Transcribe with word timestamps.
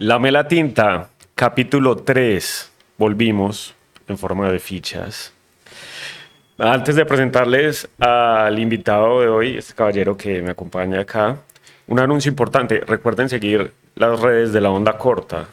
La 0.00 0.20
Mela 0.20 0.46
Tinta, 0.46 1.08
capítulo 1.34 1.96
3. 1.96 2.70
Volvimos 2.98 3.74
en 4.06 4.16
forma 4.16 4.48
de 4.48 4.60
fichas. 4.60 5.32
Antes 6.56 6.94
de 6.94 7.04
presentarles 7.04 7.88
al 7.98 8.60
invitado 8.60 9.20
de 9.20 9.26
hoy, 9.26 9.56
este 9.56 9.74
caballero 9.74 10.16
que 10.16 10.40
me 10.40 10.52
acompaña 10.52 11.00
acá, 11.00 11.38
un 11.88 11.98
anuncio 11.98 12.28
importante. 12.28 12.78
Recuerden 12.86 13.28
seguir 13.28 13.72
las 13.96 14.20
redes 14.20 14.52
de 14.52 14.60
la 14.60 14.70
onda 14.70 14.96
corta. 14.96 15.48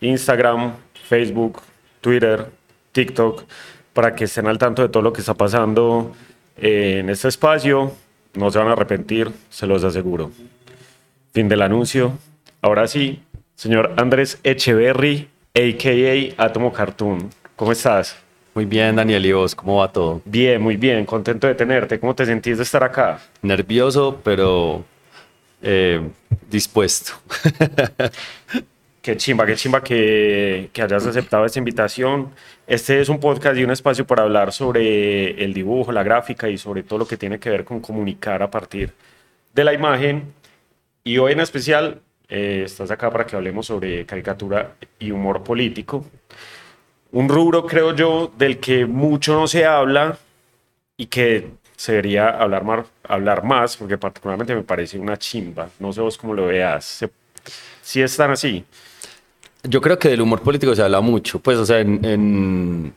Instagram, 0.00 0.74
Facebook, 1.08 1.60
Twitter, 2.00 2.46
TikTok, 2.92 3.42
para 3.92 4.14
que 4.14 4.26
estén 4.26 4.46
al 4.46 4.58
tanto 4.58 4.82
de 4.82 4.88
todo 4.88 5.02
lo 5.02 5.12
que 5.12 5.20
está 5.20 5.34
pasando 5.34 6.14
en 6.56 7.10
este 7.10 7.26
espacio. 7.26 7.90
No 8.34 8.52
se 8.52 8.58
van 8.60 8.68
a 8.68 8.74
arrepentir, 8.74 9.32
se 9.50 9.66
los 9.66 9.82
aseguro. 9.82 10.30
Fin 11.32 11.48
del 11.48 11.62
anuncio. 11.62 12.16
Ahora 12.62 12.86
sí, 12.86 13.20
señor 13.54 13.94
Andrés 13.96 14.38
Echeverry, 14.42 15.28
a.k.a. 15.54 16.44
Atomo 16.44 16.72
Cartoon. 16.72 17.30
¿Cómo 17.56 17.72
estás? 17.72 18.16
Muy 18.54 18.64
bien, 18.64 18.96
Daniel, 18.96 19.26
¿y 19.26 19.32
vos? 19.32 19.54
¿Cómo 19.54 19.76
va 19.76 19.90
todo? 19.90 20.22
Bien, 20.24 20.60
muy 20.60 20.76
bien, 20.76 21.04
contento 21.04 21.46
de 21.46 21.54
tenerte. 21.54 21.98
¿Cómo 21.98 22.14
te 22.14 22.24
sentís 22.24 22.56
de 22.56 22.62
estar 22.62 22.84
acá? 22.84 23.20
Nervioso, 23.42 24.20
pero 24.22 24.84
eh, 25.62 26.00
dispuesto. 26.50 27.14
Qué 29.02 29.18
chimba, 29.18 29.44
qué 29.44 29.54
chimba 29.54 29.82
que, 29.82 30.70
que, 30.72 30.80
hayas 30.80 31.04
aceptado 31.04 31.44
esta 31.44 31.58
invitación. 31.58 32.30
Este 32.66 33.02
es 33.02 33.10
un 33.10 33.20
podcast 33.20 33.54
y 33.58 33.62
un 33.62 33.70
espacio 33.70 34.06
para 34.06 34.22
hablar 34.22 34.50
sobre 34.50 35.44
el 35.44 35.52
dibujo, 35.52 35.92
la 35.92 36.02
gráfica 36.02 36.48
y 36.48 36.56
sobre 36.56 36.82
todo 36.84 37.00
lo 37.00 37.06
que 37.06 37.18
tiene 37.18 37.38
que 37.38 37.50
ver 37.50 37.64
con 37.64 37.80
comunicar 37.80 38.42
a 38.42 38.50
partir 38.50 38.94
de 39.52 39.62
la 39.62 39.74
imagen. 39.74 40.32
Y 41.02 41.18
hoy 41.18 41.32
en 41.32 41.40
especial 41.40 42.00
eh, 42.28 42.62
estás 42.64 42.90
acá 42.90 43.10
para 43.10 43.26
que 43.26 43.36
hablemos 43.36 43.66
sobre 43.66 44.06
caricatura 44.06 44.74
y 44.98 45.10
humor 45.10 45.42
político. 45.42 46.04
Un 47.12 47.28
rubro, 47.28 47.66
creo 47.66 47.94
yo, 47.94 48.32
del 48.36 48.58
que 48.58 48.86
mucho 48.86 49.34
no 49.34 49.46
se 49.46 49.64
habla 49.64 50.18
y 50.96 51.06
que 51.06 51.48
se 51.76 51.92
debería 51.92 52.30
hablar 52.30 52.64
más, 52.64 52.86
hablar 53.06 53.44
más 53.44 53.76
porque 53.76 53.98
particularmente 53.98 54.54
me 54.54 54.62
parece 54.62 54.98
una 54.98 55.16
chimba. 55.16 55.68
No 55.78 55.92
sé 55.92 56.00
vos 56.00 56.16
cómo 56.16 56.34
lo 56.34 56.46
veas. 56.46 57.04
Si 57.82 58.00
es 58.00 58.12
están 58.12 58.30
así. 58.30 58.64
Yo 59.62 59.80
creo 59.80 59.98
que 59.98 60.08
del 60.08 60.20
humor 60.20 60.42
político 60.42 60.74
se 60.74 60.82
habla 60.82 61.00
mucho, 61.00 61.38
pues, 61.38 61.56
o 61.56 61.64
sea, 61.64 61.80
en, 61.80 62.92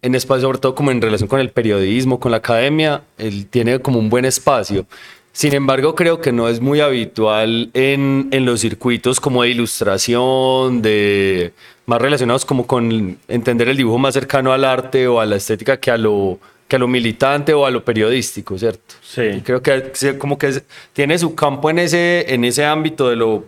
en, 0.00 0.14
espacio, 0.14 0.42
sobre 0.42 0.58
todo 0.58 0.74
como 0.74 0.92
en 0.92 1.02
relación 1.02 1.28
con 1.28 1.40
el 1.40 1.50
periodismo, 1.50 2.20
con 2.20 2.30
la 2.30 2.36
academia, 2.36 3.02
él 3.18 3.46
tiene 3.46 3.80
como 3.80 3.98
un 3.98 4.08
buen 4.08 4.24
espacio. 4.24 4.86
Sin 5.34 5.52
embargo, 5.52 5.94
creo 5.94 6.20
que 6.20 6.32
no 6.32 6.48
es 6.48 6.60
muy 6.60 6.80
habitual 6.80 7.68
en, 7.74 8.28
en 8.30 8.46
los 8.46 8.60
circuitos 8.60 9.18
como 9.18 9.42
de 9.42 9.50
ilustración, 9.50 10.80
de 10.80 11.52
más 11.86 12.00
relacionados 12.00 12.44
como 12.44 12.66
con 12.66 13.18
entender 13.28 13.68
el 13.68 13.76
dibujo 13.76 13.98
más 13.98 14.14
cercano 14.14 14.52
al 14.52 14.64
arte 14.64 15.08
o 15.08 15.20
a 15.20 15.26
la 15.26 15.34
estética 15.36 15.78
que 15.78 15.90
a 15.90 15.98
lo, 15.98 16.38
que 16.68 16.76
a 16.76 16.78
lo 16.78 16.86
militante 16.86 17.52
o 17.52 17.66
a 17.66 17.72
lo 17.72 17.84
periodístico, 17.84 18.56
¿cierto? 18.56 18.94
Sí. 19.02 19.42
creo 19.44 19.60
que 19.60 20.16
como 20.18 20.38
que 20.38 20.62
tiene 20.92 21.18
su 21.18 21.34
campo 21.34 21.68
en 21.68 21.80
ese, 21.80 22.32
en 22.32 22.44
ese 22.44 22.64
ámbito 22.64 23.10
de 23.10 23.16
lo 23.16 23.44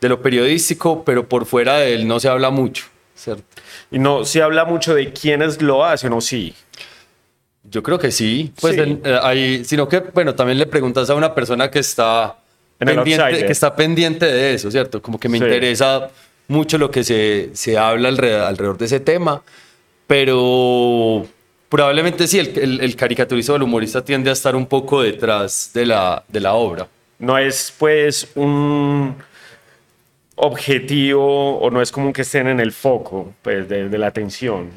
de 0.00 0.08
lo 0.08 0.22
periodístico, 0.22 1.04
pero 1.04 1.28
por 1.28 1.46
fuera 1.46 1.78
de 1.78 1.94
él 1.94 2.06
no 2.06 2.20
se 2.20 2.28
habla 2.28 2.50
mucho, 2.50 2.86
¿cierto? 3.14 3.42
Y 3.90 3.98
no 3.98 4.24
se 4.24 4.42
habla 4.42 4.64
mucho 4.64 4.94
de 4.94 5.12
quiénes 5.12 5.60
lo 5.60 5.84
hacen, 5.84 6.12
¿o 6.12 6.20
sí? 6.20 6.54
Yo 7.70 7.82
creo 7.82 7.98
que 7.98 8.10
sí, 8.10 8.52
pues 8.60 8.76
eh, 8.78 9.62
sino 9.64 9.88
que, 9.88 10.00
bueno, 10.00 10.34
también 10.34 10.58
le 10.58 10.66
preguntas 10.66 11.08
a 11.10 11.14
una 11.14 11.34
persona 11.34 11.70
que 11.70 11.80
está, 11.80 12.36
pendiente, 12.78 13.46
que 13.46 13.52
está 13.52 13.74
pendiente 13.74 14.26
de 14.26 14.54
eso, 14.54 14.70
¿cierto? 14.70 15.02
Como 15.02 15.18
que 15.18 15.28
me 15.28 15.38
interesa 15.38 16.10
mucho 16.48 16.78
lo 16.78 16.90
que 16.90 17.04
se, 17.04 17.50
se 17.52 17.76
habla 17.76 18.08
alrededor, 18.08 18.78
de 18.78 18.86
ese 18.86 19.00
tema, 19.00 19.42
pero 20.06 21.26
probablemente 21.68 22.26
sí, 22.26 22.38
el, 22.38 22.58
el, 22.58 22.80
el 22.80 22.96
caricaturista 22.96 23.52
o 23.52 23.56
el 23.56 23.62
humorista 23.62 24.04
tiende 24.04 24.30
a 24.30 24.32
estar 24.32 24.56
un 24.56 24.66
poco 24.66 25.02
detrás 25.02 25.70
de 25.74 25.86
la, 25.86 26.24
de 26.28 26.40
la 26.40 26.54
obra. 26.54 26.88
No 27.18 27.36
es 27.36 27.74
pues 27.76 28.28
un 28.36 29.16
objetivo 30.38 31.58
o 31.58 31.70
no 31.70 31.82
es 31.82 31.92
común 31.92 32.12
que 32.12 32.22
estén 32.22 32.46
en 32.46 32.60
el 32.60 32.72
foco 32.72 33.34
pues, 33.42 33.68
de, 33.68 33.98
la 33.98 34.06
atención? 34.06 34.70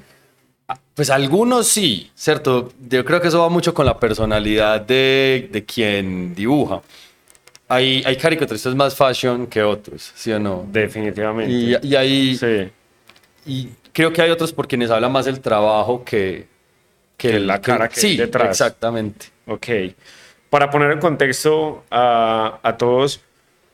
Pues 0.94 1.10
algunos 1.10 1.68
sí, 1.68 2.12
¿cierto? 2.16 2.72
Yo 2.90 3.06
creo 3.06 3.22
que 3.22 3.30
eso 3.30 3.40
va 3.40 3.50
mucho 3.50 3.74
con 3.74 3.86
la 3.86 3.98
personalidad 3.98 4.82
de, 4.82 5.50
de 5.52 5.66
quien 5.66 6.36
dibuja. 6.36 6.82
Hay, 7.70 8.04
hay 8.06 8.18
caricaturistas 8.18 8.76
más 8.76 8.96
fashion 8.96 9.48
que 9.48 9.64
otros, 9.64 10.12
¿sí 10.16 10.32
o 10.34 10.40
no? 10.40 10.66
Definitivamente. 10.70 11.54
Y, 11.54 11.78
y 11.88 11.96
hay, 11.96 12.36
sí. 12.36 12.70
y 13.46 13.70
creo 13.94 14.12
que 14.12 14.22
hay 14.22 14.30
otros 14.30 14.52
por 14.52 14.68
quienes 14.68 14.92
habla 14.92 15.08
más 15.08 15.28
el 15.28 15.40
trabajo 15.40 16.04
que, 16.04 16.48
que, 17.16 17.40
la 17.40 17.62
cara 17.62 17.88
que, 17.88 18.00
sí, 18.00 18.18
detrás. 18.18 18.50
Exactamente. 18.50 19.28
Ok. 19.48 19.68
Para 20.50 20.70
poner 20.70 20.92
en 20.92 21.00
contexto 21.00 21.86
a, 21.90 22.60
a 22.62 22.76
todos, 22.76 23.22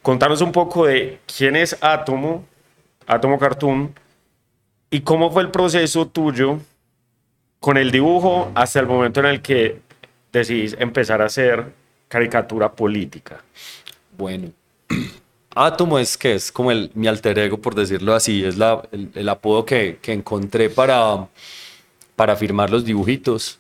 contanos 0.03 0.41
un 0.41 0.51
poco 0.51 0.85
de 0.85 1.17
quién 1.35 1.55
es 1.55 1.75
Atomo, 1.81 2.45
Atomo 3.07 3.39
Cartoon, 3.39 3.95
y 4.91 5.01
cómo 5.01 5.31
fue 5.31 5.41
el 5.41 5.49
proceso 5.49 6.07
tuyo 6.07 6.59
con 7.59 7.77
el 7.77 7.91
dibujo 7.91 8.51
hasta 8.55 8.79
el 8.79 8.87
momento 8.87 9.19
en 9.19 9.25
el 9.27 9.41
que 9.41 9.79
decidís 10.31 10.75
empezar 10.79 11.21
a 11.21 11.25
hacer 11.25 11.65
caricatura 12.07 12.71
política. 12.71 13.43
Bueno, 14.17 14.51
Atomo 15.55 15.99
es 15.99 16.17
que 16.17 16.35
es 16.35 16.51
como 16.51 16.71
el, 16.71 16.91
mi 16.93 17.07
alter 17.07 17.37
ego, 17.39 17.57
por 17.57 17.75
decirlo 17.75 18.13
así, 18.13 18.43
es 18.43 18.57
la, 18.57 18.81
el, 18.91 19.29
apodo 19.29 19.65
que, 19.65 19.97
que, 20.01 20.13
encontré 20.13 20.69
para, 20.69 21.27
para 22.15 22.35
firmar 22.35 22.69
los 22.69 22.85
dibujitos. 22.85 23.59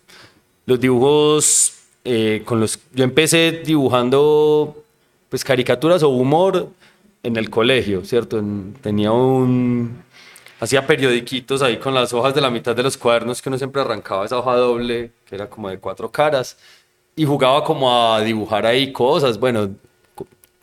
Los 0.65 0.79
dibujos 0.79 1.73
eh, 2.03 2.43
con 2.45 2.59
los... 2.59 2.79
Yo 2.93 3.03
empecé 3.03 3.63
dibujando 3.65 4.83
pues 5.29 5.43
caricaturas 5.43 6.03
o 6.03 6.09
humor 6.09 6.69
en 7.23 7.35
el 7.35 7.49
colegio, 7.49 8.05
¿cierto? 8.05 8.41
tenía 8.81 9.11
un... 9.11 10.03
Hacía 10.59 10.85
periodiquitos 10.85 11.61
ahí 11.61 11.77
con 11.77 11.93
las 11.93 12.13
hojas 12.13 12.33
de 12.33 12.41
la 12.41 12.49
mitad 12.49 12.75
de 12.75 12.83
los 12.83 12.97
cuadernos 12.97 13.41
que 13.41 13.49
uno 13.49 13.57
siempre 13.57 13.81
arrancaba 13.81 14.25
esa 14.25 14.39
hoja 14.39 14.55
doble, 14.55 15.11
que 15.25 15.35
era 15.35 15.49
como 15.49 15.69
de 15.69 15.77
cuatro 15.79 16.11
caras, 16.11 16.57
y 17.15 17.25
jugaba 17.25 17.63
como 17.63 17.93
a 17.93 18.21
dibujar 18.21 18.65
ahí 18.65 18.91
cosas, 18.91 19.39
bueno, 19.39 19.69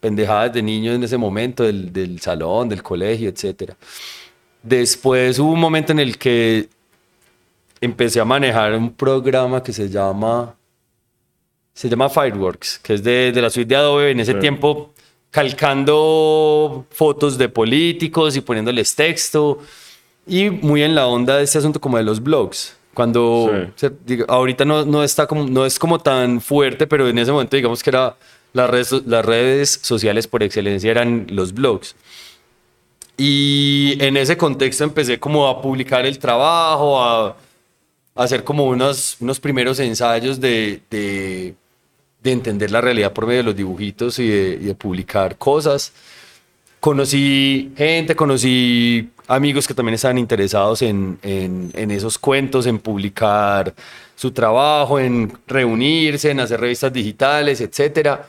pendejadas 0.00 0.52
de 0.52 0.62
niños 0.62 0.96
en 0.96 1.04
ese 1.04 1.16
momento, 1.16 1.62
del, 1.62 1.92
del 1.92 2.20
salón, 2.20 2.68
del 2.68 2.82
colegio, 2.82 3.28
etc. 3.28 3.72
Después 4.62 5.38
hubo 5.38 5.52
un 5.52 5.60
momento 5.60 5.92
en 5.92 6.00
el 6.00 6.18
que 6.18 6.68
empecé 7.80 8.20
a 8.20 8.24
manejar 8.24 8.74
un 8.74 8.92
programa 8.92 9.62
que 9.62 9.72
se 9.72 9.88
llama 9.88 10.54
se 11.74 11.88
llama 11.88 12.08
Fireworks, 12.08 12.78
que 12.78 12.94
es 12.94 13.02
de, 13.02 13.32
de 13.32 13.42
la 13.42 13.50
suite 13.50 13.68
de 13.68 13.76
Adobe. 13.76 14.10
En 14.12 14.20
ese 14.20 14.34
tiempo, 14.34 14.94
calcando 15.30 16.86
fotos 16.90 17.36
de 17.36 17.48
políticos 17.48 18.36
y 18.36 18.40
poniéndoles 18.40 18.94
texto. 18.94 19.58
Y 20.26 20.50
muy 20.50 20.82
en 20.82 20.94
la 20.94 21.06
onda 21.06 21.36
de 21.36 21.44
este 21.44 21.58
asunto 21.58 21.80
como 21.80 21.96
de 21.96 22.02
los 22.02 22.22
blogs. 22.22 22.76
Cuando 22.94 23.50
ahorita 24.28 24.64
no, 24.64 24.84
no, 24.84 25.02
está 25.02 25.26
como, 25.26 25.44
no 25.46 25.66
es 25.66 25.78
como 25.78 25.98
tan 25.98 26.40
fuerte, 26.40 26.86
pero 26.86 27.08
en 27.08 27.18
ese 27.18 27.32
momento 27.32 27.56
digamos 27.56 27.82
que 27.82 27.90
era 27.90 28.16
las 28.52 28.70
redes, 28.70 28.92
las 29.06 29.24
redes 29.24 29.80
sociales 29.82 30.28
por 30.28 30.42
excelencia 30.42 30.90
eran 30.90 31.26
los 31.30 31.52
blogs. 31.52 31.96
Y 33.16 33.96
en 34.00 34.16
ese 34.16 34.36
contexto 34.36 34.84
empecé 34.84 35.18
como 35.18 35.48
a 35.48 35.60
publicar 35.60 36.06
el 36.06 36.18
trabajo, 36.18 37.02
a, 37.02 37.28
a 37.28 37.36
hacer 38.14 38.44
como 38.44 38.66
unos, 38.66 39.16
unos 39.20 39.40
primeros 39.40 39.80
ensayos 39.80 40.40
de, 40.40 40.80
de 40.88 41.56
de 42.24 42.32
entender 42.32 42.70
la 42.70 42.80
realidad 42.80 43.12
por 43.12 43.26
medio 43.26 43.40
de 43.40 43.44
los 43.44 43.56
dibujitos 43.56 44.18
y 44.18 44.26
de, 44.26 44.74
publicar 44.74 45.36
cosas. 45.36 45.92
Conocí 46.80 47.72
gente, 47.76 48.16
conocí 48.16 49.10
amigos 49.26 49.66
que 49.66 49.74
también 49.74 49.94
estaban 49.94 50.18
interesados 50.18 50.82
en, 50.82 51.18
en, 51.22 51.90
esos 51.90 52.18
cuentos, 52.18 52.66
en 52.66 52.78
publicar 52.78 53.74
su 54.16 54.30
trabajo, 54.30 54.98
en 54.98 55.32
reunirse, 55.46 56.30
en 56.30 56.40
hacer 56.40 56.60
revistas 56.60 56.92
digitales, 56.92 57.60
etc. 57.60 58.20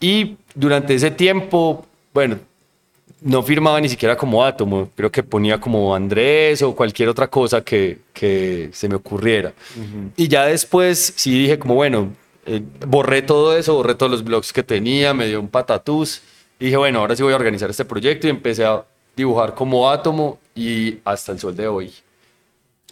Y 0.00 0.36
durante 0.54 0.94
ese 0.94 1.10
tiempo, 1.10 1.86
bueno, 2.12 2.38
no 3.20 3.42
firmaba 3.42 3.80
ni 3.80 3.88
siquiera 3.88 4.16
como 4.16 4.44
átomo, 4.44 4.90
creo 4.94 5.10
que 5.10 5.22
ponía 5.22 5.60
como 5.60 5.94
Andrés 5.94 6.62
o 6.62 6.74
cualquier 6.74 7.08
otra 7.08 7.28
cosa 7.28 7.62
que, 7.62 7.98
que 8.12 8.70
se 8.72 8.88
me 8.88 8.94
ocurriera. 8.94 9.52
Y 10.16 10.28
ya 10.28 10.46
después 10.46 11.14
sí 11.16 11.30
dije 11.42 11.58
como, 11.58 11.74
bueno, 11.74 12.12
eh, 12.46 12.62
borré 12.86 13.22
todo 13.22 13.56
eso, 13.56 13.74
borré 13.74 13.94
todos 13.94 14.10
los 14.10 14.24
blogs 14.24 14.52
que 14.52 14.62
tenía, 14.62 15.14
me 15.14 15.26
dio 15.26 15.40
un 15.40 15.48
patatús. 15.48 16.22
Y 16.60 16.66
dije, 16.66 16.76
bueno, 16.76 17.00
ahora 17.00 17.14
sí 17.14 17.22
voy 17.22 17.32
a 17.32 17.36
organizar 17.36 17.70
este 17.70 17.84
proyecto 17.84 18.26
y 18.26 18.30
empecé 18.30 18.64
a 18.64 18.84
dibujar 19.18 19.54
como 19.54 19.90
átomo 19.90 20.38
y 20.54 20.98
hasta 21.04 21.32
el 21.32 21.38
sol 21.38 21.54
de 21.54 21.68
hoy. 21.68 21.92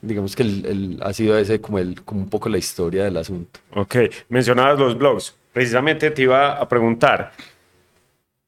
Digamos 0.02 0.36
que 0.36 0.42
el, 0.42 0.98
ha 1.02 1.12
sido 1.12 1.38
ese 1.38 1.60
como, 1.60 1.78
un 1.78 2.28
poco 2.28 2.48
la 2.48 2.58
historia 2.58 3.04
del 3.04 3.16
asunto. 3.16 3.60
Ok, 3.74 3.96
mencionabas 4.28 4.78
los 4.78 4.96
blogs. 4.96 5.34
Precisamente 5.52 6.10
te 6.10 6.22
iba 6.22 6.52
a 6.60 6.68
preguntar, 6.68 7.32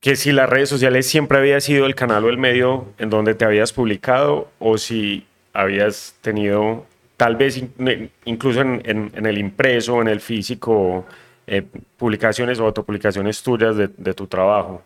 que 0.00 0.16
si 0.16 0.32
las 0.32 0.48
redes 0.48 0.68
sociales 0.68 1.06
siempre 1.06 1.38
había 1.38 1.60
sido 1.60 1.86
el 1.86 1.94
canal 1.94 2.24
o 2.24 2.28
el 2.28 2.38
medio 2.38 2.86
en 2.98 3.10
donde 3.10 3.34
te 3.34 3.44
habías 3.44 3.72
publicado 3.72 4.48
o 4.58 4.78
si 4.78 5.26
habías 5.52 6.14
tenido 6.20 6.86
tal 7.16 7.34
vez 7.34 7.60
incluso 8.24 8.60
en, 8.60 9.10
el 9.14 9.38
impreso, 9.38 10.00
en 10.00 10.08
el 10.08 10.20
físico, 10.20 11.04
eh, 11.48 11.64
publicaciones 11.96 12.60
o 12.60 12.66
autopublicaciones 12.66 13.42
tuyas 13.42 13.76
de, 13.76 14.14
tu 14.14 14.28
trabajo. 14.28 14.82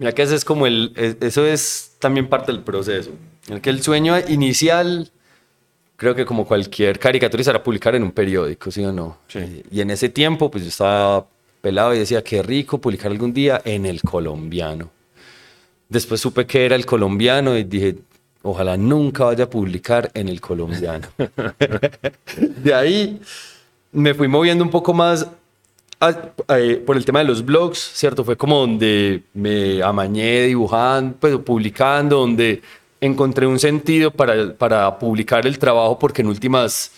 Mira 0.00 0.12
que 0.12 0.22
eso 0.22 0.34
es 0.34 0.46
como 0.46 0.66
el, 0.66 0.94
eso 1.20 1.44
es 1.44 1.92
también 1.98 2.26
parte 2.26 2.50
del 2.50 2.62
proceso. 2.62 3.10
El 3.50 3.60
que 3.60 3.68
el 3.68 3.82
sueño 3.82 4.18
inicial, 4.28 5.10
creo 5.96 6.14
que 6.14 6.24
como 6.24 6.46
cualquier 6.46 6.98
caricaturista 6.98 7.50
era 7.50 7.62
publicar 7.62 7.94
en 7.94 8.02
un 8.04 8.10
periódico, 8.10 8.70
¿sí 8.70 8.82
o 8.82 8.92
no? 8.92 9.18
Sí. 9.28 9.62
Y 9.70 9.82
en 9.82 9.90
ese 9.90 10.08
tiempo, 10.08 10.50
pues 10.50 10.64
yo 10.64 10.70
estaba 10.70 11.26
pelado 11.60 11.94
y 11.94 11.98
decía, 11.98 12.24
qué 12.24 12.42
rico 12.42 12.78
publicar 12.78 13.12
algún 13.12 13.34
día 13.34 13.60
en 13.62 13.84
el 13.84 14.00
colombiano. 14.00 14.90
Después 15.90 16.18
supe 16.18 16.46
que 16.46 16.64
era 16.64 16.76
el 16.76 16.86
colombiano 16.86 17.58
y 17.58 17.64
dije, 17.64 17.96
ojalá 18.40 18.78
nunca 18.78 19.24
vaya 19.24 19.44
a 19.44 19.50
publicar 19.50 20.10
en 20.14 20.30
el 20.30 20.40
colombiano. 20.40 21.08
de 22.38 22.72
ahí 22.72 23.20
me 23.92 24.14
fui 24.14 24.28
moviendo 24.28 24.64
un 24.64 24.70
poco 24.70 24.94
más 24.94 25.26
por 26.86 26.96
el 26.96 27.04
tema 27.04 27.20
de 27.20 27.26
los 27.26 27.44
blogs, 27.44 27.78
¿cierto? 27.78 28.24
Fue 28.24 28.36
como 28.36 28.58
donde 28.58 29.22
me 29.34 29.82
amañé 29.82 30.46
dibujando, 30.46 31.16
pues, 31.20 31.36
publicando, 31.38 32.18
donde 32.18 32.62
encontré 33.00 33.46
un 33.46 33.58
sentido 33.58 34.10
para, 34.10 34.54
para 34.54 34.98
publicar 34.98 35.46
el 35.46 35.58
trabajo, 35.58 35.98
porque 35.98 36.22
en 36.22 36.28
últimas 36.28 36.92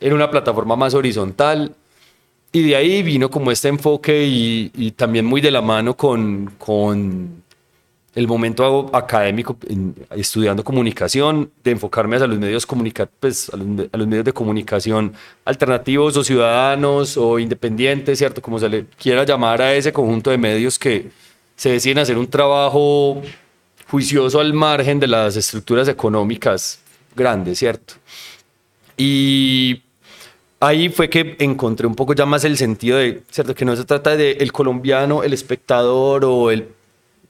era 0.00 0.14
una 0.14 0.30
plataforma 0.30 0.76
más 0.76 0.94
horizontal 0.94 1.74
y 2.52 2.62
de 2.62 2.76
ahí 2.76 3.02
vino 3.02 3.30
como 3.30 3.50
este 3.50 3.68
enfoque 3.68 4.24
y, 4.26 4.90
también 4.92 5.26
muy 5.26 5.40
de 5.40 5.50
la 5.50 5.60
mano 5.60 5.96
con, 5.96 6.52
con 6.58 7.42
el 8.16 8.26
momento 8.26 8.90
académico 8.94 9.58
estudiando 10.16 10.64
comunicación, 10.64 11.50
de 11.62 11.72
enfocarme 11.72 12.16
a 12.16 12.26
los 12.26 12.38
medios, 12.38 12.64
comunica 12.64 13.06
pues, 13.20 13.50
a 13.50 13.58
los, 13.58 14.06
medios 14.06 14.24
de 14.24 14.32
comunicación 14.32 15.12
alternativos 15.44 16.16
o 16.16 16.24
ciudadanos 16.24 17.18
o 17.18 17.38
independientes, 17.38 18.18
¿cierto? 18.18 18.40
Como 18.40 18.58
se 18.58 18.70
le 18.70 18.86
quiera 18.98 19.24
llamar 19.24 19.60
a 19.60 19.74
ese 19.74 19.92
conjunto 19.92 20.30
de 20.30 20.38
medios 20.38 20.78
que 20.78 21.10
se 21.56 21.72
deciden 21.72 21.98
hacer 21.98 22.16
un 22.16 22.26
trabajo 22.26 23.20
juicioso 23.90 24.40
al 24.40 24.54
margen 24.54 24.98
de 24.98 25.08
las 25.08 25.36
estructuras 25.36 25.86
económicas 25.86 26.80
grandes, 27.14 27.58
¿cierto? 27.58 27.94
Y 28.96 29.82
ahí 30.58 30.88
fue 30.88 31.10
que 31.10 31.36
encontré 31.38 31.86
un 31.86 31.94
poco 31.94 32.14
ya 32.14 32.24
más 32.24 32.44
el 32.44 32.56
sentido 32.56 32.96
de, 32.96 33.22
¿cierto? 33.30 33.54
Que 33.54 33.66
no 33.66 33.76
se 33.76 33.84
trata 33.84 34.16
de 34.16 34.32
el 34.40 34.52
colombiano, 34.52 35.22
el 35.22 35.34
espectador 35.34 36.24
o 36.24 36.50
el, 36.50 36.68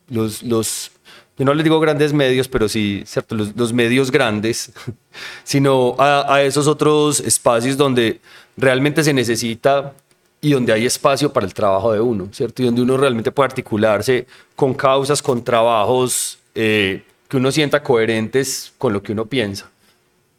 los, 0.09 0.43
los, 0.43 0.91
yo 1.39 1.45
no 1.45 1.55
les 1.55 1.65
digo 1.65 1.81
grandes 1.81 2.13
medios, 2.13 2.49
pero 2.49 2.69
sí, 2.69 3.03
¿cierto? 3.07 3.35
Los, 3.35 3.73
medios 3.73 4.11
grandes, 4.11 4.73
sino 5.45 5.95
a, 5.99 6.35
a, 6.35 6.43
esos 6.43 6.67
otros 6.67 7.21
espacios 7.21 7.77
donde 7.77 8.21
realmente 8.57 9.03
se 9.03 9.13
necesita 9.13 9.95
y 10.41 10.53
donde 10.53 10.73
hay 10.73 10.87
espacio 10.87 11.33
para 11.33 11.47
el 11.47 11.55
trabajo 11.55 11.93
de 11.93 12.01
uno, 12.01 12.29
¿cierto? 12.33 12.63
Y 12.63 12.67
donde 12.67 12.83
uno 12.83 12.97
realmente 12.97 13.33
puede 13.33 13.47
articularse 13.47 14.27
con 14.55 14.75
causas, 14.75 15.23
con 15.23 15.43
trabajos 15.43 16.39
eh, 16.55 17.03
que 17.29 17.37
uno 17.37 17.51
sienta 17.51 17.83
coherentes 17.83 18.73
con 18.79 18.93
lo 18.93 19.03
que 19.03 19.13
uno 19.13 19.27
piensa 19.27 19.71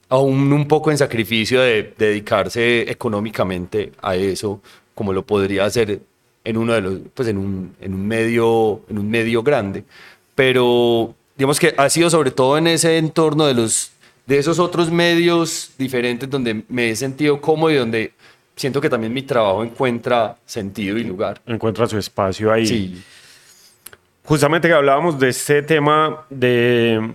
aún 0.09 0.53
un 0.53 0.67
poco 0.67 0.91
en 0.91 0.97
sacrificio 0.97 1.61
de, 1.61 1.93
dedicarse 1.97 2.89
económicamente 2.89 3.91
a 4.01 4.15
eso, 4.15 4.61
como 4.95 5.13
lo 5.13 5.25
podría 5.25 5.65
hacer 5.65 6.01
en 6.47 6.57
uno 6.57 6.73
de 6.73 6.81
los, 6.81 6.99
pues 7.13 7.27
en 7.27 7.37
un, 7.37 7.75
en 7.81 7.93
un 7.93 8.07
medio, 8.07 8.81
en 8.89 8.97
un 8.97 9.09
medio 9.09 9.43
grande. 9.43 9.83
Pero 10.33 11.13
digamos 11.35 11.59
que 11.59 11.73
ha 11.77 11.89
sido 11.89 12.09
sobre 12.09 12.31
todo 12.31 12.57
en 12.57 12.67
ese 12.67 12.97
entorno 12.97 13.45
de 13.45 13.53
los, 13.53 13.91
de 14.25 14.37
esos 14.37 14.57
otros 14.57 14.89
medios 14.89 15.71
diferentes 15.77 16.29
donde 16.29 16.63
me 16.69 16.89
he 16.89 16.95
sentido 16.95 17.41
cómodo 17.41 17.71
y 17.71 17.75
donde 17.75 18.13
siento 18.55 18.79
que 18.79 18.89
también 18.89 19.13
mi 19.13 19.23
trabajo 19.23 19.61
encuentra 19.61 20.37
sentido 20.45 20.97
y 20.97 21.03
lugar. 21.03 21.41
Encuentra 21.45 21.85
su 21.85 21.97
espacio 21.97 22.51
ahí. 22.51 22.65
Sí. 22.65 23.03
Justamente 24.23 24.69
que 24.69 24.73
hablábamos 24.73 25.19
de 25.19 25.29
este 25.29 25.61
tema 25.63 26.25
de 26.29 27.13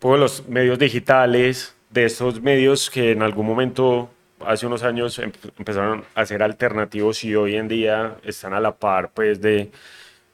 pues, 0.00 0.20
los 0.20 0.48
medios 0.48 0.80
digitales, 0.80 1.74
de 1.90 2.06
estos 2.06 2.40
medios 2.42 2.90
que 2.90 3.12
en 3.12 3.22
algún 3.22 3.46
momento, 3.46 4.10
hace 4.40 4.66
unos 4.66 4.82
años, 4.82 5.18
empezaron 5.18 6.04
a 6.14 6.26
ser 6.26 6.42
alternativos 6.42 7.24
y 7.24 7.34
hoy 7.34 7.56
en 7.56 7.68
día 7.68 8.16
están 8.24 8.54
a 8.54 8.60
la 8.60 8.76
par 8.76 9.10
pues, 9.12 9.40
de, 9.40 9.70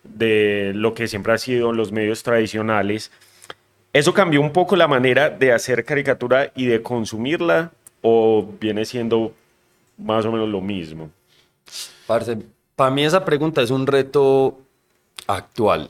de 0.02 0.72
lo 0.74 0.94
que 0.94 1.08
siempre 1.08 1.32
ha 1.32 1.38
sido 1.38 1.72
los 1.72 1.92
medios 1.92 2.22
tradicionales. 2.22 3.10
¿Eso 3.92 4.14
cambió 4.14 4.40
un 4.40 4.52
poco 4.52 4.76
la 4.76 4.88
manera 4.88 5.30
de 5.30 5.52
hacer 5.52 5.84
caricatura 5.84 6.52
y 6.54 6.66
de 6.66 6.82
consumirla 6.82 7.72
o 8.02 8.48
viene 8.60 8.84
siendo 8.84 9.34
más 9.98 10.24
o 10.24 10.32
menos 10.32 10.48
lo 10.48 10.60
mismo? 10.60 11.10
para 12.74 12.90
mí 12.90 13.04
esa 13.04 13.24
pregunta 13.24 13.62
es 13.62 13.70
un 13.70 13.86
reto 13.86 14.58
actual, 15.28 15.88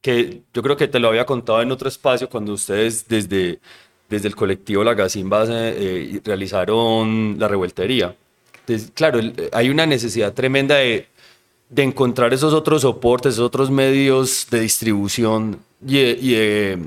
que 0.00 0.42
yo 0.52 0.62
creo 0.62 0.76
que 0.76 0.88
te 0.88 0.98
lo 0.98 1.08
había 1.08 1.24
contado 1.26 1.62
en 1.62 1.70
otro 1.70 1.88
espacio 1.88 2.28
cuando 2.28 2.52
ustedes 2.52 3.06
desde 3.06 3.60
desde 4.08 4.28
el 4.28 4.36
colectivo 4.36 4.84
La 4.84 4.94
Gacimba 4.94 5.44
eh, 5.48 6.20
realizaron 6.24 7.36
la 7.38 7.48
revueltería. 7.48 8.14
Entonces, 8.60 8.90
claro, 8.94 9.20
hay 9.52 9.68
una 9.68 9.86
necesidad 9.86 10.32
tremenda 10.32 10.76
de, 10.76 11.06
de, 11.68 11.82
encontrar 11.82 12.34
esos 12.34 12.52
otros 12.52 12.82
soportes, 12.82 13.34
esos 13.34 13.46
otros 13.46 13.70
medios 13.70 14.46
de 14.50 14.60
distribución 14.60 15.60
y 15.86 15.94
de, 15.94 16.78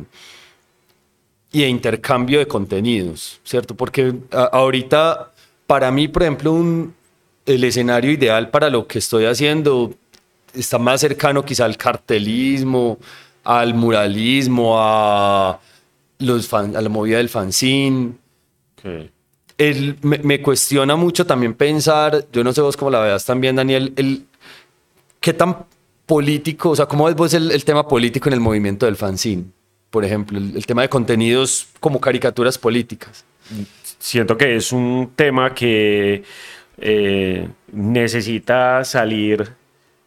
y 1.51 1.63
intercambio 1.63 2.39
de 2.39 2.47
contenidos, 2.47 3.39
¿cierto? 3.43 3.75
Porque 3.75 4.13
ahorita, 4.31 5.31
para 5.67 5.91
mí, 5.91 6.07
por 6.07 6.23
ejemplo, 6.23 6.51
un, 6.51 6.93
el 7.45 7.63
escenario 7.63 8.11
ideal 8.11 8.49
para 8.49 8.69
lo 8.69 8.85
que 8.85 8.99
estoy 8.99 9.25
haciendo 9.25 9.93
está 10.53 10.77
más 10.77 11.01
cercano 11.01 11.43
quizá 11.43 11.65
al 11.65 11.77
cartelismo, 11.77 12.97
al 13.43 13.73
muralismo, 13.73 14.75
a 14.77 15.59
los 16.19 16.53
a 16.53 16.67
la 16.67 16.89
movida 16.89 17.17
del 17.17 17.29
fanzine. 17.29 18.13
me, 20.01 20.41
cuestiona 20.41 20.95
mucho 20.95 21.25
también 21.25 21.53
pensar, 21.53 22.25
yo 22.31 22.43
no 22.43 22.53
sé 22.53 22.61
vos 22.61 22.77
cómo 22.77 22.91
la 22.91 22.99
veas 22.99 23.25
también, 23.25 23.55
Daniel, 23.55 23.93
el, 23.95 24.25
qué 25.19 25.33
tan 25.33 25.65
político, 26.05 26.71
o 26.71 26.75
sea, 26.75 26.85
cómo 26.85 27.05
ves 27.05 27.15
vos 27.15 27.33
el, 27.33 27.63
tema 27.63 27.87
político 27.87 28.29
en 28.29 28.33
el 28.33 28.39
movimiento 28.39 28.85
del 28.85 28.95
fanzine, 28.95 29.45
por 29.89 30.03
ejemplo, 30.03 30.37
el, 30.37 30.65
tema 30.65 30.81
de 30.81 30.89
contenidos 30.89 31.67
como 31.79 31.99
caricaturas 31.99 32.57
políticas. 32.57 33.25
Siento 33.97 34.37
que 34.37 34.55
es 34.55 34.71
un 34.71 35.11
tema 35.15 35.53
que 35.53 36.23
eh, 36.77 37.47
necesita 37.71 38.83
salir, 38.83 39.49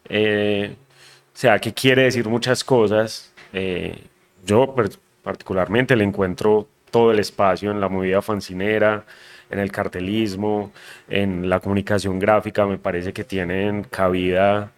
eh, 0.09 0.75
o 1.33 1.37
sea, 1.37 1.59
que 1.59 1.73
quiere 1.73 2.03
decir 2.03 2.27
muchas 2.27 2.63
cosas. 2.63 3.31
Eh, 3.51 3.95
yo 4.45 4.73
pues, 4.73 4.99
particularmente 5.23 5.95
le 5.95 6.03
encuentro 6.03 6.67
todo 6.91 7.11
el 7.11 7.19
espacio 7.19 7.71
en 7.71 7.79
la 7.79 7.89
movida 7.89 8.21
fancinera, 8.21 9.03
en 9.49 9.59
el 9.59 9.71
cartelismo, 9.71 10.71
en 11.09 11.49
la 11.49 11.59
comunicación 11.59 12.19
gráfica, 12.19 12.65
me 12.65 12.77
parece 12.77 13.13
que 13.13 13.23
tienen 13.23 13.83
cabida 13.83 14.71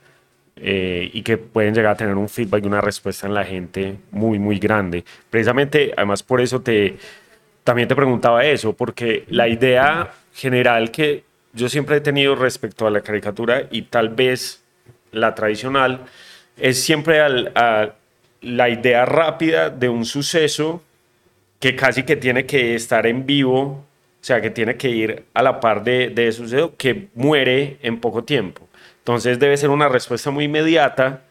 eh, 0.58 1.10
y 1.12 1.22
que 1.22 1.38
pueden 1.38 1.74
llegar 1.74 1.94
a 1.94 1.98
tener 1.98 2.16
un 2.16 2.30
feedback 2.30 2.64
y 2.64 2.68
una 2.68 2.82
respuesta 2.82 3.28
en 3.28 3.34
la 3.34 3.44
gente 3.44 3.98
muy, 4.12 4.40
muy 4.40 4.60
grande. 4.60 5.04
Precisamente, 5.30 5.94
además 5.98 6.24
por 6.24 6.40
eso 6.40 6.62
te, 6.62 6.98
también 7.64 7.88
te 7.88 7.96
preguntaba 7.96 8.46
eso, 8.46 8.74
porque 8.74 9.25
la 9.30 9.48
idea 9.48 10.14
general 10.34 10.92
que 10.92 11.24
yo 11.54 11.68
siempre 11.68 11.98
he 11.98 12.02
tenido 12.02 12.36
respecto 12.36 12.86
a 12.86 12.92
la 12.92 13.02
caricatura 13.02 13.64
y 13.72 13.84
tal 13.84 14.10
vez 14.10 14.64
la 15.12 15.36
tradicional 15.36 16.02
es 16.58 16.82
siempre 16.82 17.22
al, 17.22 17.52
la 18.46 18.70
idea 18.70 19.06
rápida 19.06 19.70
de 19.70 19.90
un 19.90 20.06
suceso 20.06 20.82
que 21.60 21.75
casi 21.75 22.04
que 22.04 22.16
tiene 22.16 22.46
que 22.46 22.75
estar 22.75 23.08
en 23.08 23.25
vivo, 23.25 23.62
o 23.62 23.86
sea, 24.22 24.42
que 24.42 24.52
tiene 24.52 24.78
que 24.78 24.90
ir 24.90 25.25
a 25.34 25.42
la 25.42 25.60
par 25.60 25.84
de, 25.84 26.10
de 26.10 26.28
ese 26.28 26.40
suceso 26.40 26.74
que 26.78 27.08
muere 27.16 27.78
en 27.82 28.00
poco 28.00 28.24
tiempo. 28.24 28.68
Entonces 29.00 29.40
debe 29.40 29.58
ser 29.58 29.70
una 29.70 29.90
respuesta 29.90 30.32
muy 30.32 30.46
inmediata, 30.46 31.22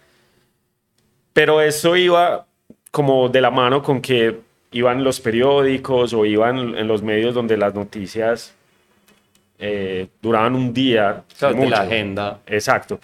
pero 1.33 1.61
eso 1.61 1.97
iba 1.97 2.47
como 2.91 3.29
de 3.29 3.41
la 3.41 3.51
mano 3.51 3.83
con 3.83 4.01
que 4.01 4.41
iban 4.73 5.05
los 5.05 5.21
periódicos 5.21 6.13
o 6.13 6.25
iban 6.25 6.77
en 6.77 6.89
los 6.89 7.03
medios 7.03 7.35
donde 7.35 7.57
las 7.57 7.75
noticias 7.75 8.55
eh, 9.59 10.09
duraban 10.21 10.55
un 10.55 10.75
día. 10.75 11.23
de 11.41 11.67
la 11.69 11.83
agenda. 11.83 12.41
Exacto. 12.47 13.01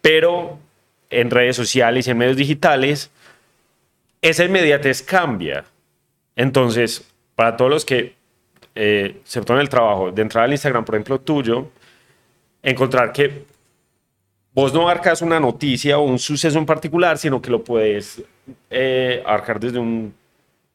Pero 0.00 0.58
en 1.10 1.30
redes 1.30 1.56
sociales 1.56 2.06
y 2.06 2.10
en 2.10 2.18
medios 2.18 2.36
digitales 2.36 3.10
esa 4.22 4.44
inmediatez 4.44 5.02
cambia. 5.02 5.64
Entonces, 6.36 7.08
para 7.34 7.56
todos 7.56 7.70
los 7.70 7.84
que 7.84 8.14
eh, 8.74 9.20
se 9.24 9.40
toman 9.42 9.62
el 9.62 9.68
trabajo 9.68 10.10
de 10.10 10.22
entrar 10.22 10.44
al 10.44 10.52
Instagram, 10.52 10.84
por 10.84 10.94
ejemplo, 10.94 11.20
tuyo, 11.20 11.70
encontrar 12.62 13.12
que 13.12 13.44
vos 14.52 14.72
no 14.72 14.82
abarcas 14.82 15.22
una 15.22 15.40
noticia 15.40 15.98
o 15.98 16.02
un 16.02 16.18
suceso 16.18 16.58
en 16.58 16.66
particular, 16.66 17.18
sino 17.18 17.40
que 17.40 17.50
lo 17.50 17.62
puedes 17.62 18.22
eh, 18.70 19.22
abarcar 19.24 19.60
desde 19.60 19.78
un 19.78 20.14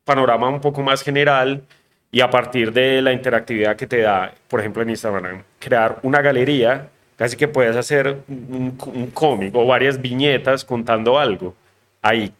panorama 0.03 0.49
un 0.49 0.61
poco 0.61 0.81
más 0.81 1.01
general 1.01 1.63
y 2.11 2.21
a 2.21 2.29
partir 2.29 2.71
de 2.71 3.01
la 3.01 3.13
interactividad 3.13 3.75
que 3.75 3.87
te 3.87 4.01
da, 4.01 4.33
por 4.47 4.59
ejemplo 4.59 4.83
en 4.83 4.89
Instagram, 4.89 5.43
crear 5.59 5.99
una 6.03 6.21
galería, 6.21 6.89
casi 7.15 7.35
que 7.37 7.47
puedes 7.47 7.75
hacer 7.75 8.19
un, 8.27 8.77
un 8.93 9.07
cómic 9.11 9.55
o 9.55 9.65
varias 9.65 10.01
viñetas 10.01 10.63
contando 10.63 11.17
algo. 11.17 11.55
Ahí 12.01 12.33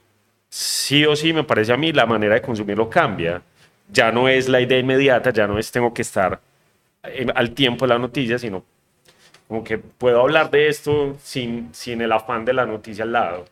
sí 0.54 1.04
o 1.04 1.16
sí 1.16 1.34
me 1.34 1.44
parece 1.44 1.74
a 1.74 1.78
mí 1.78 1.92
la 1.92 2.06
manera 2.06 2.36
de 2.36 2.42
consumirlo 2.42 2.88
cambia. 2.88 3.42
Ya 3.92 4.12
no 4.12 4.30
es 4.30 4.48
la 4.48 4.62
idea 4.62 4.78
inmediata, 4.78 5.32
ya 5.32 5.48
no 5.48 5.58
es 5.58 5.72
tengo 5.72 5.92
que 5.92 6.04
estar 6.04 6.40
eh, 7.04 7.26
al 7.34 7.52
tiempo 7.52 7.86
de 7.86 7.94
la 7.94 7.98
noticia, 7.98 8.38
sino 8.38 8.64
como 9.48 9.64
que 9.64 9.80
puedo 9.80 10.22
hablar 10.22 10.52
de 10.52 10.68
esto 10.68 11.18
sin, 11.24 11.70
sin 11.74 12.02
el 12.02 12.12
afán 12.12 12.46
de 12.46 12.54
la 12.54 12.68
noticia 12.68 13.04
al 13.04 13.12
lado. 13.14 13.46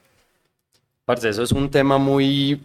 Parce, 1.04 1.28
eso 1.30 1.42
es 1.42 1.52
un 1.52 1.72
tema 1.72 1.98
muy, 1.98 2.62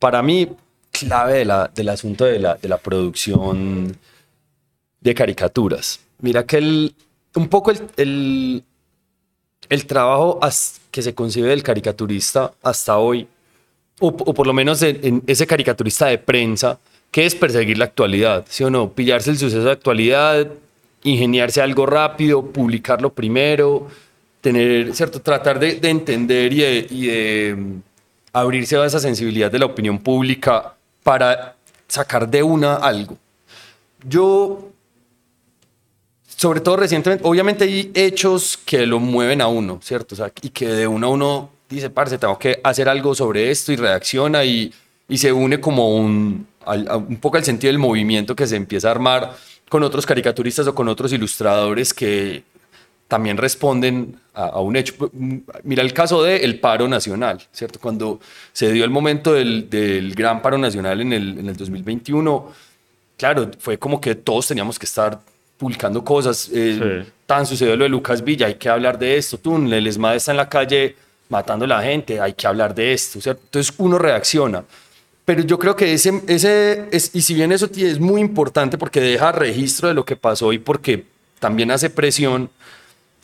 para 0.00 0.20
mí, 0.20 0.48
clave 0.90 1.34
de 1.34 1.44
la, 1.44 1.70
del 1.72 1.88
asunto 1.90 2.24
de 2.24 2.40
la, 2.40 2.54
de 2.56 2.68
la 2.68 2.78
producción 2.78 3.96
de 5.00 5.14
caricaturas. 5.14 6.00
Mira 6.18 6.44
que 6.44 6.58
el, 6.58 6.94
un 7.36 7.48
poco 7.48 7.70
el, 7.70 7.78
el, 7.96 8.64
el 9.68 9.86
trabajo 9.86 10.40
que 10.90 11.02
se 11.02 11.14
concibe 11.14 11.48
del 11.48 11.62
caricaturista 11.62 12.52
hasta 12.62 12.98
hoy, 12.98 13.28
o, 14.00 14.12
por 14.12 14.46
lo 14.46 14.52
menos 14.52 14.82
en, 14.82 15.22
ese 15.26 15.46
caricaturista 15.46 16.06
de 16.06 16.18
prensa, 16.18 16.78
que 17.10 17.26
es 17.26 17.34
perseguir 17.34 17.78
la 17.78 17.84
actualidad, 17.84 18.44
¿sí 18.48 18.64
o 18.64 18.70
no? 18.70 18.90
Pillarse 18.90 19.30
el 19.30 19.38
suceso 19.38 19.64
de 19.64 19.70
actualidad, 19.70 20.48
ingeniarse 21.04 21.62
algo 21.62 21.86
rápido, 21.86 22.44
publicarlo 22.44 23.12
primero, 23.12 23.88
tener, 24.40 24.94
¿cierto? 24.94 25.20
Tratar 25.20 25.58
de, 25.58 25.76
de 25.76 25.90
entender 25.90 26.52
y 26.52 27.06
de, 27.06 27.54
mm, 27.56 27.80
abrirse 28.32 28.76
a 28.76 28.84
esa 28.84 28.98
sensibilidad 28.98 29.50
de 29.50 29.60
la 29.60 29.66
opinión 29.66 29.98
pública 30.00 30.74
para 31.02 31.56
sacar 31.86 32.28
de 32.28 32.42
una 32.42 32.74
algo. 32.74 33.16
Yo, 34.06 34.70
sobre 36.26 36.60
todo 36.60 36.76
recientemente, 36.76 37.26
obviamente 37.26 37.64
hay 37.64 37.92
hechos 37.94 38.58
que 38.64 38.86
lo 38.86 38.98
mueven 38.98 39.40
a 39.40 39.46
uno, 39.46 39.78
¿cierto? 39.82 40.16
Y 40.42 40.50
que 40.50 40.66
de 40.68 40.88
uno 40.88 41.06
a 41.06 41.10
uno 41.10 41.53
dice, 41.68 41.90
parce, 41.90 42.18
tengo 42.18 42.38
que 42.38 42.60
hacer 42.62 42.88
algo 42.88 43.14
sobre 43.14 43.50
esto 43.50 43.72
y 43.72 43.76
reacciona 43.76 44.44
y, 44.44 44.72
y 45.08 45.18
se 45.18 45.32
une 45.32 45.60
como 45.60 45.96
un, 45.96 46.46
al, 46.64 46.88
un 47.08 47.16
poco 47.16 47.36
al 47.36 47.44
sentido 47.44 47.70
del 47.70 47.78
movimiento 47.78 48.34
que 48.34 48.46
se 48.46 48.56
empieza 48.56 48.88
a 48.88 48.92
armar 48.92 49.36
con 49.68 49.82
otros 49.82 50.06
caricaturistas 50.06 50.66
o 50.66 50.74
con 50.74 50.88
otros 50.88 51.12
ilustradores 51.12 51.92
que 51.92 52.44
también 53.08 53.36
responden 53.36 54.16
a, 54.34 54.46
a, 54.46 54.60
un 54.60 54.76
hecho. 54.76 54.94
Mira 55.62 55.82
el 55.82 55.92
caso 55.92 56.22
del 56.22 56.42
el 56.42 56.60
paro 56.60 56.88
nacional, 56.88 57.42
¿cierto? 57.52 57.78
Cuando 57.78 58.20
se 58.52 58.72
dio 58.72 58.84
el 58.84 58.90
momento 58.90 59.34
del, 59.34 59.68
del 59.68 60.14
gran 60.14 60.42
paro 60.42 60.58
nacional 60.58 61.00
en 61.00 61.12
el, 61.12 61.38
en 61.38 61.48
el, 61.48 61.56
2021, 61.56 62.52
claro, 63.16 63.50
fue 63.58 63.78
como 63.78 64.00
que 64.00 64.14
todos 64.14 64.48
teníamos 64.48 64.78
que 64.78 64.86
estar 64.86 65.20
publicando 65.58 66.04
cosas. 66.04 66.50
Eh, 66.52 67.04
sí. 67.04 67.12
Tan 67.26 67.46
sucedió 67.46 67.76
lo 67.76 67.84
de 67.84 67.90
Lucas 67.90 68.22
Villa, 68.22 68.46
hay 68.46 68.54
que 68.54 68.68
hablar 68.68 68.98
de 68.98 69.16
esto. 69.16 69.38
Tú, 69.38 69.56
el 69.56 69.86
ESMAD 69.86 70.16
está 70.16 70.30
en 70.32 70.36
la 70.36 70.48
calle 70.48 70.96
matando 71.28 71.64
a 71.64 71.68
la 71.68 71.82
gente, 71.82 72.20
hay 72.20 72.34
que 72.34 72.46
hablar 72.46 72.74
de 72.74 72.92
esto, 72.92 73.20
¿cierto? 73.20 73.42
Entonces 73.44 73.74
uno 73.78 73.98
reacciona. 73.98 74.64
Pero 75.24 75.42
yo 75.42 75.58
creo 75.58 75.74
que 75.74 75.92
ese, 75.92 76.22
ese 76.26 76.86
es, 76.92 77.10
y 77.14 77.22
si 77.22 77.34
bien 77.34 77.50
eso 77.50 77.68
es 77.74 77.98
muy 77.98 78.20
importante 78.20 78.76
porque 78.76 79.00
deja 79.00 79.32
registro 79.32 79.88
de 79.88 79.94
lo 79.94 80.04
que 80.04 80.16
pasó 80.16 80.52
y 80.52 80.58
porque 80.58 81.04
también 81.38 81.70
hace 81.70 81.88
presión, 81.88 82.50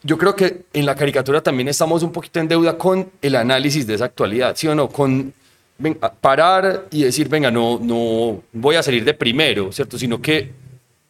yo 0.03 0.17
creo 0.17 0.35
que 0.35 0.63
en 0.73 0.87
la 0.87 0.95
caricatura 0.95 1.43
también 1.43 1.69
estamos 1.69 2.03
un 2.03 2.11
poquito 2.13 2.41
en 2.41 2.49
deuda 2.49 2.79
con 2.79 3.11
el 3.21 3.37
análisis 3.37 3.87
de 3.87 3.95
esa 3.95 4.07
actualidad, 4.07 4.57
¿sí 4.57 4.67
o 4.67 4.75
no? 4.75 4.89
Con 4.89 5.35
venga, 5.77 6.11
parar 6.13 6.87
y 6.91 7.03
decir, 7.03 7.29
venga, 7.29 7.51
no, 7.51 7.79
no 7.83 8.43
voy 8.53 8.77
a 8.77 8.83
salir 8.83 9.05
de 9.05 9.13
primero, 9.13 9.71
¿cierto? 9.73 9.99
Sino 9.99 10.21
que 10.23 10.53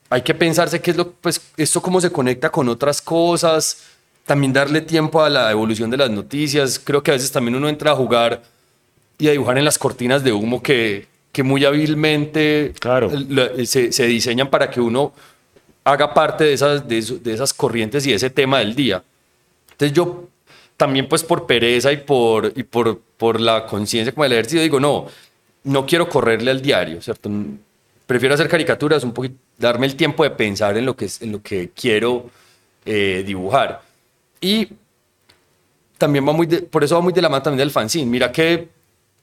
hay 0.09 0.23
que 0.23 0.35
pensarse 0.35 0.80
qué 0.80 0.90
es 0.90 0.97
lo, 0.97 1.12
pues, 1.12 1.40
esto 1.56 1.80
cómo 1.80 2.00
se 2.00 2.11
conecta 2.11 2.50
con 2.50 2.68
otras 2.68 3.00
cosas, 3.00 3.78
también 4.30 4.52
darle 4.52 4.80
tiempo 4.80 5.25
a 5.25 5.28
la 5.28 5.50
evolución 5.50 5.90
de 5.90 5.96
las 5.96 6.08
noticias. 6.08 6.78
Creo 6.78 7.02
que 7.02 7.10
a 7.10 7.14
veces 7.14 7.32
también 7.32 7.56
uno 7.56 7.68
entra 7.68 7.90
a 7.90 7.96
jugar 7.96 8.40
y 9.18 9.26
a 9.26 9.32
dibujar 9.32 9.58
en 9.58 9.64
las 9.64 9.76
cortinas 9.76 10.22
de 10.22 10.32
humo 10.32 10.62
que, 10.62 11.08
que 11.32 11.42
muy 11.42 11.64
hábilmente 11.64 12.72
claro. 12.78 13.10
se, 13.66 13.90
se, 13.90 14.06
diseñan 14.06 14.49
para 14.49 14.70
que 14.70 14.80
uno 14.80 15.12
haga 15.82 16.14
parte 16.14 16.44
de 16.44 16.52
esas, 16.52 16.87
de, 16.87 17.02
de, 17.25 17.32
esas 17.34 17.52
corrientes 17.52 18.06
y 18.06 18.10
de 18.10 18.16
ese 18.18 18.30
tema 18.30 18.60
del 18.60 18.76
día. 18.76 19.02
Entonces 19.72 19.96
yo 19.96 20.28
también 20.76 21.08
pues 21.08 21.25
por 21.25 21.44
pereza 21.44 21.90
y 21.90 21.96
por, 21.96 22.52
y 22.54 22.62
por, 22.62 23.00
por 23.16 23.40
la 23.40 23.66
conciencia 23.66 24.12
como 24.12 24.26
el 24.26 24.32
ejercicio 24.34 24.62
digo, 24.62 24.78
no, 24.78 25.06
no 25.64 25.87
quiero 25.87 26.08
correrle 26.08 26.52
al 26.52 26.62
diario, 26.62 27.02
¿cierto? 27.02 27.28
Prefiero 28.06 28.37
hacer 28.37 28.46
caricaturas, 28.46 29.02
un 29.02 29.12
poquito, 29.12 29.34
darme 29.58 29.87
el 29.87 29.96
tiempo 29.96 30.22
de 30.22 30.30
pensar 30.30 30.78
en 30.78 30.87
lo 30.87 30.94
que, 30.94 31.08
en 31.18 31.32
lo 31.32 31.42
que 31.42 31.70
quiero 31.75 32.30
eh, 32.87 33.25
dibujar. 33.26 33.89
Y 34.40 34.68
también 35.99 36.26
va 36.26 36.32
muy 36.32 36.47
de, 36.47 36.62
por 36.62 36.82
eso 36.82 36.94
va 36.94 37.00
muy 37.00 37.12
de 37.12 37.23
la 37.23 37.28
mano 37.28 37.42
también 37.42 37.59
del 37.59 37.70
fanzine. 37.70 38.11
Mira 38.11 38.32
que 38.32 38.68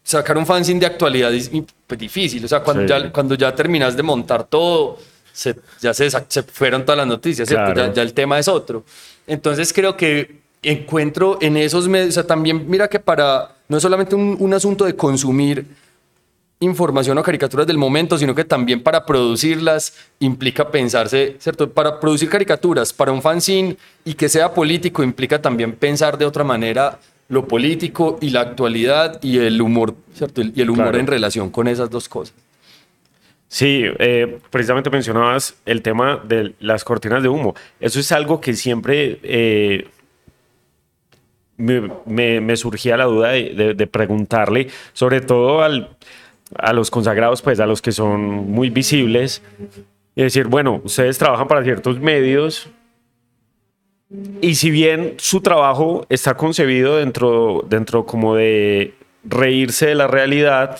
sacar 0.03 0.37
un 0.37 0.45
fanzine 0.45 0.79
de 0.79 0.85
actualidad 0.85 1.33
es 1.33 1.51
pues, 1.85 1.99
difícil. 1.99 2.45
O 2.45 2.47
sea, 2.47 2.61
cuando, 2.61 2.83
sí. 2.83 2.89
ya, 2.89 3.11
cuando 3.11 3.35
ya 3.35 3.53
terminas 3.53 3.97
de 3.97 4.03
montar 4.03 4.43
todo, 4.45 4.97
se, 5.33 5.55
ya 5.81 5.93
se, 5.93 6.09
se, 6.09 6.43
fueron 6.43 6.85
todas 6.85 6.97
las 6.97 7.07
noticias, 7.07 7.49
claro. 7.49 7.75
ya, 7.75 7.93
ya, 7.93 8.01
el 8.01 8.13
tema 8.13 8.39
es 8.39 8.47
otro. 8.47 8.83
Entonces 9.25 9.73
creo 9.73 9.97
que 9.97 10.39
encuentro 10.61 11.37
en 11.41 11.57
esos 11.57 11.87
medios, 11.87 12.09
o 12.09 12.11
sea, 12.13 12.27
también 12.27 12.69
mira 12.69 12.87
que 12.87 12.99
para, 12.99 13.55
no 13.67 13.77
es 13.77 13.83
solamente 13.83 14.15
un, 14.15 14.37
un 14.39 14.53
asunto 14.53 14.85
de 14.85 14.95
consumir 14.95 15.65
información 16.59 17.17
o 17.17 17.23
caricaturas 17.23 17.67
del 17.67 17.77
momento, 17.77 18.17
sino 18.17 18.33
que 18.33 18.43
también 18.43 18.81
para 18.81 19.05
producirlas 19.05 19.93
implica 20.19 20.71
pensarse, 20.71 21.35
¿cierto? 21.39 21.69
Para 21.69 21.99
producir 21.99 22.29
caricaturas 22.29 22.93
para 22.93 23.11
un 23.11 23.21
fanzine 23.21 23.77
y 24.03 24.15
que 24.15 24.27
sea 24.27 24.53
político 24.53 25.03
implica 25.03 25.41
también 25.41 25.73
pensar 25.73 26.17
de 26.17 26.25
otra 26.25 26.43
manera 26.43 26.99
lo 27.29 27.47
político 27.47 28.17
y 28.21 28.29
la 28.31 28.41
actualidad 28.41 29.21
y 29.21 29.37
el 29.37 29.61
humor, 29.61 29.95
¿cierto? 30.13 30.41
Y 30.41 30.61
el 30.61 30.69
humor 30.69 30.85
claro. 30.85 30.99
en 30.99 31.07
relación 31.07 31.49
con 31.49 31.67
esas 31.67 31.89
dos 31.89 32.09
cosas. 32.09 32.33
Sí, 33.49 33.83
eh, 33.99 34.39
precisamente 34.49 34.89
mencionabas 34.89 35.55
el 35.65 35.81
tema 35.81 36.17
de 36.17 36.55
las 36.59 36.83
cortinas 36.83 37.21
de 37.21 37.29
humo. 37.29 37.55
Eso 37.79 37.99
es 37.99 38.11
algo 38.11 38.41
que 38.41 38.53
siempre 38.53 39.19
eh, 39.23 39.87
me, 41.55 41.89
me, 42.05 42.41
me, 42.41 42.57
surgía 42.57 42.97
la 42.97 43.05
duda 43.05 43.29
de, 43.29 43.53
de, 43.53 43.73
de 43.73 43.87
preguntarle, 43.87 44.69
sobre 44.91 45.21
todo 45.21 45.63
al, 45.63 45.95
a 46.55 46.73
los 46.73 46.89
consagrados, 46.89 47.41
pues 47.41 47.59
a 47.59 47.65
los 47.65 47.81
que 47.81 47.91
son 47.91 48.49
muy 48.51 48.69
visibles, 48.69 49.41
y 50.15 50.23
decir, 50.23 50.47
bueno, 50.47 50.81
ustedes 50.83 51.17
trabajan 51.17 51.47
para 51.47 51.63
ciertos 51.63 51.99
medios, 51.99 52.69
y 54.41 54.55
si 54.55 54.71
bien 54.71 55.15
su 55.17 55.41
trabajo 55.41 56.05
está 56.09 56.35
concebido 56.35 56.97
dentro, 56.97 57.65
dentro 57.67 58.05
como 58.05 58.35
de 58.35 58.93
reírse 59.23 59.87
de 59.87 59.95
la 59.95 60.07
realidad, 60.07 60.79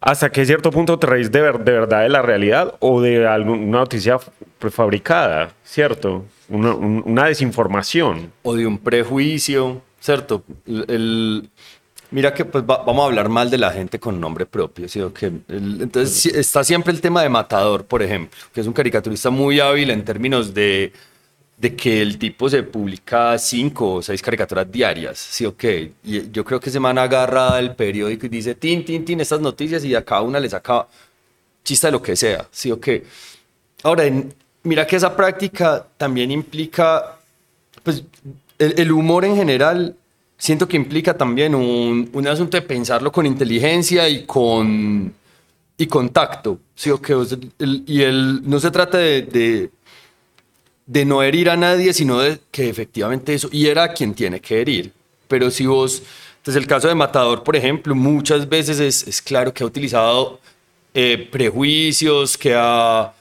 ¿hasta 0.00 0.30
qué 0.30 0.46
cierto 0.46 0.70
punto 0.70 0.98
te 0.98 1.06
reís 1.06 1.30
de, 1.30 1.42
ver, 1.42 1.58
de 1.58 1.72
verdad 1.72 2.02
de 2.02 2.08
la 2.08 2.22
realidad 2.22 2.74
o 2.80 3.02
de 3.02 3.26
alguna 3.26 3.80
noticia 3.80 4.18
prefabricada, 4.58 5.52
cierto? 5.62 6.24
Una, 6.48 6.74
un, 6.74 7.02
una 7.04 7.26
desinformación. 7.26 8.32
O 8.42 8.54
de 8.54 8.66
un 8.66 8.78
prejuicio, 8.78 9.82
¿cierto? 10.00 10.42
El, 10.66 11.50
mira 12.10 12.32
que 12.34 12.44
pues 12.44 12.64
va, 12.64 12.84
vamos 12.84 13.02
a 13.02 13.06
hablar 13.06 13.28
mal 13.28 13.50
de 13.50 13.58
la 13.58 13.70
gente 13.70 13.98
con 13.98 14.20
nombre 14.20 14.46
propio, 14.46 14.88
¿sí? 14.88 15.00
que 15.14 15.32
entonces 15.48 16.26
está 16.26 16.64
siempre 16.64 16.92
el 16.92 17.00
tema 17.00 17.22
de 17.22 17.28
Matador, 17.28 17.84
por 17.84 18.02
ejemplo, 18.02 18.38
que 18.52 18.60
es 18.60 18.66
un 18.66 18.72
caricaturista 18.72 19.30
muy 19.30 19.60
hábil 19.60 19.90
en 19.90 20.04
términos 20.04 20.54
de 20.54 20.92
de 21.56 21.76
que 21.76 22.02
el 22.02 22.18
tipo 22.18 22.48
se 22.48 22.62
publica 22.62 23.38
cinco 23.38 23.94
o 23.94 24.02
seis 24.02 24.20
caricaturas 24.20 24.70
diarias, 24.70 25.18
¿sí 25.18 25.46
o 25.46 25.56
qué? 25.56 25.92
Y 26.02 26.30
yo 26.30 26.44
creo 26.44 26.58
que 26.58 26.70
se 26.70 26.80
man 26.80 26.98
agarra 26.98 27.58
el 27.58 27.74
periódico 27.74 28.26
y 28.26 28.28
dice, 28.28 28.54
tin, 28.54 28.84
tin, 28.84 29.04
tin, 29.04 29.20
estas 29.20 29.40
noticias 29.40 29.84
y 29.84 29.94
a 29.94 30.04
cada 30.04 30.22
una 30.22 30.40
le 30.40 30.48
saca 30.48 30.86
chista 31.62 31.88
de 31.88 31.92
lo 31.92 32.02
que 32.02 32.16
sea, 32.16 32.46
¿sí 32.50 32.70
o 32.72 32.80
qué? 32.80 33.04
Ahora, 33.82 34.04
en, 34.04 34.34
mira 34.64 34.86
que 34.86 34.96
esa 34.96 35.16
práctica 35.16 35.86
también 35.96 36.30
implica, 36.30 37.18
pues, 37.82 38.02
el, 38.58 38.74
el, 38.78 38.92
humor 38.92 39.24
en 39.24 39.36
general, 39.36 39.96
siento 40.36 40.66
que 40.68 40.76
implica 40.76 41.16
también 41.16 41.54
un, 41.54 42.10
un 42.12 42.26
asunto 42.26 42.56
de 42.56 42.62
pensarlo 42.62 43.10
con 43.12 43.26
inteligencia 43.26 44.08
y 44.08 44.24
con, 44.24 45.12
y 45.76 45.86
con 45.86 46.08
tacto, 46.10 46.58
¿sí 46.74 46.90
o 46.90 47.00
qué? 47.00 47.14
El, 47.58 47.84
y 47.86 48.02
el, 48.02 48.48
no 48.48 48.60
se 48.60 48.70
trata 48.70 48.98
de, 48.98 49.22
de 49.22 49.70
de 50.86 51.04
no 51.04 51.22
herir 51.22 51.48
a 51.48 51.56
nadie, 51.56 51.92
sino 51.92 52.18
de 52.20 52.38
que 52.50 52.68
efectivamente 52.68 53.34
eso 53.34 53.48
hiera 53.50 53.84
a 53.84 53.92
quien 53.92 54.14
tiene 54.14 54.40
que 54.40 54.60
herir. 54.60 54.92
Pero 55.28 55.50
si 55.50 55.66
vos, 55.66 56.02
entonces 56.38 56.62
el 56.62 56.68
caso 56.68 56.88
de 56.88 56.94
Matador, 56.94 57.42
por 57.42 57.56
ejemplo, 57.56 57.94
muchas 57.94 58.48
veces 58.48 58.80
es, 58.80 59.06
es 59.06 59.22
claro 59.22 59.52
que 59.52 59.62
ha 59.62 59.66
utilizado 59.66 60.40
eh, 60.92 61.28
prejuicios, 61.30 62.36
que 62.36 62.54
ha, 62.54 63.12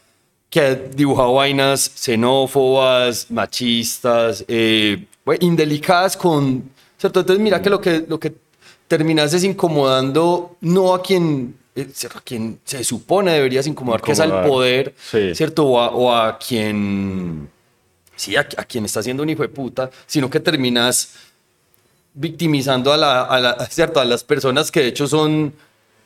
que 0.50 0.60
ha 0.60 0.76
dibujado 0.76 1.34
vainas 1.34 1.90
xenófobas, 1.96 3.32
machistas, 3.32 4.44
eh, 4.48 5.06
pues, 5.24 5.40
indelicadas 5.42 6.18
con... 6.18 6.72
¿cierto? 7.04 7.20
Entonces 7.20 7.44
mira 7.44 7.62
que 7.62 7.70
lo 7.70 7.82
que, 7.82 8.06
lo 8.08 8.18
que 8.18 8.34
terminas 8.88 9.34
es 9.34 9.44
incomodando 9.44 10.56
no 10.62 10.94
a 10.94 11.02
quien, 11.02 11.54
eh, 11.76 11.90
a 12.16 12.22
quien 12.22 12.60
se 12.64 12.82
supone 12.86 13.34
deberías 13.34 13.68
incomodar, 13.68 14.02
que 14.02 14.14
es 14.14 14.22
al 14.22 14.48
poder, 14.48 14.94
Sí. 15.12 15.36
¿cierto? 15.36 15.66
O 15.66 15.80
a, 15.82 15.90
o 15.90 16.16
a 16.16 16.38
quien... 16.40 17.50
Sí, 18.16 18.38
a, 18.38 18.42
a 18.42 18.64
quien 18.64 18.86
está 18.86 19.04
siendo 19.04 19.22
un 19.24 19.30
hijo 19.30 19.42
de 19.42 19.50
puta, 19.50 19.90
sino 20.08 20.30
que 20.30 20.40
terminas 20.40 21.10
victimizando 22.14 22.94
a, 22.94 22.98
la, 22.98 23.24
a, 23.24 23.40
la- 23.40 23.66
¿cierto? 23.66 24.00
a 24.00 24.06
las 24.06 24.24
personas 24.24 24.72
que 24.72 24.82
de 24.82 24.88
hecho 24.88 25.06
son 25.08 25.54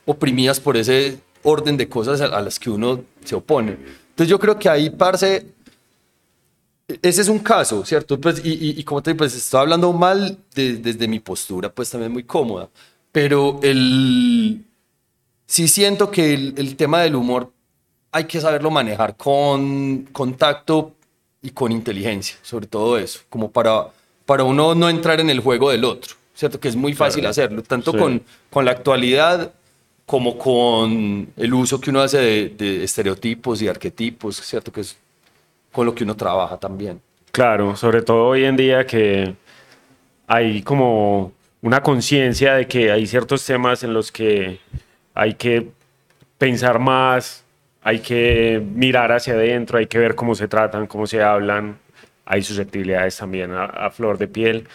oprimidas 0.06 0.58
por 0.58 0.76
ese 0.76 1.18
orden 1.44 1.76
de 1.76 1.88
cosas 1.88 2.20
a, 2.22 2.24
a 2.26 2.40
las 2.42 2.58
que 2.58 2.70
uno 2.70 3.02
se 3.24 3.34
opone. 3.36 3.76
Entonces 4.10 4.28
yo 4.30 4.38
creo 4.40 4.58
que 4.58 4.68
ahí, 4.68 4.90
parce, 4.90 5.46
ese 7.02 7.20
es 7.22 7.28
un 7.28 7.38
caso, 7.40 7.84
¿cierto? 7.84 8.18
Pues, 8.20 8.40
y, 8.44 8.52
y, 8.52 8.80
y 8.80 8.84
como 8.84 9.02
te 9.02 9.10
digo, 9.10 9.18
pues 9.18 9.34
estoy 9.34 9.60
hablando 9.60 9.92
mal 9.92 10.38
de- 10.54 10.76
desde 10.76 11.06
mi 11.06 11.20
postura, 11.20 11.70
pues 11.72 11.90
también 11.90 12.12
muy 12.12 12.24
cómoda, 12.24 12.68
pero 13.12 13.60
el, 13.62 14.64
sí 15.46 15.68
siento 15.68 16.10
que 16.10 16.34
el, 16.34 16.54
el 16.56 16.76
tema 16.76 17.00
del 17.02 17.14
humor 17.14 17.52
hay 18.10 18.24
que 18.24 18.40
saberlo 18.40 18.70
manejar 18.70 19.16
con 19.16 20.08
contacto 20.12 20.94
y 21.42 21.50
con 21.50 21.72
inteligencia, 21.72 22.36
sobre 22.42 22.66
todo 22.66 22.98
eso, 22.98 23.20
como 23.28 23.50
para, 23.50 23.88
para 24.24 24.44
uno 24.44 24.74
no 24.74 24.88
entrar 24.88 25.20
en 25.20 25.28
el 25.30 25.40
juego 25.40 25.70
del 25.70 25.84
otro, 25.84 26.16
¿cierto? 26.34 26.58
Que 26.58 26.68
es 26.68 26.76
muy 26.76 26.94
fácil 26.94 27.20
Claro. 27.20 27.30
hacerlo, 27.30 27.62
tanto 27.62 27.92
Sí. 27.92 27.98
con, 27.98 28.22
con 28.50 28.64
la 28.64 28.70
actualidad 28.72 29.52
como 30.06 30.38
con 30.38 31.28
el 31.36 31.52
uso 31.54 31.78
que 31.80 31.90
uno 31.90 32.00
hace 32.00 32.16
de, 32.18 32.48
de 32.48 32.84
estereotipos 32.84 33.60
y 33.60 33.68
arquetipos, 33.68 34.36
¿cierto? 34.36 34.72
Que 34.72 34.80
es 34.80 34.96
con 35.72 35.86
lo 35.86 35.94
que 35.94 36.04
uno 36.04 36.16
trabaja 36.16 36.56
también. 36.56 37.00
Claro, 37.32 37.76
sobre 37.76 38.02
todo 38.02 38.26
hoy 38.26 38.44
en 38.44 38.56
día 38.56 38.86
que 38.86 39.34
hay 40.26 40.62
como 40.62 41.32
una 41.62 41.82
conciencia 41.82 42.54
de 42.54 42.66
que 42.66 42.90
hay 42.90 43.06
ciertos 43.06 43.44
temas 43.44 43.82
en 43.82 43.92
los 43.92 44.12
que 44.12 44.60
hay 45.14 45.34
que 45.34 45.68
pensar 46.36 46.78
más, 46.78 47.44
hay 47.82 48.00
que 48.00 48.62
mirar 48.74 49.12
hacia 49.12 49.34
adentro, 49.34 49.78
hay 49.78 49.86
que 49.86 49.98
ver 49.98 50.14
cómo 50.14 50.34
se 50.34 50.48
tratan, 50.48 50.86
cómo 50.86 51.06
se 51.06 51.22
hablan, 51.22 51.78
hay 52.24 52.42
susceptibilidades 52.42 53.16
también 53.16 53.52
a, 53.54 53.90
flor 53.90 54.18
de 54.18 54.28
piel. 54.28 54.68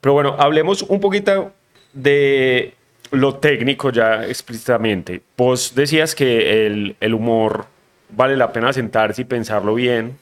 Pero 0.00 0.14
bueno, 0.14 0.36
hablemos 0.38 0.82
un 0.82 1.00
poquito 1.00 1.52
de 1.92 2.74
lo 3.10 3.36
técnico 3.36 3.90
ya 3.90 4.24
explícitamente. 4.24 5.20
Vos 5.36 5.74
decías 5.74 6.14
que 6.14 6.66
el 7.00 7.14
humor 7.14 7.66
vale 8.10 8.36
la 8.36 8.52
pena 8.52 8.72
sentarse 8.72 9.22
y 9.22 9.24
pensarlo 9.24 9.74
bien. 9.74 10.18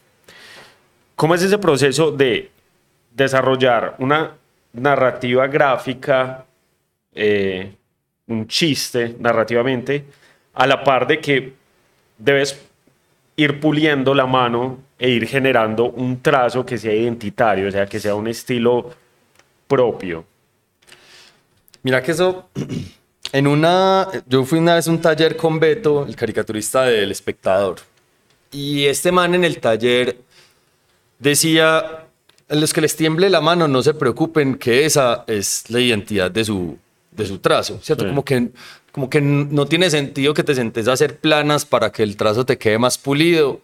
¿Cómo 1.16 1.34
es 1.34 1.42
ese 1.42 1.58
proceso 1.58 2.10
de 2.10 2.50
desarrollar 3.12 3.94
una 3.98 4.32
narrativa 4.72 5.46
gráfica, 5.46 6.44
eh, 7.14 7.72
un 8.26 8.48
chiste 8.48 9.16
narrativamente, 9.18 10.04
a 10.54 10.66
la 10.66 10.82
par 10.82 11.06
de 11.06 11.20
que 11.20 11.52
debes 12.18 12.60
ir 13.36 13.60
puliendo 13.60 14.14
la 14.14 14.26
mano 14.26 14.78
e 14.98 15.10
ir 15.10 15.26
generando 15.26 15.86
un 15.90 16.20
trazo 16.20 16.64
que 16.64 16.78
sea 16.78 16.92
identitario, 16.92 17.68
o 17.68 17.70
sea, 17.70 17.86
que 17.86 18.00
sea 18.00 18.14
un 18.14 18.28
estilo 18.28 18.90
propio? 19.66 20.24
Mira 21.82 22.02
que 22.02 22.12
eso, 22.12 22.48
en 23.34 23.48
una, 23.48 24.08
yo 24.28 24.44
fui 24.44 24.60
una 24.60 24.76
vez 24.76 24.86
a 24.86 24.92
un 24.92 25.00
taller 25.00 25.36
con 25.36 25.58
Beto, 25.58 26.06
el 26.06 26.14
caricaturista 26.14 26.84
del 26.84 27.10
espectador, 27.10 27.80
y 28.52 28.84
este 28.84 29.10
man 29.10 29.34
en 29.34 29.42
el 29.42 29.58
taller 29.58 30.18
decía, 31.18 32.06
a 32.48 32.54
los 32.54 32.72
que 32.72 32.80
les 32.80 32.94
tiemble 32.94 33.28
la 33.28 33.40
mano 33.40 33.66
no 33.66 33.82
se 33.82 33.92
preocupen 33.92 34.54
que 34.54 34.84
esa 34.84 35.24
es 35.26 35.68
la 35.68 35.80
identidad 35.80 36.30
de 36.30 36.44
su, 36.44 36.78
de 37.10 37.26
su 37.26 37.38
trazo, 37.38 37.80
¿cierto? 37.82 38.04
Sí. 38.04 38.10
Como, 38.10 38.24
que, 38.24 38.50
como 38.92 39.10
que 39.10 39.20
no 39.20 39.66
tiene 39.66 39.90
sentido 39.90 40.32
que 40.32 40.44
te 40.44 40.54
sentes 40.54 40.86
a 40.86 40.92
hacer 40.92 41.16
planas 41.16 41.64
para 41.64 41.90
que 41.90 42.04
el 42.04 42.16
trazo 42.16 42.46
te 42.46 42.56
quede 42.56 42.78
más 42.78 42.98
pulido, 42.98 43.60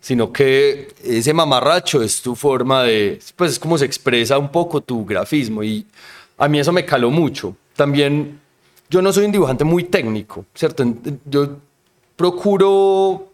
sino 0.00 0.32
que 0.32 0.88
ese 1.04 1.34
mamarracho 1.34 2.02
es 2.02 2.22
tu 2.22 2.34
forma 2.34 2.84
de, 2.84 3.18
pues 3.36 3.52
es 3.52 3.58
como 3.58 3.76
se 3.76 3.84
expresa 3.84 4.38
un 4.38 4.50
poco 4.50 4.80
tu 4.80 5.04
grafismo 5.04 5.62
y 5.62 5.84
a 6.38 6.48
mí 6.48 6.58
eso 6.58 6.72
me 6.72 6.86
caló 6.86 7.10
mucho. 7.10 7.54
También 7.76 8.40
yo 8.92 9.00
no 9.00 9.10
soy 9.10 9.24
un 9.24 9.32
dibujante 9.32 9.64
muy 9.64 9.84
técnico, 9.84 10.44
¿cierto? 10.54 10.84
Yo 11.24 11.56
procuro 12.14 13.32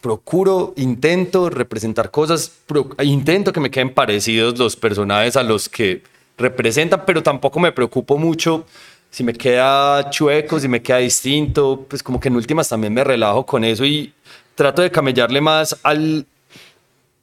procuro, 0.00 0.72
intento 0.76 1.50
representar 1.50 2.10
cosas, 2.10 2.50
intento 3.02 3.52
que 3.52 3.60
me 3.60 3.70
queden 3.70 3.92
parecidos 3.94 4.58
los 4.58 4.74
personajes 4.74 5.36
a 5.36 5.42
los 5.42 5.68
que 5.68 6.02
representan, 6.38 7.04
pero 7.06 7.22
tampoco 7.22 7.60
me 7.60 7.70
preocupo 7.70 8.18
mucho 8.18 8.64
si 9.10 9.22
me 9.22 9.34
queda 9.34 10.08
chueco, 10.10 10.58
si 10.58 10.68
me 10.68 10.82
queda 10.82 10.98
distinto, 10.98 11.84
pues 11.86 12.02
como 12.02 12.18
que 12.18 12.28
en 12.28 12.36
últimas 12.36 12.68
también 12.68 12.94
me 12.94 13.04
relajo 13.04 13.44
con 13.44 13.62
eso 13.62 13.84
y 13.84 14.12
trato 14.54 14.82
de 14.82 14.90
camellarle 14.90 15.40
más 15.40 15.76
al, 15.82 16.26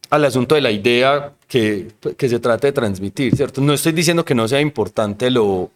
al 0.10 0.25
asunto 0.25 0.56
de 0.56 0.62
la 0.62 0.71
idea 0.71 1.34
que, 1.47 1.88
que 2.15 2.30
se 2.30 2.39
trata 2.39 2.67
de 2.67 2.73
transmitir, 2.73 3.36
¿cierto? 3.36 3.60
No 3.60 3.73
estoy 3.73 3.93
diciendo 3.93 4.23
que 4.23 4.36
no 4.36 4.47
sea 4.47 4.62
importante 4.62 5.32
lo, 5.32 5.71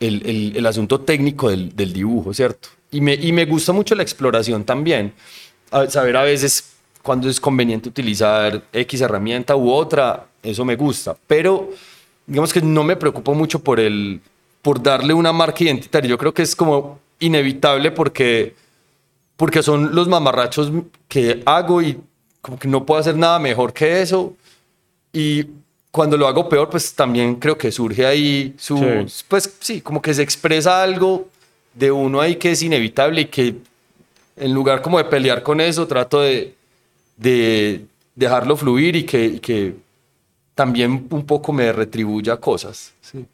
el, 0.00 0.54
el- 0.56 0.66
asunto 0.66 1.00
técnico 1.00 1.50
del, 1.50 1.74
del 1.74 1.92
dibujo, 1.92 2.32
¿cierto? 2.34 2.68
Y 2.90 3.00
me, 3.00 3.14
y 3.14 3.32
me 3.32 3.44
gusta 3.44 3.72
mucho 3.72 3.94
la 3.94 4.02
exploración 4.02 4.64
también. 4.64 5.12
Saber 5.88 6.16
a 6.16 6.22
veces 6.22 6.72
cuándo 7.02 7.28
es 7.28 7.40
conveniente 7.40 7.88
utilizar 7.88 8.62
X 8.72 9.00
herramienta 9.00 9.56
u 9.56 9.70
otra, 9.70 10.26
eso 10.42 10.64
me 10.64 10.76
gusta. 10.76 11.16
Pero 11.26 11.70
digamos 12.26 12.52
que 12.52 12.60
no 12.62 12.84
me 12.84 12.96
preocupo 12.96 13.34
mucho 13.34 13.58
por, 13.62 13.80
el, 13.80 14.20
por 14.62 14.82
darle 14.82 15.12
una 15.14 15.32
marca 15.32 15.64
identitaria. 15.64 16.08
Yo 16.08 16.18
creo 16.18 16.32
que 16.32 16.42
es 16.42 16.56
como 16.56 17.00
inevitable 17.20 17.90
porque, 17.90 18.54
porque 19.36 19.62
son 19.62 19.94
los 19.94 20.08
mamarrachos 20.08 20.70
que 21.08 21.42
hago 21.44 21.82
y 21.82 21.98
como 22.40 22.58
que 22.58 22.68
no 22.68 22.86
puedo 22.86 23.00
hacer 23.00 23.16
nada 23.16 23.38
mejor 23.38 23.72
que 23.72 24.00
eso. 24.00 24.34
Y 25.12 25.46
cuando 25.90 26.16
lo 26.16 26.26
hago 26.28 26.48
peor, 26.48 26.68
pues 26.70 26.94
también 26.94 27.36
creo 27.36 27.56
que 27.56 27.72
surge 27.72 28.04
ahí 28.06 28.54
su, 28.58 28.76
Sí. 28.78 29.24
pues 29.28 29.56
sí, 29.60 29.80
como 29.80 30.02
que 30.02 30.12
se 30.14 30.22
expresa 30.22 30.82
algo 30.82 31.28
de 31.74 31.90
uno 31.90 32.20
ahí 32.20 32.36
que 32.36 32.50
es 32.52 32.62
inevitable 32.62 33.22
y 33.22 33.24
que 33.26 33.54
en 34.36 34.52
lugar 34.54 34.82
como 34.82 34.98
de 34.98 35.04
pelear 35.04 35.42
con 35.42 35.60
eso, 35.60 35.86
trato 35.86 36.20
de, 36.20 36.54
de 37.16 37.84
dejarlo 38.14 38.56
fluir 38.56 38.96
y 38.96 39.04
que, 39.04 39.24
y 39.24 39.40
que 39.40 39.74
también 40.54 41.06
un 41.10 41.24
poco 41.24 41.52
me 41.52 41.72
retribuya 41.72 42.36
cosas. 42.36 42.92
sí. 43.00 43.24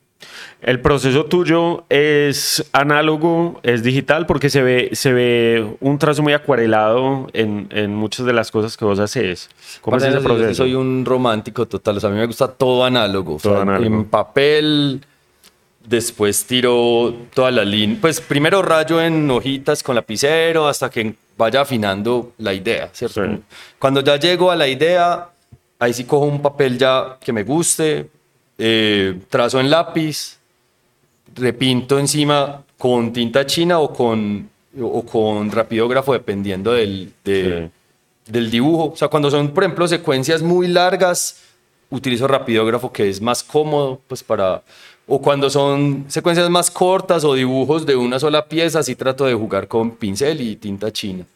El 0.62 0.80
proceso 0.80 1.26
tuyo 1.26 1.84
es 1.90 2.64
análogo, 2.72 3.60
es 3.62 3.82
digital, 3.82 4.26
porque 4.26 4.48
se 4.50 4.62
ve, 4.62 4.90
se 4.92 5.12
ve 5.12 5.76
un 5.80 5.98
trazo 5.98 6.22
muy 6.22 6.32
acuarelado 6.32 7.28
en, 7.32 7.68
en 7.70 7.94
muchas 7.94 8.24
de 8.24 8.32
las 8.32 8.50
cosas 8.50 8.76
que 8.76 8.84
vos 8.84 8.98
haces. 8.98 9.50
¿Cómo 9.82 9.96
es 9.98 10.04
ese 10.04 10.14
yo 10.14 10.22
proceso? 10.22 10.54
Soy 10.54 10.74
un 10.74 11.04
romántico 11.04 11.66
total, 11.66 11.98
o 11.98 12.00
sea, 12.00 12.08
a 12.08 12.12
mí 12.12 12.18
me 12.18 12.26
gusta 12.26 12.48
todo 12.48 12.84
análogo. 12.84 13.34
o 13.36 13.38
Todo 13.38 13.54
sea, 13.54 13.62
análogo. 13.62 13.86
En 13.86 14.04
papel, 14.06 15.00
después 15.86 16.44
tiro 16.46 17.14
toda 17.34 17.50
la 17.50 17.64
línea. 17.64 17.98
Pues 18.00 18.20
primero 18.20 18.62
rayo 18.62 19.00
en 19.00 19.30
hojitas 19.30 19.82
con 19.82 19.94
lapicero 19.94 20.66
hasta 20.66 20.88
que 20.90 21.14
vaya 21.36 21.60
afinando 21.62 22.32
la 22.38 22.54
idea, 22.54 22.88
¿cierto? 22.92 23.24
Sí. 23.24 23.40
Cuando 23.78 24.00
ya 24.00 24.16
llego 24.16 24.50
a 24.50 24.56
la 24.56 24.68
idea, 24.68 25.28
ahí 25.78 25.92
sí 25.92 26.04
cojo 26.04 26.24
un 26.26 26.40
papel 26.40 26.78
ya 26.78 27.18
que 27.20 27.32
me 27.32 27.42
guste, 27.42 28.08
eh, 28.58 29.18
trazo 29.28 29.60
en 29.60 29.70
lápiz, 29.70 30.38
repinto 31.34 31.98
encima 31.98 32.62
con 32.78 33.12
tinta 33.12 33.46
china 33.46 33.78
o 33.80 33.92
con, 33.92 34.48
o 34.80 35.02
con 35.04 35.50
rapidógrafo, 35.50 36.12
dependiendo 36.12 36.72
del, 36.72 37.12
de- 37.24 37.70
del 38.26 38.50
dibujo. 38.50 38.92
O 38.92 38.96
sea, 38.96 39.08
cuando 39.08 39.30
son, 39.30 39.48
por 39.52 39.64
ejemplo, 39.64 39.88
secuencias 39.88 40.42
muy 40.42 40.68
largas, 40.68 41.40
utilizo 41.90 42.26
rapidógrafo 42.26 42.92
que 42.92 43.08
es 43.08 43.20
más 43.20 43.42
cómodo, 43.42 44.00
pues 44.08 44.22
para... 44.22 44.62
O 45.06 45.20
cuando 45.20 45.50
son 45.50 46.06
secuencias 46.08 46.48
más 46.48 46.70
cortas 46.70 47.24
o 47.24 47.34
dibujos 47.34 47.84
de 47.84 47.94
una 47.94 48.18
sola 48.18 48.46
pieza, 48.46 48.82
sí 48.82 48.94
trato 48.94 49.26
de 49.26 49.34
jugar 49.34 49.68
con 49.68 49.90
pincel 49.90 50.40
y 50.40 50.56
tinta 50.56 50.90
china. 50.90 51.26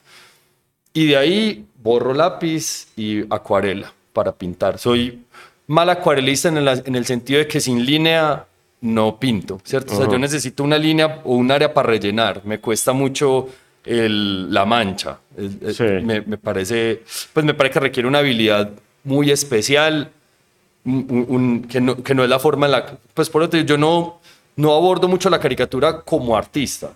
Y 0.94 1.06
de 1.06 1.16
ahí 1.18 1.66
borro 1.82 2.14
lápiz 2.14 2.88
y 2.96 3.22
acuarela 3.28 3.92
para 4.14 4.32
pintar. 4.32 4.78
Soy 4.78 5.22
mal 5.68 5.88
acuarelista 5.90 6.48
en 6.48 6.58
el, 6.58 6.68
en 6.84 6.94
el 6.96 7.06
sentido 7.06 7.38
de 7.38 7.46
que 7.46 7.60
sin 7.60 7.84
línea 7.86 8.44
no 8.80 9.18
pinto, 9.18 9.60
¿cierto? 9.64 9.94
O 9.94 9.96
sea, 9.98 10.08
yo 10.10 10.18
necesito 10.18 10.62
una 10.64 10.78
línea 10.78 11.20
o 11.24 11.34
un 11.34 11.50
área 11.50 11.72
para 11.72 11.88
rellenar. 11.88 12.42
Me 12.44 12.58
cuesta 12.60 12.92
mucho 12.92 13.48
el- 13.84 14.52
la 14.52 14.64
mancha. 14.64 15.18
Sí. 15.72 15.84
me, 16.02 16.20
me 16.22 16.36
parece, 16.38 17.02
pues 17.32 17.44
me 17.46 17.54
parece 17.54 17.74
que 17.74 17.80
requiere 17.80 18.08
una 18.08 18.18
habilidad 18.18 18.70
muy 19.04 19.30
especial, 19.30 20.10
un- 20.84 21.06
un- 21.10 21.26
un- 21.28 21.62
que, 21.62 21.80
no, 21.80 22.02
que 22.02 22.14
no 22.14 22.22
es 22.24 22.30
la 22.30 22.38
forma 22.38 22.66
en 22.66 22.72
la... 22.72 22.98
Pues 23.14 23.28
por 23.30 23.42
otro, 23.42 23.60
yo 23.60 23.76
no, 23.78 24.20
no 24.56 24.72
abordo 24.74 25.06
mucho 25.08 25.28
la 25.30 25.38
caricatura 25.40 26.00
como 26.02 26.36
artista. 26.36 26.90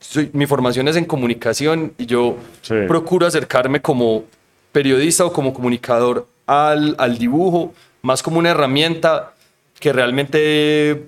Soy- 0.00 0.30
mi 0.32 0.46
formación 0.46 0.88
es 0.88 0.96
en 0.96 1.04
comunicación 1.04 1.92
y 1.98 2.06
yo 2.06 2.36
Sí. 2.62 2.74
procuro 2.88 3.26
acercarme 3.26 3.80
como 3.80 4.24
periodista 4.72 5.24
o 5.26 5.32
como 5.32 5.52
comunicador 5.54 6.26
al, 6.46 6.94
al 6.98 7.18
dibujo 7.18 7.72
más 8.02 8.22
como 8.22 8.38
una 8.38 8.50
herramienta 8.50 9.34
que 9.80 9.92
realmente 9.92 11.06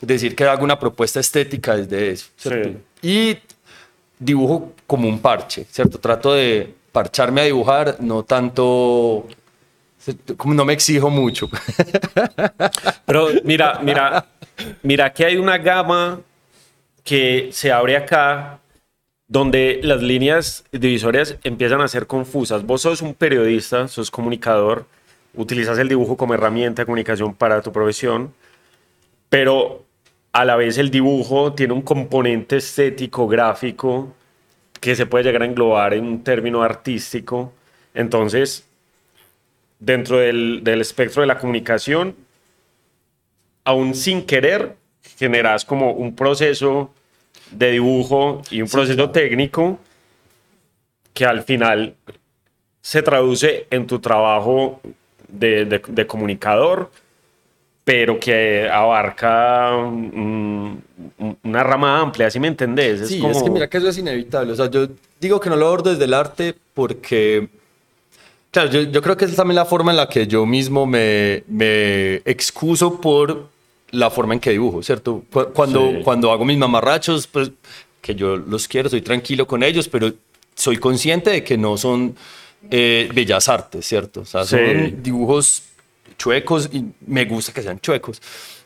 decir 0.00 0.34
que 0.34 0.44
hago 0.44 0.64
una 0.64 0.78
propuesta 0.78 1.20
estética 1.20 1.76
desde 1.76 2.10
eso. 2.10 2.26
¿cierto? 2.36 2.78
Y 3.00 3.38
dibujo 4.18 4.72
como 4.86 5.08
un 5.08 5.20
parche, 5.20 5.66
¿cierto? 5.70 5.98
Trato 5.98 6.32
de 6.34 6.74
parcharme 6.92 7.42
a 7.42 7.44
dibujar, 7.44 7.96
no 8.00 8.22
tanto 8.22 9.26
como 10.36 10.54
no 10.54 10.64
me 10.64 10.72
exijo 10.72 11.10
mucho. 11.10 11.48
Pero 13.06 13.28
mira, 13.44 13.78
mira, 13.82 14.26
mira 14.82 15.12
que 15.12 15.24
hay 15.24 15.36
una 15.36 15.58
gama 15.58 16.20
que 17.04 17.50
se 17.52 17.72
abre 17.72 17.96
acá 17.96 18.58
donde 19.28 19.80
las 19.82 20.02
líneas 20.02 20.64
divisorias 20.72 21.36
empiezan 21.42 21.80
a 21.80 21.88
ser 21.88 22.06
confusas. 22.06 22.64
Vos 22.64 22.82
sos 22.82 23.00
un 23.00 23.14
periodista, 23.14 23.88
sos 23.88 24.10
comunicador, 24.10 24.86
utilizas 25.34 25.78
el 25.78 25.88
dibujo 25.88 26.16
como 26.16 26.34
herramienta 26.34 26.82
de 26.82 26.86
comunicación 26.86 27.34
para 27.34 27.62
tu 27.62 27.72
profesión, 27.72 28.34
pero 29.28 29.84
a 30.32 30.44
la 30.44 30.56
vez 30.56 30.78
el 30.78 30.90
dibujo 30.90 31.52
tiene 31.54 31.72
un 31.72 31.82
componente 31.82 32.56
estético, 32.56 33.28
gráfico, 33.28 34.14
que 34.80 34.96
se 34.96 35.06
puede 35.06 35.24
llegar 35.24 35.42
a 35.42 35.46
englobar 35.46 35.94
en 35.94 36.04
un 36.04 36.24
término 36.24 36.62
artístico. 36.62 37.52
Entonces, 37.94 38.66
dentro 39.78 40.18
del, 40.18 40.62
espectro 40.80 41.22
de 41.22 41.28
la 41.28 41.38
comunicación, 41.38 42.16
aún 43.64 43.94
sin 43.94 44.24
querer, 44.24 44.76
generas 45.18 45.64
como 45.64 45.92
un 45.92 46.16
proceso 46.16 46.92
de 47.50 47.72
dibujo 47.72 48.42
y 48.50 48.62
un 48.62 48.68
proceso 48.68 49.10
técnico 49.10 49.78
que 51.12 51.26
al 51.26 51.42
final 51.42 51.94
se 52.80 53.02
traduce 53.02 53.66
en 53.70 53.86
tu 53.86 54.00
trabajo 54.00 54.80
de 55.32 56.06
comunicador 56.06 56.90
pero 57.84 58.18
que 58.20 58.68
abarca 58.70 59.76
una 59.76 61.64
rama 61.64 62.00
amplia, 62.00 62.30
¿sí 62.30 62.38
me 62.38 62.48
entendés? 62.48 63.00
Es 63.00 63.08
sí, 63.08 63.24
es 63.24 63.42
que 63.42 63.50
mira 63.50 63.68
que 63.68 63.78
eso 63.78 63.88
es 63.88 63.98
inevitable. 63.98 64.52
O 64.52 64.56
sea, 64.56 64.70
yo 64.70 64.86
digo 65.20 65.40
que 65.40 65.50
no 65.50 65.56
lo 65.56 65.66
abordo 65.66 65.90
desde 65.90 66.04
el 66.04 66.14
arte 66.14 66.54
porque, 66.74 67.48
claro, 68.52 68.70
yo, 68.70 69.02
creo 69.02 69.16
que 69.16 69.24
es 69.24 69.34
también 69.34 69.56
la 69.56 69.64
forma 69.64 69.90
en 69.90 69.96
la 69.96 70.08
que 70.08 70.28
yo 70.28 70.46
mismo 70.46 70.86
me, 70.86 71.42
me 71.48 72.16
excuso 72.24 73.00
por 73.00 73.48
la 73.90 74.10
forma 74.10 74.34
en 74.34 74.40
que 74.40 74.50
dibujo, 74.50 74.82
¿cierto? 74.82 75.24
Cuando, 75.52 76.00
cuando 76.04 76.30
hago 76.30 76.44
mis 76.44 76.58
mamarrachos, 76.58 77.26
pues 77.26 77.50
que 78.00 78.14
yo 78.14 78.36
los 78.36 78.68
quiero, 78.68 78.88
soy 78.88 79.02
tranquilo 79.02 79.46
con 79.46 79.64
ellos, 79.64 79.88
pero 79.88 80.12
soy 80.54 80.76
consciente 80.76 81.30
de 81.30 81.42
que 81.44 81.58
no 81.58 81.76
son 81.76 82.14
eh, 82.70 83.08
bellas 83.14 83.48
artes, 83.48 83.86
¿cierto? 83.86 84.20
O 84.20 84.24
sea, 84.24 84.44
son 84.44 85.02
dibujos 85.02 85.62
chuecos 86.16 86.70
y 86.72 86.84
me 87.06 87.24
gusta 87.24 87.52
que 87.52 87.62
sean 87.62 87.80
chuecos. 87.80 88.20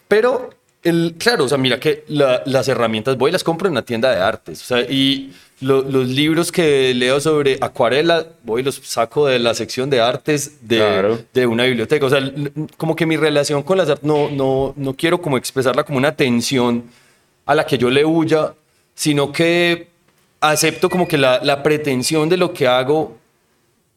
Pero, 0.09 0.51
el, 0.83 1.15
claro, 1.19 1.45
o 1.45 1.49
sea, 1.49 1.59
mira 1.59 1.81
que 1.81 2.05
las 2.09 2.69
herramientas 2.69 3.17
voy 3.17 3.31
y 3.31 3.33
las 3.33 3.43
compro 3.43 3.69
en 3.69 3.73
una 3.73 3.83
tienda 3.83 4.15
de 4.15 4.21
artes. 4.21 4.63
O 4.63 4.65
sea, 4.65 4.81
y 4.83 5.33
los 5.61 6.09
libros 6.09 6.53
que 6.53 6.93
leo 6.95 7.19
sobre 7.19 7.57
acuarela, 7.61 8.27
voy 8.45 8.61
y 8.61 8.65
los 8.65 8.77
saco 8.77 9.27
de 9.27 9.39
la 9.39 9.55
sección 9.55 9.89
de 9.89 10.01
artes 10.01 10.69
de, 10.69 11.25
de 11.33 11.47
una 11.47 11.65
biblioteca. 11.65 12.05
O 12.05 12.11
sea, 12.11 12.21
como 12.77 12.95
que 12.95 13.07
mi 13.07 13.17
relación 13.17 13.63
con 13.63 13.79
las 13.79 13.89
artes, 13.89 14.05
no, 14.05 14.31
no, 14.31 14.75
no 14.77 14.95
quiero 14.95 15.21
como 15.21 15.39
expresarla 15.39 15.85
como 15.85 15.99
una 15.99 16.15
tensión 16.15 16.85
a 17.47 17.55
la 17.55 17.65
que 17.65 17.79
yo 17.79 17.89
le 17.89 18.05
huya, 18.05 18.55
sino 18.95 19.33
que 19.33 19.89
acepto 20.41 20.91
como 20.91 21.09
que 21.09 21.17
la, 21.17 21.41
la 21.43 21.63
pretensión 21.63 22.29
de 22.29 22.37
lo 22.37 22.53
que 22.53 22.67
hago, 22.67 23.17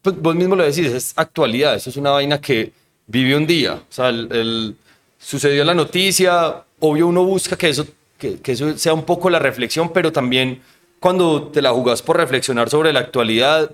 pues 0.02 0.20
vos 0.20 0.36
mismo 0.36 0.56
lo 0.56 0.64
decís, 0.64 0.88
es 0.88 1.14
actualidad, 1.16 1.76
eso 1.76 1.90
es 1.90 1.98
una 1.98 2.12
vaina 2.12 2.40
que 2.40 2.72
vive 3.08 3.36
un 3.36 3.46
día. 3.46 3.76
O 3.76 3.92
sea, 3.92 4.10
el, 4.10 4.76
sucedió 5.20 5.64
la 5.66 5.74
noticia, 5.74 6.64
obvio 6.80 7.08
uno 7.08 7.24
busca 7.24 7.58
que 7.58 7.70
eso, 7.70 7.86
que, 8.18 8.40
eso 8.44 8.78
sea 8.78 8.94
un 8.94 9.04
poco 9.04 9.30
la 9.30 9.40
reflexión, 9.40 9.92
pero 9.92 10.12
también 10.12 10.62
cuando 11.00 11.44
te 11.44 11.62
la 11.62 11.72
jugás 11.72 12.02
por 12.02 12.18
reflexionar 12.18 12.70
sobre 12.70 12.94
la 12.94 13.00
actualidad, 13.00 13.72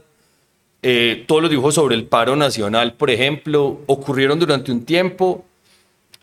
eh, 0.81 1.23
todos 1.27 1.41
los 1.41 1.51
dibujos 1.51 1.75
sobre 1.75 1.95
el 1.95 2.05
paro 2.05 2.35
nacional, 2.35 2.93
por 2.93 3.09
ejemplo, 3.09 3.81
ocurrieron 3.87 4.39
durante 4.39 4.71
un 4.71 4.85
tiempo, 4.85 5.45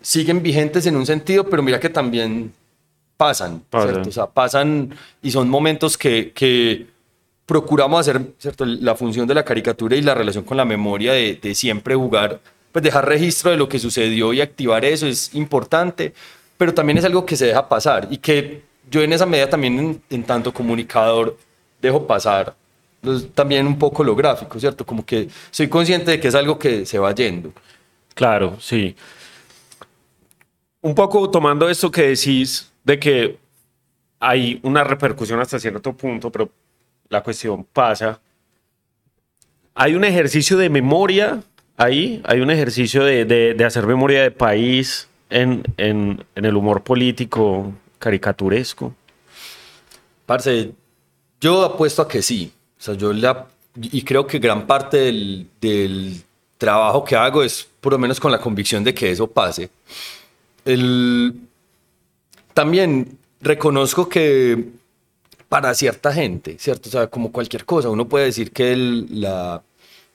siguen 0.01 0.43
vigentes 0.43 0.87
en 0.87 0.97
un 0.97 1.07
sentido, 1.07 1.49
pero 1.49 1.62
mira 1.62 1.81
que 1.81 1.88
también 1.88 2.53
pasan, 3.17 3.62
¿cierto? 3.71 4.09
O 4.09 4.12
sea, 4.12 4.27
pasan 4.27 4.95
y 5.23 5.31
son 5.31 5.49
momentos 5.49 5.97
que, 5.97 6.33
que 6.33 6.87
procuramos 7.46 8.00
hacer. 8.00 8.20
La 8.59 8.94
función 8.94 9.26
de 9.26 9.35
la 9.35 9.44
caricatura 9.44 9.96
y 9.96 10.02
la 10.02 10.14
relación 10.14 10.44
con 10.44 10.57
la 10.57 10.64
memoria 10.64 11.12
de, 11.12 11.38
de 11.40 11.55
siempre 11.55 11.94
jugar 11.94 12.40
pues 12.72 12.83
dejar 12.83 13.07
registro 13.07 13.50
de 13.50 13.59
lo 13.59 13.68
que 13.68 13.78
sucedió 13.78 14.33
y 14.33 14.40
activar 14.40 14.85
eso 14.85 15.07
es 15.07 15.35
importante, 15.35 16.14
pero 16.57 16.72
también 16.72 16.98
es 16.98 17.05
algo 17.05 17.24
que 17.26 17.37
se 17.37 17.46
deja 17.46 17.68
pasar 17.68 18.09
y 18.11 18.16
que 18.16 18.62
yo 18.90 19.02
en 19.02 19.12
esa 19.12 19.26
medida 19.26 19.48
también 19.48 20.02
en, 20.09 20.24
tanto 20.24 20.52
comunicador 20.52 21.37
dejo 21.81 22.07
pasar 22.07 22.55
pues, 23.00 23.31
también 23.35 23.66
un 23.66 23.78
poco 23.78 24.02
lo 24.02 24.16
gráfico, 24.16 24.59
¿cierto? 24.59 24.87
Como 24.87 25.05
que 25.05 25.28
soy 25.50 25.68
consciente 25.68 26.12
de 26.12 26.20
que 26.20 26.28
es 26.28 26.35
algo 26.35 26.59
que 26.59 26.87
se 26.87 26.98
va 26.98 27.14
yendo. 27.14 27.52
Claro, 28.14 28.57
sí. 28.59 28.96
Un 30.81 30.94
poco 30.94 31.31
tomando 31.31 31.68
esto 31.68 31.90
que 31.90 32.09
decís 32.09 32.72
de 32.85 32.98
que 32.98 33.38
hay 34.18 34.61
una 34.62 34.83
repercusión 34.83 35.40
hasta 35.40 35.59
cierto 35.59 35.92
punto, 35.92 36.31
pero 36.31 36.50
la 37.12 37.22
cuestión 37.22 37.64
pasa. 37.64 38.20
Hay 39.75 39.94
un 39.94 40.05
ejercicio 40.05 40.57
de 40.57 40.68
memoria 40.68 41.42
ahí 41.77 42.22
hay 42.25 42.40
un 42.40 42.51
ejercicio 42.51 43.05
de, 43.05 43.57
hacer 43.66 43.87
memoria 43.87 44.22
de 44.22 44.31
país 44.31 45.09
en, 45.31 45.64
el 45.77 46.57
humor 46.57 46.83
político 46.83 47.72
caricaturesco. 47.98 48.94
Parce, 50.27 50.72
yo 51.40 51.64
apuesto 51.64 52.03
a 52.03 52.09
que 52.09 52.22
sí. 52.22 52.53
O 52.79 52.83
sea, 52.83 52.94
yo 52.94 53.12
y 53.75 54.03
creo 54.03 54.27
que 54.27 54.38
gran 54.38 54.66
parte 54.66 54.98
del, 55.61 56.22
trabajo 56.59 57.05
que 57.05 57.16
hago 57.16 57.42
es 57.42 57.68
por 57.81 57.92
lo 57.92 57.98
menos 57.98 58.20
con 58.20 58.31
la 58.31 58.38
convicción 58.38 58.85
de 58.85 58.94
que 58.94 59.11
eso 59.11 59.27
pase. 59.27 59.68
también 62.55 63.18
reconozco 63.40 64.09
que 64.09 64.66
para 65.53 65.75
cierta 65.75 66.15
gente, 66.15 66.57
¿cierto? 66.59 66.88
O 66.88 66.93
sea, 66.93 67.09
como 67.09 67.31
cualquier 67.31 67.67
cosa, 67.67 67.91
uno 67.91 68.09
puede 68.09 68.25
decir 68.25 68.53
que 68.53 68.75
la 68.75 69.62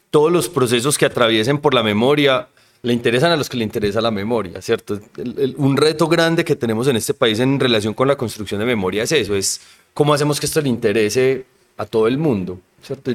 todos 0.09 0.31
los 0.31 0.49
procesos 0.49 0.97
que 0.97 1.05
atraviesen 1.05 1.59
por 1.59 1.75
la 1.75 1.83
memoria 1.83 2.47
le 2.81 2.91
interesan 2.91 3.31
a 3.31 3.35
los 3.35 3.47
que 3.47 3.55
le 3.55 3.63
interesa 3.63 4.01
la 4.01 4.09
memoria, 4.09 4.59
¿cierto? 4.63 4.99
un 5.57 5.77
reto 5.77 6.07
grande 6.07 6.43
que 6.43 6.55
tenemos 6.55 6.87
en 6.87 6.95
este 6.95 7.13
país 7.13 7.39
en 7.39 7.59
relación 7.59 7.93
con 7.93 8.07
la 8.07 8.15
construcción 8.15 8.59
de 8.61 8.65
memoria 8.65 9.03
es 9.03 9.11
eso, 9.11 9.35
es 9.35 9.61
cómo 9.93 10.11
hacemos 10.11 10.39
que 10.39 10.47
esto 10.47 10.59
le 10.59 10.69
interese 10.69 11.45
a 11.77 11.85
todo 11.85 12.07
el 12.07 12.17
mundo, 12.17 12.59
¿cierto? 12.81 13.11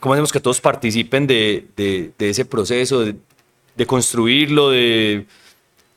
cómo 0.00 0.14
hacemos 0.14 0.32
que 0.32 0.40
todos 0.40 0.60
participen 0.60 1.28
de, 1.28 2.10
ese 2.18 2.44
proceso, 2.44 3.04
de, 3.04 3.86
construirlo, 3.86 4.70
de, 4.70 5.26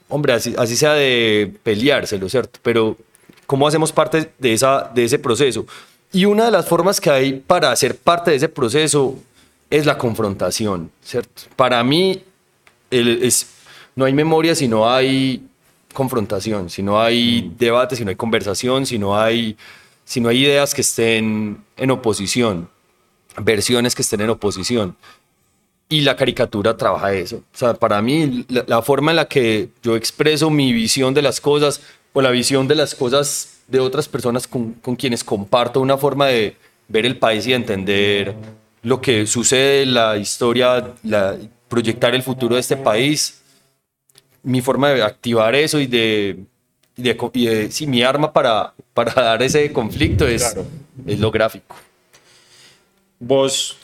hombre, 0.10 0.34
así, 0.34 0.54
así, 0.60 0.76
sea 0.76 0.94
de 0.94 1.52
peleárselo, 1.63 2.30
¿cierto? 2.30 2.60
Pero 2.62 2.98
cómo 3.45 3.67
hacemos 3.67 3.91
parte 3.91 4.32
de, 4.38 4.53
esa, 4.53 4.91
de 4.93 5.06
ese 5.06 5.19
proceso. 5.19 5.65
Y 6.12 6.25
una 6.25 6.45
de 6.45 6.51
las 6.51 6.67
formas 6.67 7.01
que 7.01 7.10
hay 7.10 7.34
para 7.34 7.75
ser 7.75 7.97
parte 7.97 8.32
de 8.32 8.38
ese 8.38 8.49
proceso 8.49 9.15
es 9.69 9.88
la 9.88 9.97
confrontación, 9.97 10.91
¿cierto? 11.01 11.43
Para 11.56 11.84
mí 11.84 12.23
es, 12.91 13.47
no 13.95 14.06
hay 14.06 14.13
memoria 14.13 14.53
si 14.53 14.67
no 14.67 14.89
hay 14.89 15.43
confrontación, 15.93 16.69
si 16.69 16.84
no 16.84 17.01
hay 17.01 17.43
mm. 17.43 17.58
debate, 17.58 17.95
si 17.95 18.03
no 18.03 18.10
hay 18.10 18.15
conversación, 18.15 18.86
si 18.86 18.99
no 18.99 19.19
hay, 19.19 19.58
si 20.06 20.21
no 20.21 20.29
hay 20.29 20.43
ideas 20.43 20.75
que 20.75 20.82
estén 20.82 21.63
en 21.77 21.91
oposición, 21.91 22.69
versiones 23.38 23.95
que 23.95 24.03
estén 24.03 24.21
en 24.21 24.29
oposición. 24.29 24.95
Y 25.89 26.01
la 26.01 26.15
caricatura 26.15 26.77
trabaja 26.77 27.13
eso. 27.13 27.38
O 27.38 27.58
sea, 27.58 27.73
para 27.73 28.01
mí 28.01 28.45
la 28.49 28.82
forma 28.82 29.12
en 29.12 29.17
la 29.17 29.27
que 29.27 29.69
yo 29.82 29.95
expreso 29.95 30.49
mi 30.49 30.73
visión 30.73 31.13
de 31.13 31.21
las 31.21 31.41
cosas 31.41 31.82
o 32.13 32.21
la 32.21 32.32
visión 32.32 32.67
de 32.67 32.76
las 32.76 32.95
cosas 32.95 33.62
de 33.67 33.80
otras 33.80 34.08
personas 34.08 34.47
con, 34.47 34.73
con, 34.73 34.95
quienes 34.95 35.23
comparto 35.23 35.82
una 35.82 35.97
forma 35.97 36.28
de 36.28 36.56
ver 36.88 37.06
el 37.06 37.17
país 37.17 37.47
y 37.47 37.54
entender 37.54 38.36
lo 38.84 39.02
que 39.02 39.26
sucede, 39.26 39.86
la 39.86 40.17
historia, 40.17 40.93
la, 41.04 41.38
proyectar 41.67 42.13
el 42.13 42.21
futuro 42.21 42.56
de 42.56 42.62
este 42.62 42.78
país. 42.78 43.41
Mi 44.43 44.62
forma 44.62 44.89
de 44.89 45.02
activar 45.02 45.56
eso 45.56 45.80
y 45.80 45.88
de, 45.88 46.43
de, 46.95 47.69
sí, 47.71 47.88
mi 47.88 48.04
arma 48.04 48.32
para, 48.32 48.73
para 48.93 49.13
dar 49.13 49.41
ese 49.41 49.71
conflicto 49.71 50.28
es, 50.28 50.56
es 51.08 51.19
lo 51.19 51.32
gráfico. 51.32 51.76
Vos 53.19 53.78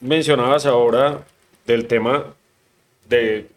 mencionabas 0.00 0.66
ahora 0.66 1.24
del 1.66 1.86
tema 1.86 2.26
de 3.08 3.48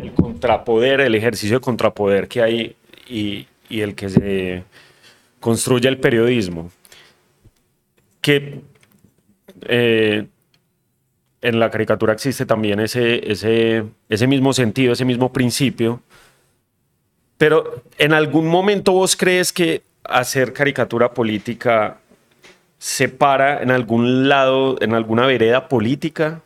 el 0.00 0.12
contrapoder, 0.12 1.00
el 1.00 1.14
ejercicio 1.14 1.58
de 1.58 1.60
contrapoder 1.60 2.26
que 2.26 2.42
hay 2.42 2.76
y, 3.10 3.46
el 3.70 3.94
que 3.94 4.08
se 4.08 4.64
construye 5.38 5.88
el 5.88 5.98
periodismo. 5.98 6.70
Que, 8.20 8.60
eh, 9.62 10.26
en 11.42 11.58
la 11.58 11.70
caricatura 11.70 12.12
existe 12.12 12.44
también 12.44 12.80
ese, 12.80 13.30
ese, 13.30 13.84
ese 14.08 14.26
mismo 14.26 14.52
sentido, 14.52 14.92
ese 14.92 15.04
mismo 15.04 15.32
principio. 15.32 16.02
Pero 17.38 17.82
en 17.96 18.12
algún 18.12 18.46
momento 18.46 18.92
vos 18.92 19.16
crees 19.16 19.52
que 19.52 19.82
hacer 20.04 20.52
caricatura 20.52 21.14
política 21.14 21.98
se 22.80 23.10
para 23.10 23.62
en 23.62 23.70
algún 23.70 24.28
lado, 24.28 24.76
en 24.80 24.94
alguna 24.94 25.26
vereda 25.26 25.68
política? 25.68 26.40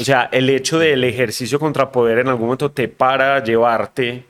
O 0.00 0.04
sea, 0.04 0.28
el 0.30 0.50
hecho 0.50 0.78
del 0.78 1.04
ejercicio 1.04 1.58
contra 1.58 1.90
poder 1.90 2.18
en 2.18 2.28
algún 2.28 2.46
momento 2.46 2.70
te 2.70 2.86
para 2.88 3.42
llevarte 3.42 4.24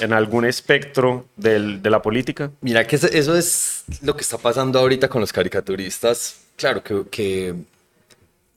en 0.00 0.12
algún 0.12 0.44
espectro 0.44 1.26
de 1.36 1.78
la 1.90 2.00
política. 2.00 2.50
Mira 2.60 2.86
que 2.86 2.96
eso 2.96 3.36
es 3.36 3.84
lo 4.02 4.16
que 4.16 4.22
está 4.22 4.38
pasando 4.38 4.78
ahorita 4.78 5.08
con 5.08 5.20
los 5.20 5.32
caricaturistas. 5.32 6.40
Claro 6.56 6.82
que, 6.82 7.54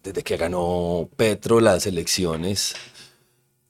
desde 0.04 0.24
que 0.24 0.38
ganó 0.38 1.10
Petro 1.16 1.60
las 1.60 1.86
elecciones, 1.86 2.76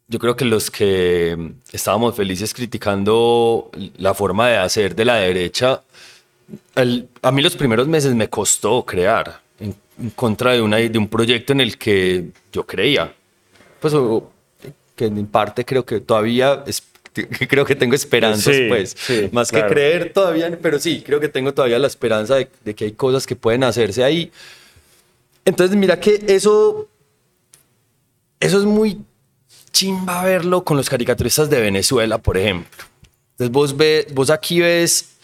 yo 0.08 0.20
creo 0.20 0.36
que 0.36 0.46
los 0.46 0.70
que 0.72 1.54
estábamos 1.72 2.16
felices 2.16 2.54
criticando 2.54 3.72
la 3.98 4.14
forma 4.14 4.50
de 4.50 4.58
hacer 4.58 4.96
de 4.96 5.06
la 5.06 5.16
derecha, 5.16 5.84
a 7.22 7.32
mí 7.32 7.42
los 7.42 7.56
primeros 7.56 7.88
meses 7.88 8.14
me 8.16 8.30
costó 8.30 8.86
crear 8.86 9.42
en, 9.60 9.76
contra 10.16 10.54
de, 10.54 10.62
un 10.62 11.08
proyecto 11.10 11.54
en 11.54 11.62
el 11.62 11.78
que 11.78 12.30
yo 12.52 12.66
creía. 12.66 13.14
Pues 13.80 13.94
que 14.96 15.06
en 15.06 15.28
parte 15.28 15.64
creo 15.64 15.86
que 15.86 16.00
todavía 16.00 16.64
creo 17.26 17.66
que 17.66 17.76
tengo 17.76 17.96
esperanzas, 17.96 18.56
pues, 18.68 18.96
más 19.32 19.52
que 19.52 19.66
creer 19.66 20.14
todavía, 20.14 20.58
pero 20.62 20.80
sí, 20.80 21.02
creo 21.06 21.20
que 21.20 21.30
tengo 21.30 21.54
todavía 21.54 21.80
la 21.80 21.88
esperanza 21.88 22.36
de, 22.36 22.50
de, 22.64 22.76
que 22.76 22.86
hay 22.86 22.92
cosas 22.92 23.26
que 23.26 23.36
pueden 23.36 23.64
hacerse 23.64 24.04
ahí. 24.04 24.32
Entonces, 25.46 25.76
mira 25.78 26.00
que 26.00 26.24
eso, 26.28 26.88
eso 28.40 28.58
es 28.58 28.66
muy 28.66 29.00
chimba 29.72 30.24
verlo 30.24 30.64
con 30.64 30.76
los 30.76 30.90
caricaturistas 30.90 31.50
de 31.50 31.62
Venezuela, 31.62 32.18
por 32.18 32.38
ejemplo. 32.38 32.84
Entonces, 33.32 33.52
vos, 33.52 33.78
ve, 33.78 34.08
vos 34.12 34.30
aquí 34.30 34.60
ves, 34.60 35.18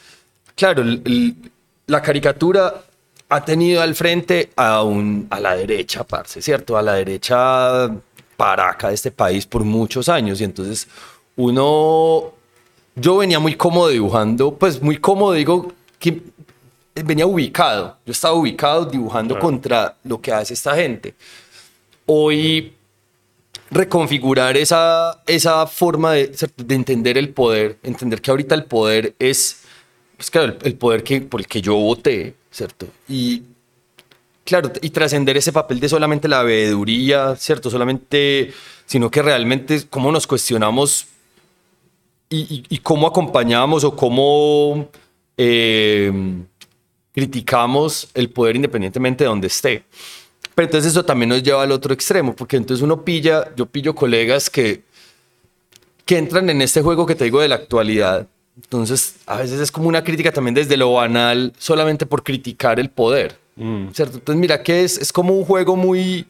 claro, 0.56 0.84
la 1.88 2.02
caricatura 2.02 2.84
ha 3.30 3.44
tenido 3.44 3.82
al 3.82 3.96
frente 3.96 4.52
a, 4.56 4.84
un, 4.84 5.26
a 5.32 5.40
la 5.40 5.56
derecha, 5.56 6.04
parce, 6.04 6.42
¿cierto? 6.42 6.78
A 6.78 6.84
la 6.84 6.94
derecha 6.94 7.90
paraca 8.38 8.90
de 8.90 8.94
este 8.94 9.10
país 9.12 9.46
por 9.48 9.64
muchos 9.64 10.08
años. 10.08 10.40
Y 10.40 10.44
entonces 10.44 10.88
uno, 11.36 12.34
yo 12.96 13.18
venía 13.18 13.40
muy 13.40 13.56
cómodo 13.56 13.90
dibujando, 13.90 14.56
pues 14.56 14.82
muy 14.82 14.98
cómodo, 14.98 15.34
digo, 15.34 15.72
que 16.00 16.22
venía 16.96 17.26
ubicado, 17.26 17.98
yo 18.06 18.12
estaba 18.12 18.36
ubicado 18.36 18.86
dibujando 18.86 19.40
contra 19.40 19.96
lo 20.04 20.22
que 20.22 20.32
hace 20.32 20.54
esta 20.54 20.76
gente. 20.76 21.16
Hoy 22.06 22.74
reconfigurar 23.72 24.56
esa, 24.58 25.22
esa 25.26 25.66
forma 25.66 26.14
de, 26.14 26.36
de, 26.58 26.76
entender 26.76 27.18
el 27.18 27.30
poder, 27.30 27.78
entender 27.82 28.22
que 28.22 28.30
ahorita 28.30 28.54
el 28.54 28.66
poder 28.66 29.16
es, 29.18 29.62
pues 30.16 30.30
claro, 30.30 30.56
el, 30.62 30.76
poder 30.76 31.04
que, 31.04 31.22
por 31.22 31.40
el 31.40 31.48
que 31.48 31.62
yo 31.62 31.76
voté, 31.76 32.36
¿cierto? 32.52 32.88
Y 33.10 33.44
claro, 34.46 34.72
y 34.82 34.90
trascender 34.92 35.38
ese 35.38 35.52
papel 35.52 35.80
de 35.80 35.90
solamente 35.90 36.28
la 36.28 36.44
veeduría, 36.44 37.36
¿cierto? 37.36 37.72
Solamente, 37.72 38.54
sino 38.86 39.10
que 39.10 39.22
realmente 39.22 39.82
cómo 39.90 40.12
nos 40.12 40.28
cuestionamos 40.28 41.08
y, 42.30 42.78
cómo 42.80 43.08
acompañamos 43.08 43.84
o 43.84 43.96
cómo 43.96 44.90
eh, 45.38 46.12
criticamos 47.14 48.10
el 48.14 48.30
poder 48.30 48.56
independientemente 48.56 49.24
de 49.24 49.28
donde 49.28 49.48
esté. 49.48 49.84
Pero 50.56 50.68
entonces 50.68 50.92
eso 50.92 51.06
también 51.06 51.30
nos 51.30 51.44
lleva 51.44 51.64
al 51.64 51.72
otro 51.72 51.94
extremo, 51.94 52.36
porque 52.36 52.58
entonces 52.58 52.84
uno 52.84 53.04
pilla, 53.04 53.54
yo 53.56 53.66
pillo 53.66 53.96
colegas 53.96 54.50
que, 54.50 54.84
que 56.06 56.18
entran 56.18 56.50
en 56.50 56.62
este 56.62 56.82
juego 56.82 57.06
que 57.06 57.16
te 57.16 57.24
digo 57.26 57.42
de 57.42 57.48
la 57.48 57.56
actualidad. 57.56 58.28
Entonces, 58.56 59.16
a 59.26 59.38
veces 59.38 59.60
es 59.60 59.72
como 59.72 59.88
una 59.88 60.04
crítica 60.04 60.32
también 60.32 60.54
desde 60.54 60.78
lo 60.78 60.94
banal, 60.94 61.54
solamente 61.58 62.06
por 62.06 62.24
criticar 62.24 62.80
el 62.80 62.90
poder. 62.90 63.40
Mm. 63.56 63.90
¿cierto? 63.94 64.18
Entonces, 64.18 64.40
mira 64.40 64.62
que 64.62 64.84
es, 64.84 64.98
es 64.98 65.12
como 65.12 65.34
un 65.36 65.44
juego 65.44 65.76
muy, 65.76 66.26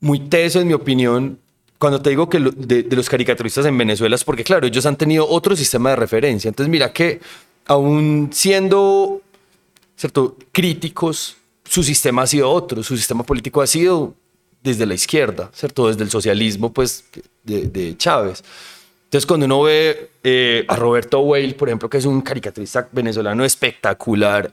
muy 0.00 0.20
teso, 0.20 0.60
en 0.60 0.68
mi 0.68 0.74
opinión, 0.74 1.38
cuando 1.80 2.02
te 2.02 2.10
digo 2.10 2.28
que 2.28 2.38
de, 2.38 2.94
los 2.94 3.08
caricaturistas 3.08 3.64
en 3.64 3.76
Venezuela 3.78 4.14
es 4.14 4.22
porque, 4.22 4.44
claro, 4.44 4.66
ellos 4.66 4.84
han 4.84 4.96
tenido 4.96 5.26
otro 5.26 5.56
sistema 5.56 5.88
de 5.88 5.96
referencia. 5.96 6.48
Entonces, 6.48 6.70
mira 6.70 6.92
que 6.92 7.20
aún 7.64 8.28
siendo 8.34 9.22
¿cierto? 9.96 10.36
críticos, 10.52 11.38
su 11.64 11.82
sistema 11.82 12.22
ha 12.22 12.26
sido 12.26 12.50
otro, 12.50 12.82
su 12.82 12.98
sistema 12.98 13.24
político 13.24 13.62
ha 13.62 13.66
sido 13.66 14.14
desde 14.62 14.84
la 14.84 14.92
izquierda, 14.92 15.50
¿cierto? 15.54 15.88
Desde 15.88 16.04
el 16.04 16.10
socialismo, 16.10 16.70
pues, 16.70 17.06
de, 17.44 17.96
Chávez. 17.96 18.44
Entonces, 19.04 19.24
cuando 19.24 19.46
uno 19.46 19.62
ve 19.62 20.10
eh, 20.22 20.66
a 20.68 20.76
Roberto 20.76 21.20
Weil, 21.20 21.54
por 21.54 21.70
ejemplo, 21.70 21.88
que 21.88 21.96
es 21.96 22.04
un 22.04 22.20
caricaturista 22.20 22.86
venezolano 22.92 23.42
espectacular, 23.42 24.52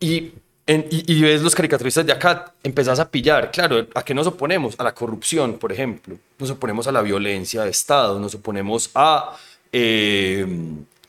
y 0.00 0.32
y, 0.66 1.22
ves 1.22 1.42
los 1.42 1.54
caricaturistas 1.54 2.06
de 2.06 2.12
acá, 2.12 2.52
empezás 2.62 2.98
a 2.98 3.10
pillar, 3.10 3.50
claro, 3.50 3.86
¿a 3.94 4.02
qué 4.02 4.14
nos 4.14 4.26
oponemos? 4.26 4.74
A 4.78 4.84
la 4.84 4.94
corrupción, 4.94 5.58
por 5.58 5.72
ejemplo. 5.72 6.16
Nos 6.38 6.50
oponemos 6.50 6.86
a 6.86 6.92
la 6.92 7.02
violencia 7.02 7.64
de 7.64 7.70
Estado, 7.70 8.18
nos 8.18 8.34
oponemos 8.34 8.90
a 8.94 9.36
eh, 9.72 10.46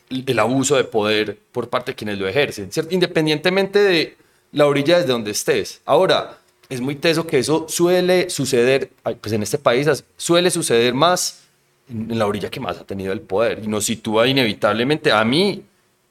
el 0.09 0.39
abuso 0.39 0.75
de 0.75 0.83
poder 0.83 1.37
por 1.53 1.69
parte 1.69 1.91
de 1.91 1.95
quienes 1.95 2.19
lo 2.19 2.27
ejercen, 2.27 2.69
¿cierto? 2.71 2.93
independientemente 2.93 3.79
de 3.79 4.17
la 4.51 4.67
orilla 4.67 4.97
desde 4.97 5.13
donde 5.13 5.31
estés. 5.31 5.81
Ahora, 5.85 6.37
es 6.67 6.81
muy 6.81 6.95
teso 6.95 7.25
que 7.25 7.39
eso 7.39 7.65
suele 7.69 8.29
suceder, 8.29 8.91
pues 9.21 9.33
en 9.33 9.43
este 9.43 9.57
país 9.57 9.87
suele 10.17 10.51
suceder 10.51 10.93
más 10.93 11.43
en, 11.89 12.17
la 12.17 12.25
orilla 12.25 12.49
que 12.49 12.59
más 12.59 12.77
ha 12.77 12.83
tenido 12.83 13.13
el 13.13 13.21
poder 13.21 13.61
y 13.63 13.67
nos 13.67 13.85
sitúa 13.85 14.27
inevitablemente 14.27 15.11
a 15.11 15.23
mí 15.23 15.63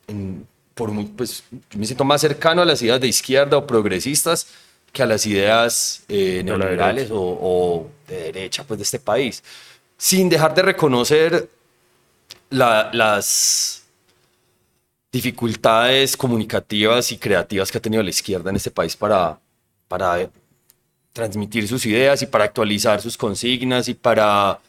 en, 0.06 0.46
por 0.74 0.90
muy, 0.90 1.04
pues, 1.04 1.44
yo 1.70 1.78
me 1.78 1.86
siento 1.86 2.04
más 2.04 2.20
cercano 2.20 2.62
a 2.62 2.64
las 2.64 2.82
ideas 2.82 3.00
de 3.00 3.08
izquierda 3.08 3.56
o 3.56 3.66
progresistas 3.66 4.48
que 4.92 5.02
a 5.02 5.06
las 5.06 5.26
ideas 5.26 6.04
eh, 6.08 6.42
neoliberales 6.44 7.08
o, 7.12 7.88
de 8.06 8.32
derecha 8.32 8.64
pues, 8.64 8.78
de 8.78 8.84
este 8.84 8.98
país, 8.98 9.42
sin 9.96 10.28
dejar 10.28 10.54
de 10.54 10.62
reconocer 10.62 11.48
las 12.50 13.84
dificultades 15.10 16.16
comunicativas 16.16 17.10
y 17.12 17.18
creativas 17.18 17.70
que 17.70 17.78
ha 17.78 17.82
tenido 17.82 18.02
la 18.02 18.10
izquierda 18.10 18.50
en 18.50 18.56
este 18.56 18.70
país 18.70 18.96
para, 18.96 19.38
para 19.88 20.28
transmitir 21.12 21.68
sus 21.68 21.86
ideas 21.86 22.22
y 22.22 22.26
para 22.26 22.44
actualizar 22.44 23.00
sus 23.00 23.16
consignas 23.16 23.88
y 23.88 23.94
para 23.94 24.60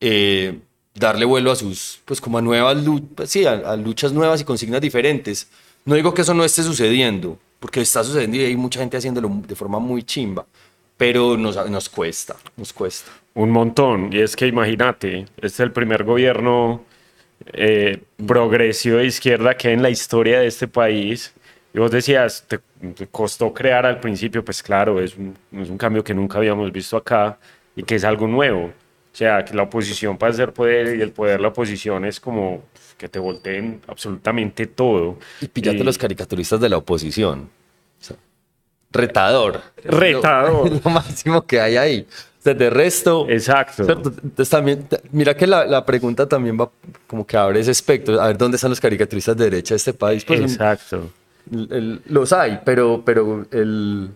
eh, 0.00 0.58
darle 0.94 1.24
vuelo 1.24 1.50
a 1.50 1.56
sus, 1.56 2.00
pues 2.04 2.20
como 2.20 2.38
a 2.38 2.42
nuevas, 2.42 2.78
pues, 3.14 3.30
sí, 3.30 3.44
a, 3.44 3.76
luchas 3.76 4.12
nuevas 4.12 4.40
y 4.40 4.44
consignas 4.44 4.80
diferentes. 4.80 5.48
No 5.84 5.94
digo 5.94 6.12
que 6.12 6.22
eso 6.22 6.34
no 6.34 6.44
esté 6.44 6.62
sucediendo, 6.62 7.38
porque 7.58 7.80
está 7.80 8.04
sucediendo 8.04 8.36
y 8.36 8.44
hay 8.44 8.56
mucha 8.56 8.80
gente 8.80 8.96
haciéndolo 8.96 9.30
de 9.46 9.54
forma 9.54 9.78
muy 9.78 10.02
chimba, 10.02 10.46
pero 10.96 11.36
nos, 11.36 11.70
nos 11.70 11.88
cuesta, 11.88 12.36
nos 12.56 12.72
cuesta. 12.72 13.10
Un 13.34 13.50
montón, 13.50 14.12
y 14.12 14.20
es 14.20 14.36
que 14.36 14.46
imagínate, 14.46 15.20
este 15.36 15.46
es 15.46 15.60
el 15.60 15.72
primer 15.72 16.04
gobierno 16.04 16.84
eh, 17.52 18.02
progresivo 18.26 18.98
de 18.98 19.06
izquierda 19.06 19.56
que 19.56 19.68
hay 19.68 19.74
en 19.74 19.82
la 19.82 19.90
historia 19.90 20.40
de 20.40 20.46
este 20.46 20.68
país. 20.68 21.32
Y 21.72 21.78
vos 21.78 21.90
decías, 21.90 22.44
te, 22.46 22.58
costó 23.10 23.54
crear 23.54 23.86
al 23.86 24.00
principio, 24.00 24.44
pues 24.44 24.62
claro, 24.62 25.00
es 25.00 25.16
un, 25.16 25.36
es 25.52 25.70
un 25.70 25.78
cambio 25.78 26.02
que 26.02 26.14
nunca 26.14 26.38
habíamos 26.38 26.70
visto 26.72 26.96
acá 26.96 27.38
y 27.76 27.82
que 27.82 27.94
es 27.94 28.04
algo 28.04 28.26
nuevo. 28.26 28.72
O 29.12 29.16
sea, 29.16 29.44
que 29.44 29.54
la 29.54 29.64
oposición 29.64 30.16
para 30.16 30.32
ser 30.32 30.52
poder 30.52 30.96
y 30.96 31.02
el 31.02 31.10
poder 31.10 31.40
la 31.40 31.48
oposición 31.48 32.04
es 32.04 32.20
como 32.20 32.62
que 32.96 33.08
te 33.08 33.18
volteen 33.18 33.80
absolutamente 33.88 34.66
todo. 34.66 35.18
Y 35.40 35.48
píllate 35.48 35.82
los 35.82 35.98
caricaturistas 35.98 36.60
de 36.60 36.68
la 36.68 36.76
oposición. 36.76 37.48
retador. 38.92 39.62
Retador. 39.84 40.70
Lo, 40.70 40.80
lo, 40.84 40.90
máximo 40.90 41.46
que 41.46 41.60
hay 41.60 41.76
ahí. 41.76 42.06
O 42.38 42.42
sea, 42.42 42.54
de 42.54 42.70
resto. 42.70 43.26
Exacto. 43.28 43.82
Entonces, 43.82 44.48
también, 44.48 44.86
mira 45.10 45.34
que 45.34 45.46
la, 45.46 45.66
la, 45.66 45.84
pregunta 45.84 46.26
también 46.28 46.58
va 46.58 46.70
como 47.06 47.26
que 47.26 47.36
abre 47.36 47.60
ese 47.60 47.72
espectro. 47.72 48.20
A 48.20 48.28
ver 48.28 48.38
dónde 48.38 48.56
están 48.56 48.70
los 48.70 48.80
caricaturistas 48.80 49.36
de 49.36 49.44
derecha 49.44 49.74
de 49.74 49.76
este 49.76 49.92
país. 49.92 50.24
Pues, 50.24 50.40
Exacto. 50.40 51.10
los 51.50 52.32
hay, 52.32 52.60
pero, 52.64 53.02
pero 53.04 53.46
el 53.50 54.10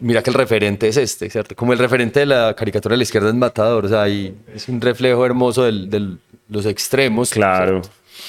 mira 0.00 0.22
que 0.22 0.30
el 0.30 0.34
referente 0.34 0.88
es 0.88 0.96
este, 0.96 1.30
¿cierto? 1.30 1.54
Como 1.54 1.72
el 1.72 1.78
referente 1.78 2.20
de 2.20 2.26
la 2.26 2.54
caricatura 2.54 2.94
de 2.94 2.98
la 2.98 3.02
izquierda 3.02 3.28
es 3.28 3.34
Matador, 3.34 3.84
o 3.84 3.88
sea, 3.88 4.08
es 4.08 4.68
un 4.68 4.80
reflejo 4.80 5.24
hermoso 5.24 5.64
de 5.64 6.16
los 6.48 6.66
extremos. 6.66 7.30
Claro, 7.30 7.82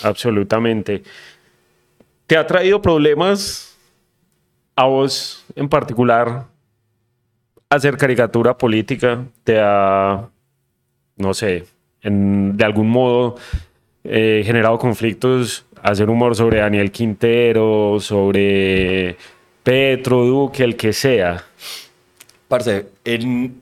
absolutamente. 0.03 1.03
¿Te 2.27 2.37
ha 2.37 2.47
traído 2.47 2.81
problemas 2.81 3.77
a 4.75 4.85
vos 4.85 5.45
en 5.55 5.69
particular 5.69 6.45
hacer 7.69 7.97
caricatura 7.97 8.57
política? 8.57 9.25
¿Te 9.43 9.59
ha, 9.59 10.29
no 11.17 11.33
sé, 11.33 11.65
de 12.01 12.63
algún 12.63 12.89
modo 12.89 13.35
eh, 14.03 14.43
generado 14.45 14.77
conflictos 14.77 15.65
hacer 15.83 16.09
humor 16.09 16.35
sobre 16.35 16.59
Daniel 16.59 16.91
Quintero, 16.91 17.97
sobre 17.99 19.17
Petro, 19.63 20.25
Duque, 20.25 20.63
el 20.63 20.75
que 20.75 20.91
sea. 20.93 21.43
Parce, 22.47 22.85
en, 23.05 23.61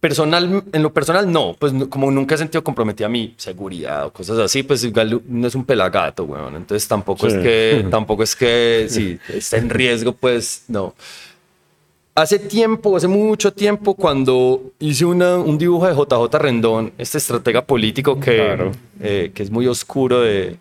personal, 0.00 0.64
en 0.72 0.82
lo 0.82 0.92
personal 0.92 1.30
no, 1.30 1.54
pues 1.58 1.72
como 1.88 2.10
nunca 2.10 2.34
he 2.34 2.38
sentido 2.38 2.64
comprometida 2.64 3.08
mi 3.08 3.34
seguridad 3.36 4.06
o 4.06 4.12
cosas 4.12 4.38
así, 4.38 4.62
pues 4.64 4.82
igual 4.84 5.22
no 5.28 5.46
es 5.46 5.54
un 5.54 5.64
pelagato, 5.64 6.24
weón. 6.24 6.56
Entonces 6.56 6.86
tampoco 6.88 7.30
Sí. 7.30 7.36
es 7.36 7.42
que, 7.42 7.86
tampoco 7.90 8.22
es 8.24 8.34
que, 8.34 8.86
si 8.90 9.18
está 9.32 9.58
en 9.58 9.70
riesgo, 9.70 10.12
pues 10.12 10.64
no. 10.68 10.94
Hace 12.14 12.38
tiempo, 12.38 12.94
hace 12.94 13.08
mucho 13.08 13.54
tiempo, 13.54 13.94
cuando 13.94 14.72
hice 14.80 15.06
una- 15.06 15.36
un 15.38 15.56
dibujo 15.56 15.86
de 15.86 15.94
JJ 15.94 16.38
Rendón, 16.38 16.92
este 16.98 17.16
estratega 17.16 17.64
político 17.64 18.20
que, 18.20 18.36
Claro. 18.36 18.72
eh, 19.00 19.30
que 19.34 19.42
es 19.42 19.50
muy 19.50 19.66
oscuro 19.66 20.20
de, 20.20 20.58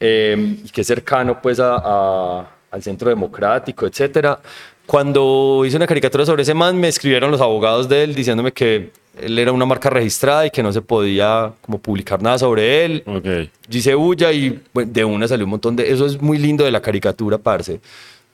eh, 0.00 0.56
y 0.64 0.68
que 0.70 0.80
es 0.80 0.86
cercano 0.86 1.42
pues 1.42 1.60
a- 1.60 1.76
a- 1.84 2.53
al 2.74 2.82
centro 2.82 3.08
democrático, 3.08 3.86
etcétera. 3.86 4.40
Cuando 4.84 5.62
hice 5.64 5.76
una 5.76 5.86
caricatura 5.86 6.26
sobre 6.26 6.42
ese 6.42 6.54
man, 6.54 6.76
me 6.76 6.88
escribieron 6.88 7.30
los 7.30 7.40
abogados 7.40 7.88
de 7.88 8.02
él 8.02 8.14
diciéndome 8.14 8.52
que 8.52 8.90
él 9.18 9.38
era 9.38 9.52
una 9.52 9.64
marca 9.64 9.88
registrada 9.88 10.44
y 10.44 10.50
que 10.50 10.62
no 10.62 10.72
se 10.72 10.82
podía 10.82 11.52
como 11.62 11.78
publicar 11.78 12.20
nada 12.20 12.36
sobre 12.38 12.84
él. 12.84 13.04
Ok. 13.06 13.24
Yo 13.68 13.78
hice 13.78 13.94
bulla 13.94 14.32
y 14.32 14.60
bueno, 14.74 14.90
de 14.92 15.04
una 15.04 15.28
salió 15.28 15.46
un 15.46 15.50
montón 15.50 15.76
de... 15.76 15.90
Eso 15.90 16.04
es 16.04 16.20
muy 16.20 16.36
lindo 16.36 16.64
de 16.64 16.72
la 16.72 16.82
caricatura, 16.82 17.38
parce. 17.38 17.80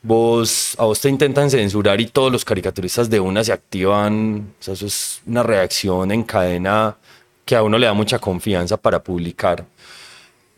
Vos, 0.02 0.74
a 0.78 0.84
vos 0.84 0.98
te 0.98 1.10
intentan 1.10 1.50
censurar 1.50 2.00
y 2.00 2.06
todos 2.06 2.32
los 2.32 2.44
caricaturistas 2.46 3.10
de 3.10 3.20
una 3.20 3.44
se 3.44 3.52
activan. 3.52 4.54
O 4.58 4.62
sea, 4.62 4.72
eso 4.72 4.86
es 4.86 5.20
una 5.26 5.42
reacción 5.42 6.10
en 6.10 6.22
cadena 6.22 6.96
que 7.44 7.54
a 7.54 7.62
uno 7.62 7.76
le 7.76 7.86
da 7.86 7.92
mucha 7.92 8.18
confianza 8.18 8.78
para 8.78 9.02
publicar. 9.02 9.66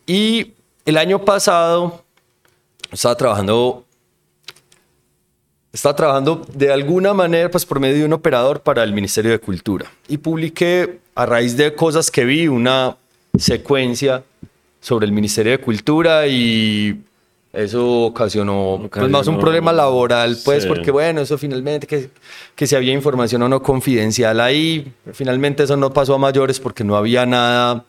Y 0.07 0.53
el 0.87 0.97
año 0.97 1.25
pasado 1.25 2.05
estaba 2.93 3.17
trabajando, 3.17 3.85
estaba 5.73 5.97
trabajando 5.97 6.43
de 6.55 6.73
alguna 6.73 7.15
manera, 7.15 7.51
pues 7.51 7.65
por 7.65 7.81
medio 7.81 7.99
de 7.99 8.05
un 8.05 8.13
operador 8.13 8.61
para 8.61 8.83
el 8.85 8.93
Ministerio 8.93 9.31
de 9.31 9.39
Cultura. 9.39 9.91
Y 10.09 10.19
publiqué, 10.19 10.99
a 11.15 11.27
raíz 11.27 11.57
de 11.57 11.75
cosas 11.75 12.11
que 12.11 12.25
vi, 12.25 12.49
una 12.49 12.97
secuencia 13.39 14.23
sobre 14.81 15.07
el 15.07 15.13
Ministerio 15.13 15.53
de 15.53 15.59
Cultura 15.59 16.27
y 16.27 17.01
eso 17.53 18.05
ocasionó, 18.05 18.89
pues, 18.91 19.11
más 19.11 19.27
un 19.27 19.39
problema 19.39 19.73
laboral, 19.73 20.39
pues 20.45 20.63
Sí. 20.63 20.69
porque 20.69 20.91
bueno, 20.91 21.21
eso 21.21 21.37
finalmente, 21.37 21.87
que, 21.87 22.09
que 22.55 22.67
si 22.67 22.75
había 22.75 22.93
información 22.93 23.43
o 23.43 23.49
no 23.49 23.63
confidencial 23.63 24.41
ahí, 24.41 24.91
finalmente 25.13 25.63
eso 25.65 25.77
no 25.77 25.93
pasó 25.93 26.15
a 26.15 26.19
mayores 26.19 26.59
porque 26.61 26.83
no 26.83 26.97
había 26.97 27.27
nada, 27.27 27.85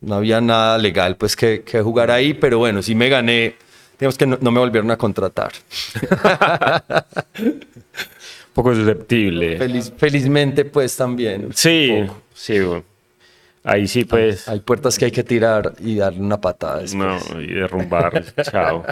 no 0.00 0.14
había 0.14 0.40
nada 0.40 0.78
legal 0.78 1.16
pues 1.16 1.36
que, 1.36 1.62
que 1.62 1.80
jugar 1.82 2.10
ahí, 2.10 2.32
pero 2.34 2.58
bueno, 2.58 2.82
sí 2.82 2.94
me 2.94 3.08
gané, 3.10 3.56
digamos 3.98 4.16
que 4.18 4.26
no, 4.26 4.38
no 4.40 4.50
me 4.50 4.60
volvieron 4.60 4.90
a 4.90 4.96
contratar. 4.96 5.52
Un 7.38 7.54
poco 8.54 8.74
susceptible. 8.74 9.58
Feliz- 9.58 9.92
felizmente 9.96 10.64
pues 10.64 10.96
también. 10.96 11.48
Sí, 11.54 12.04
sí, 12.34 12.60
bueno. 12.60 12.84
Ahí 13.64 13.88
sí, 13.88 14.04
pues. 14.04 14.48
Hay 14.48 14.60
puertas 14.60 14.96
que 14.98 15.06
hay 15.06 15.10
que 15.10 15.24
tirar 15.24 15.72
y 15.80 15.96
darle 15.96 16.20
una 16.20 16.40
patada. 16.40 16.80
después. 16.82 17.30
No, 17.32 17.40
y 17.40 17.48
derrumbar. 17.52 18.24
Chao. 18.42 18.84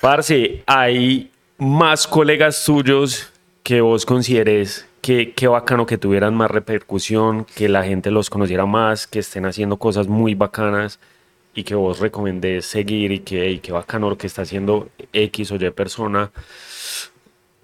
Parce, 0.00 0.62
hay 0.66 1.30
más 1.58 2.06
colegas 2.08 2.64
tuyos 2.64 3.32
que 3.62 3.80
vos 3.80 4.04
consideres 4.04 4.86
que 5.00 5.32
qué 5.32 5.46
bacano 5.46 5.86
que 5.86 5.96
tuvieran 5.98 6.34
más 6.34 6.50
repercusión, 6.50 7.46
que 7.54 7.68
la 7.68 7.84
gente 7.84 8.10
los 8.10 8.28
conociera 8.30 8.66
más, 8.66 9.06
que 9.06 9.20
estén 9.20 9.46
haciendo 9.46 9.76
cosas 9.76 10.08
muy 10.08 10.34
bacanas 10.34 10.98
y 11.56 11.64
que 11.64 11.74
vos 11.74 11.98
recomendés 11.98 12.66
seguir 12.66 13.10
y 13.10 13.18
que 13.20 13.46
hey, 13.46 13.60
qué 13.62 13.72
bacano 13.72 14.10
lo 14.10 14.16
que 14.18 14.26
está 14.28 14.42
haciendo 14.42 14.90
X 15.12 15.50
o 15.50 15.56
Y 15.56 15.70
persona. 15.70 16.30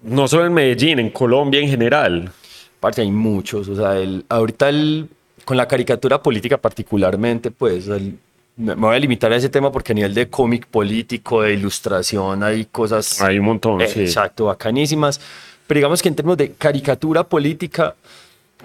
No 0.01 0.27
solo 0.27 0.47
en 0.47 0.53
Medellín, 0.53 0.99
en 0.99 1.11
Colombia 1.11 1.61
en 1.61 1.69
general. 1.69 2.31
Parce, 2.79 3.01
hay 3.01 3.11
muchos. 3.11 3.69
O 3.69 3.75
sea, 3.75 3.97
el, 3.97 4.25
ahorita 4.27 4.67
el, 4.67 5.07
con 5.45 5.55
la 5.55 5.67
caricatura 5.67 6.21
política 6.21 6.57
particularmente, 6.57 7.51
pues 7.51 7.87
el- 7.87 8.17
me, 8.55 8.75
voy 8.75 8.95
a 8.95 8.99
limitar 8.99 9.31
a 9.31 9.35
ese 9.35 9.49
tema 9.49 9.71
porque 9.71 9.93
a 9.93 9.95
nivel 9.95 10.13
de 10.13 10.27
cómic 10.29 10.65
político, 10.67 11.43
de 11.43 11.53
ilustración, 11.53 12.43
hay 12.43 12.65
cosas 12.65 13.21
Hay 13.21 13.39
un 13.39 13.45
montón, 13.45 13.79
sí. 13.87 14.01
exacto, 14.01 14.45
bacanísimas. 14.45 15.21
Pero 15.65 15.77
digamos 15.77 16.01
que 16.01 16.09
en 16.09 16.15
términos 16.15 16.37
de 16.37 16.51
caricatura 16.53 17.23
política, 17.23 17.95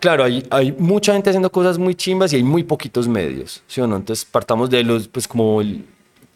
claro, 0.00 0.24
hay, 0.24 0.74
mucha 0.78 1.12
gente 1.12 1.30
haciendo 1.30 1.50
cosas 1.50 1.78
muy 1.78 1.94
chimbas 1.94 2.32
y 2.32 2.36
hay 2.36 2.42
muy 2.42 2.62
poquitos 2.62 3.08
medios, 3.08 3.62
¿sí 3.66 3.80
o 3.80 3.86
no? 3.86 3.96
Entonces 3.96 4.24
partamos 4.24 4.70
de 4.70 4.82
los, 4.82 5.08
pues 5.08 5.26
como 5.28 5.60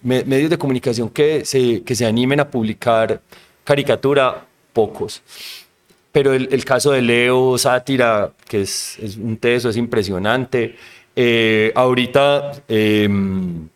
medios 0.02 0.50
de 0.50 0.58
comunicación 0.58 1.08
que 1.08 1.44
se, 1.44 1.82
que 1.82 1.94
se 1.94 2.06
animen 2.06 2.40
a 2.40 2.50
publicar 2.50 3.20
caricatura, 3.64 4.44
pocos. 4.72 5.22
Pero 6.12 6.34
el, 6.34 6.64
caso 6.64 6.92
de 6.92 7.00
Leo 7.00 7.56
Sátira, 7.56 8.32
que 8.46 8.62
es, 8.62 8.98
un 9.18 9.38
teso, 9.38 9.70
es 9.70 9.78
impresionante. 9.78 10.76
Eh, 11.16 11.72
ahorita 11.74 12.52
em, 12.68 13.68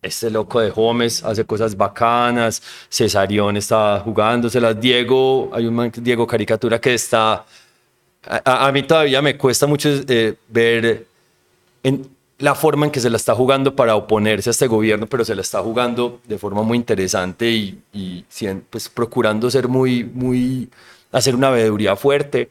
este 0.00 0.30
loco 0.30 0.60
de 0.60 0.70
Gómez 0.70 1.22
hace 1.24 1.44
cosas 1.44 1.76
bacanas. 1.76 2.62
Cesarión 2.88 3.56
está 3.58 4.00
jugándoselas. 4.00 4.80
Diego, 4.80 5.50
hay 5.52 5.66
un 5.66 5.74
man, 5.74 5.92
Diego 5.94 6.26
Caricatura 6.26 6.80
que 6.80 6.94
está. 6.94 7.44
A, 8.26 8.66
a- 8.66 8.72
mí 8.72 8.82
todavía 8.82 9.22
me 9.22 9.36
cuesta 9.36 9.66
mucho 9.66 9.88
eh, 10.08 10.34
ver 10.48 11.06
en 11.82 12.08
la 12.38 12.54
forma 12.54 12.86
en 12.86 12.92
que 12.92 13.00
se 13.00 13.08
la 13.08 13.16
está 13.16 13.34
jugando 13.34 13.74
para 13.74 13.94
oponerse 13.96 14.50
a 14.50 14.52
este 14.52 14.66
gobierno, 14.66 15.06
pero 15.06 15.24
se 15.24 15.34
la 15.34 15.40
está 15.42 15.60
jugando 15.62 16.20
de 16.26 16.36
forma 16.36 16.62
muy 16.62 16.76
interesante 16.76 17.50
y, 17.50 17.78
y 17.92 18.24
pues 18.68 18.88
procurando 18.88 19.50
ser 19.50 19.68
muy, 19.68 20.04
muy, 20.04 20.68
hacer 21.12 21.34
una 21.34 21.50
veeduría 21.50 21.96
fuerte. 21.96 22.50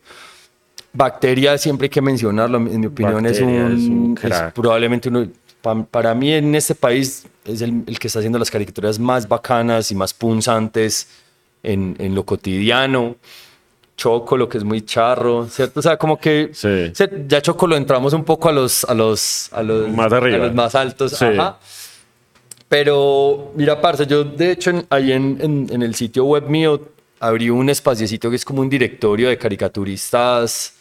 Bacteria 0.93 1.57
siempre 1.57 1.85
hay 1.85 1.89
que 1.89 2.01
mencionarlo, 2.01 2.57
en 2.57 2.79
mi 2.79 2.85
opinión 2.87 3.25
es 3.25 3.39
Bacteria 3.41 3.65
un, 3.65 3.71
es 3.77 3.87
un 3.89 4.13
es 4.13 4.19
crack. 4.21 4.53
probablemente 4.53 5.09
uno, 5.09 5.27
pa- 5.61 5.83
para 5.83 6.15
mí 6.15 6.31
en 6.31 6.55
este 6.55 6.73
país 6.73 7.25
es 7.43 7.61
el, 7.61 7.83
el 7.85 7.99
que 7.99 8.07
está 8.07 8.19
haciendo 8.19 8.39
las 8.39 8.49
caricaturas 8.49 8.97
más 8.97 9.27
bacanas 9.27 9.91
y 9.91 9.95
más 9.95 10.13
punzantes 10.13 11.09
en, 11.63 11.95
en 11.99 12.15
lo 12.15 12.23
cotidiano. 12.25 13.17
Choco, 13.97 14.35
lo 14.35 14.49
que 14.49 14.57
es 14.57 14.63
muy 14.63 14.81
charro, 14.81 15.47
¿cierto? 15.47 15.79
O 15.79 15.83
sea, 15.83 15.95
como 15.97 16.19
que 16.19 16.49
Sí. 16.53 16.91
ya 17.27 17.41
Choco 17.41 17.65
lo 17.67 17.77
entramos 17.77 18.13
un 18.13 18.23
poco 18.25 18.49
a 18.49 18.51
los, 18.51 18.83
a 18.83 18.93
los, 18.93 19.49
a 19.53 19.63
los, 19.63 19.89
Más 19.89 20.11
arriba. 20.11 20.35
a 20.37 20.47
los 20.47 20.53
más 20.53 20.75
altos. 20.75 21.13
Sí. 21.13 21.25
Ajá. 21.25 21.57
Pero, 22.67 23.51
mira, 23.55 23.79
parce, 23.79 24.05
yo 24.07 24.23
de 24.23 24.51
hecho 24.51 24.71
en- 24.71 24.85
ahí 24.89 25.11
en, 25.11 25.37
en- 25.39 25.67
en 25.71 25.81
el 25.83 25.93
sitio 25.95 26.25
web 26.25 26.47
mío 26.49 26.81
abrí 27.19 27.49
un 27.49 27.69
espaciecito 27.69 28.29
que 28.29 28.35
es 28.35 28.43
como 28.45 28.61
un 28.61 28.69
directorio 28.69 29.29
de 29.29 29.37
caricaturistas 29.37 30.73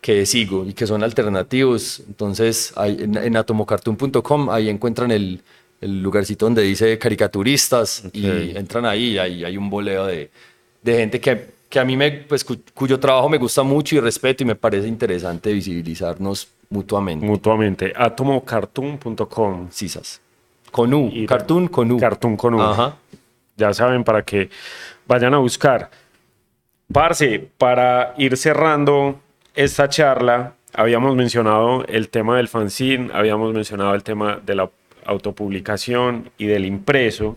que 0.00 0.26
sigo 0.26 0.64
y 0.64 0.72
que 0.74 0.86
son 0.86 1.02
alternativos. 1.02 2.00
Entonces, 2.06 2.72
ahí 2.76 2.96
en, 3.00 3.36
atomocartoon.com, 3.36 4.48
ahí 4.50 4.68
encuentran 4.68 5.10
el, 5.10 5.42
el 5.80 6.02
lugarcito 6.02 6.46
donde 6.46 6.62
dice 6.62 6.98
caricaturistas 6.98 8.04
y 8.12 8.56
entran 8.56 8.86
ahí 8.86 9.12
y 9.14 9.18
ahí 9.18 9.44
hay 9.44 9.56
un 9.56 9.68
boleo 9.70 10.06
de, 10.06 10.30
de 10.82 10.96
gente 10.96 11.20
que, 11.20 11.46
que 11.74 11.80
a 11.80 11.84
mí, 11.84 11.96
me, 11.96 12.08
pues, 12.12 12.44
cu- 12.44 12.60
cuyo 12.72 13.00
trabajo 13.00 13.28
me 13.28 13.36
gusta 13.36 13.64
mucho 13.64 13.96
y 13.96 14.00
respeto 14.00 14.44
y 14.44 14.46
me 14.46 14.54
parece 14.54 14.86
interesante 14.86 15.52
visibilizarnos 15.52 16.46
mutuamente. 16.70 17.26
Mutuamente. 17.26 17.92
Atomocartoon.com. 17.96 19.70
Cisas. 19.72 20.20
Con 20.70 20.94
U. 20.94 21.10
Y- 21.12 21.26
cartoon 21.26 21.66
con 21.66 21.90
U. 21.90 21.98
Cartoon 21.98 22.36
con 22.36 22.54
U. 22.54 22.62
Ajá. 22.62 22.96
Ya 23.56 23.74
saben 23.74 24.04
para 24.04 24.22
que 24.24 24.50
vayan 25.08 25.34
a 25.34 25.38
buscar. 25.38 25.90
Parce, 26.92 27.40
para 27.58 28.14
ir 28.18 28.36
cerrando 28.36 29.18
esta 29.56 29.88
charla, 29.88 30.54
habíamos 30.72 31.16
mencionado 31.16 31.84
el 31.88 32.08
tema 32.08 32.36
del 32.36 32.46
fanzine, 32.46 33.10
habíamos 33.12 33.52
mencionado 33.52 33.96
el 33.96 34.04
tema 34.04 34.40
de 34.46 34.54
la 34.54 34.70
autopublicación 35.06 36.30
y 36.38 36.46
del 36.46 36.66
impreso. 36.66 37.36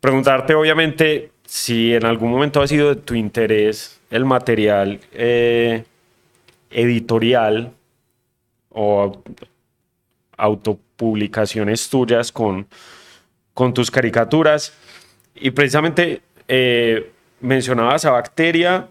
Preguntarte, 0.00 0.54
obviamente, 0.54 1.30
si 1.46 1.94
en 1.94 2.04
algún 2.04 2.30
momento 2.30 2.62
ha 2.62 2.66
sido 2.66 2.94
de 2.94 2.96
tu 2.96 3.14
interés 3.14 4.00
el 4.10 4.24
material 4.24 5.00
eh, 5.12 5.84
editorial 6.70 7.72
o 8.70 9.22
autopublicaciones 10.36 11.88
tuyas 11.88 12.32
con, 12.32 12.66
con 13.52 13.74
tus 13.74 13.90
caricaturas. 13.90 14.72
Y 15.34 15.50
precisamente 15.50 16.22
eh, 16.48 17.10
mencionabas 17.40 18.04
a 18.04 18.10
Bacteria 18.10 18.88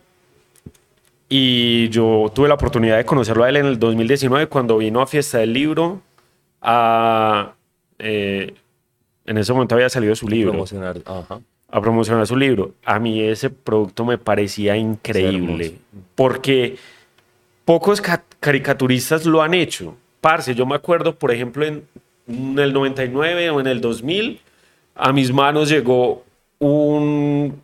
y 1.30 1.90
yo 1.90 2.32
tuve 2.34 2.48
la 2.48 2.56
oportunidad 2.56 2.98
de 2.98 3.06
conocerlo 3.06 3.44
a 3.44 3.50
él 3.50 3.58
en 3.58 3.66
el 3.66 3.80
2019 3.80 4.48
cuando 4.48 4.78
vino 4.78 5.02
a 5.02 5.08
Fiesta 5.08 5.40
del 5.40 5.54
Libro. 5.54 6.02
A, 6.62 7.54
eh, 8.00 8.54
en 9.26 9.38
ese 9.38 9.54
momento 9.54 9.76
había 9.76 9.90
salido 9.90 10.16
su 10.16 10.28
libro 10.28 10.52
Promocionar. 10.52 10.98
Ajá. 11.06 11.40
A 11.76 11.82
promocionar 11.82 12.28
su 12.28 12.36
libro. 12.36 12.72
A 12.86 13.00
mí 13.00 13.20
ese 13.22 13.50
producto 13.50 14.06
me 14.06 14.18
parecía 14.20 14.78
increíble 14.78 15.80
porque 16.16 16.78
pocos 17.66 18.00
ca- 18.00 18.24
caricaturistas 18.40 19.26
lo 19.26 19.42
han 19.42 19.54
hecho. 19.56 19.96
Parce, 20.22 20.54
yo 20.56 20.66
me 20.66 20.76
acuerdo, 20.76 21.16
por 21.16 21.32
ejemplo, 21.32 21.66
en, 21.66 21.84
en 22.28 22.60
el 22.60 22.72
99 22.74 23.50
o 23.50 23.60
en 23.60 23.68
el 23.68 23.82
2000, 23.82 24.40
a 24.96 25.12
mis 25.12 25.34
manos 25.34 25.70
llegó 25.70 26.24
un 26.60 27.62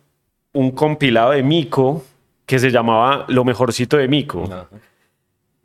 un 0.52 0.72
compilado 0.72 1.30
de 1.30 1.44
Mico 1.44 2.04
que 2.44 2.58
se 2.58 2.70
llamaba 2.72 3.24
Lo 3.28 3.44
mejorcito 3.44 3.96
de 3.96 4.08
Mico. 4.08 4.42
Ajá. 4.44 4.66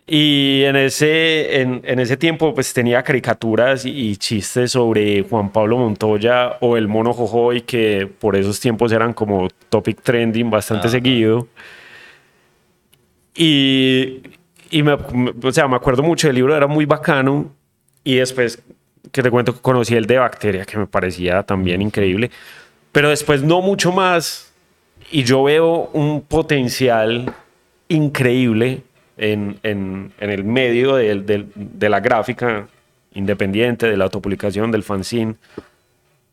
Y 0.07 0.61
en 0.65 0.75
ese, 0.75 1.61
en, 1.61 1.81
en 1.83 1.99
ese 1.99 2.15
tiempo 2.15 2.53
pues 2.53 2.71
tenía 2.73 3.01
caricaturas 3.01 3.85
y, 3.85 3.89
y 4.09 4.17
chistes 4.17 4.71
sobre 4.73 5.23
Juan 5.23 5.49
Pablo 5.51 5.77
Montoya 5.79 6.57
o 6.61 6.77
el 6.77 6.87
mono 6.87 7.11
Jojoy 7.11 7.61
que 7.61 8.07
por 8.19 8.35
esos 8.35 8.59
tiempos 8.59 8.91
eran 8.91 9.13
como 9.13 9.47
topic 9.69 10.01
trending 10.03 10.51
bastante 10.51 10.89
seguido. 10.89 11.47
Y, 13.35 14.21
y 14.69 14.83
me- 14.83 14.93
o 14.93 15.51
sea, 15.51 15.67
me 15.67 15.75
acuerdo 15.75 16.03
mucho 16.03 16.27
del 16.27 16.35
libro, 16.35 16.55
era 16.55 16.67
muy 16.67 16.85
bacano. 16.85 17.51
Y 18.03 18.15
después, 18.17 18.61
que 19.11 19.23
te 19.23 19.31
cuento, 19.31 19.59
conocí 19.61 19.95
el 19.95 20.05
de 20.05 20.19
Bacteria, 20.19 20.65
que 20.65 20.77
me 20.77 20.85
parecía 20.87 21.43
también 21.43 21.81
increíble. 21.81 22.29
Pero 22.91 23.09
después 23.09 23.41
no 23.41 23.61
mucho 23.61 23.91
más. 23.91 24.53
Y 25.11 25.23
yo 25.23 25.43
veo 25.43 25.89
un 25.93 26.21
potencial 26.21 27.33
increíble 27.89 28.83
en, 29.17 29.59
en- 29.63 30.11
en 30.19 30.29
el 30.29 30.43
medio 30.43 30.95
del- 30.95 31.25
del- 31.25 31.47
de 31.55 31.89
la 31.89 31.99
gráfica 31.99 32.67
independiente, 33.13 33.87
de 33.87 33.95
la 33.97 34.05
autopublicación, 34.05 34.71
del 34.71 34.83
fanzine. 34.83 35.35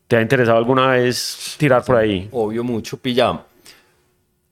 ¿Te 0.07 0.17
ha 0.17 0.21
interesado 0.21 0.57
alguna 0.57 0.87
vez 0.87 1.55
tirar 1.57 1.83
por 1.85 1.95
ahí? 1.95 2.27
Obvio 2.31 2.63
mucho, 2.63 2.97
pilla. 2.97 3.41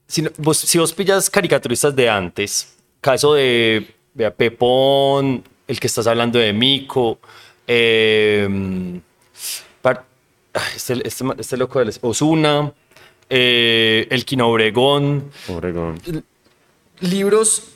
Si, 0.07 0.23
vos, 0.37 0.57
si 0.57 0.77
vos 0.77 0.93
pillas 0.93 1.29
caricaturistas 1.29 1.95
de 1.95 2.09
antes, 2.09 2.77
caso 3.01 3.33
de 3.33 3.93
vea, 4.13 4.33
Pepón, 4.33 5.43
el 5.67 5.79
que 5.79 5.87
estás 5.87 6.07
hablando 6.07 6.39
de 6.39 6.51
Mico, 6.53 7.19
eh, 7.67 8.99
ah, 9.83 10.03
este, 10.75 11.07
este, 11.07 11.23
este 11.37 11.57
loco 11.57 11.83
de 11.83 11.93
Osuna, 12.01 12.71
eh, 13.29 14.07
el 14.09 14.25
Quino 14.25 14.47
Obregón, 14.49 15.31
Obregón. 15.47 15.99
libros, 16.99 17.69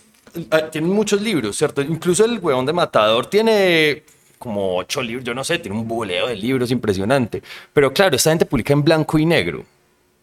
tienen 0.71 0.91
muchos 0.91 1.21
libros, 1.21 1.55
¿cierto? 1.57 1.81
Incluso 1.81 2.25
el 2.25 2.39
huevón 2.39 2.65
de 2.65 2.73
Matador 2.73 3.25
tiene 3.27 4.03
como 4.38 4.75
ocho 4.77 5.01
libros, 5.01 5.23
yo 5.25 5.33
no 5.33 5.43
sé, 5.43 5.57
tiene 5.59 5.77
un 5.77 5.88
boleo 5.88 6.27
de 6.27 6.36
libros 6.36 6.69
impresionante. 6.71 7.41
Pero 7.73 7.91
claro, 7.93 8.15
esta 8.15 8.29
gente 8.31 8.45
publica 8.45 8.73
en 8.73 8.83
blanco 8.83 9.17
y 9.17 9.25
negro. 9.25 9.63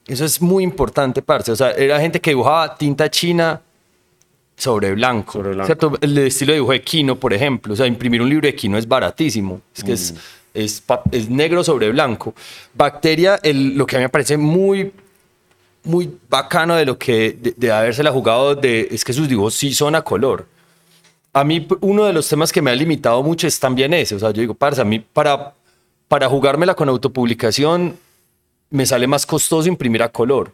Eso 0.06 0.24
es 0.24 0.40
muy 0.40 0.64
importante, 0.64 1.22
parce. 1.22 1.52
O 1.52 1.56
sea, 1.56 1.70
era 1.72 1.98
gente 2.00 2.20
que 2.20 2.30
dibujaba 2.30 2.76
tinta 2.76 3.10
china 3.10 3.60
sobre 4.56 4.92
blanco. 4.94 5.32
Sobre 5.34 5.50
blanco. 5.50 5.66
¿Cierto? 5.66 5.92
El 6.00 6.18
estilo 6.18 6.52
de 6.52 6.56
dibujo 6.56 6.72
de 6.72 6.82
Kino, 6.82 7.16
por 7.16 7.32
ejemplo. 7.32 7.72
O 7.72 7.76
sea, 7.76 7.86
imprimir 7.86 8.20
un 8.22 8.28
libro 8.28 8.46
de 8.46 8.54
Kino 8.54 8.76
es 8.78 8.86
baratísimo. 8.86 9.60
Es 9.74 9.82
que 9.82 9.92
es, 9.92 10.14
es, 10.54 10.80
pa- 10.80 11.02
es 11.10 11.28
negro 11.28 11.64
sobre 11.64 11.90
blanco. 11.90 12.34
Bacteria, 12.74 13.40
el- 13.42 13.76
lo 13.76 13.86
que 13.86 13.96
a 13.96 13.98
mí 14.00 14.04
me 14.04 14.08
parece 14.08 14.36
muy 14.36 14.92
muy 15.84 16.16
bacano 16.28 16.76
de 16.76 16.84
lo 16.86 16.98
que 16.98 17.32
de, 17.32 17.54
de 17.56 17.72
habérsela 17.72 18.12
jugado 18.12 18.54
de, 18.54 18.88
es 18.90 19.04
que 19.04 19.12
sus 19.12 19.28
dibujos 19.28 19.54
sí 19.54 19.74
son 19.74 19.94
a 19.94 20.02
color. 20.02 20.46
A 21.32 21.44
mí 21.44 21.66
uno 21.80 22.04
de 22.04 22.12
los 22.12 22.28
temas 22.28 22.52
que 22.52 22.60
me 22.62 22.70
ha 22.70 22.74
limitado 22.74 23.22
mucho 23.22 23.46
es 23.46 23.58
también 23.58 23.94
ese, 23.94 24.14
o 24.14 24.18
sea, 24.18 24.30
yo 24.30 24.40
digo, 24.40 24.54
parce, 24.54 24.80
a 24.80 24.84
mí 24.84 24.98
para 25.00 25.54
para 26.08 26.28
jugármela 26.28 26.74
con 26.74 26.90
autopublicación 26.90 27.96
me 28.70 28.84
sale 28.84 29.06
más 29.06 29.24
costoso 29.24 29.66
imprimir 29.68 30.02
a 30.02 30.10
color 30.10 30.52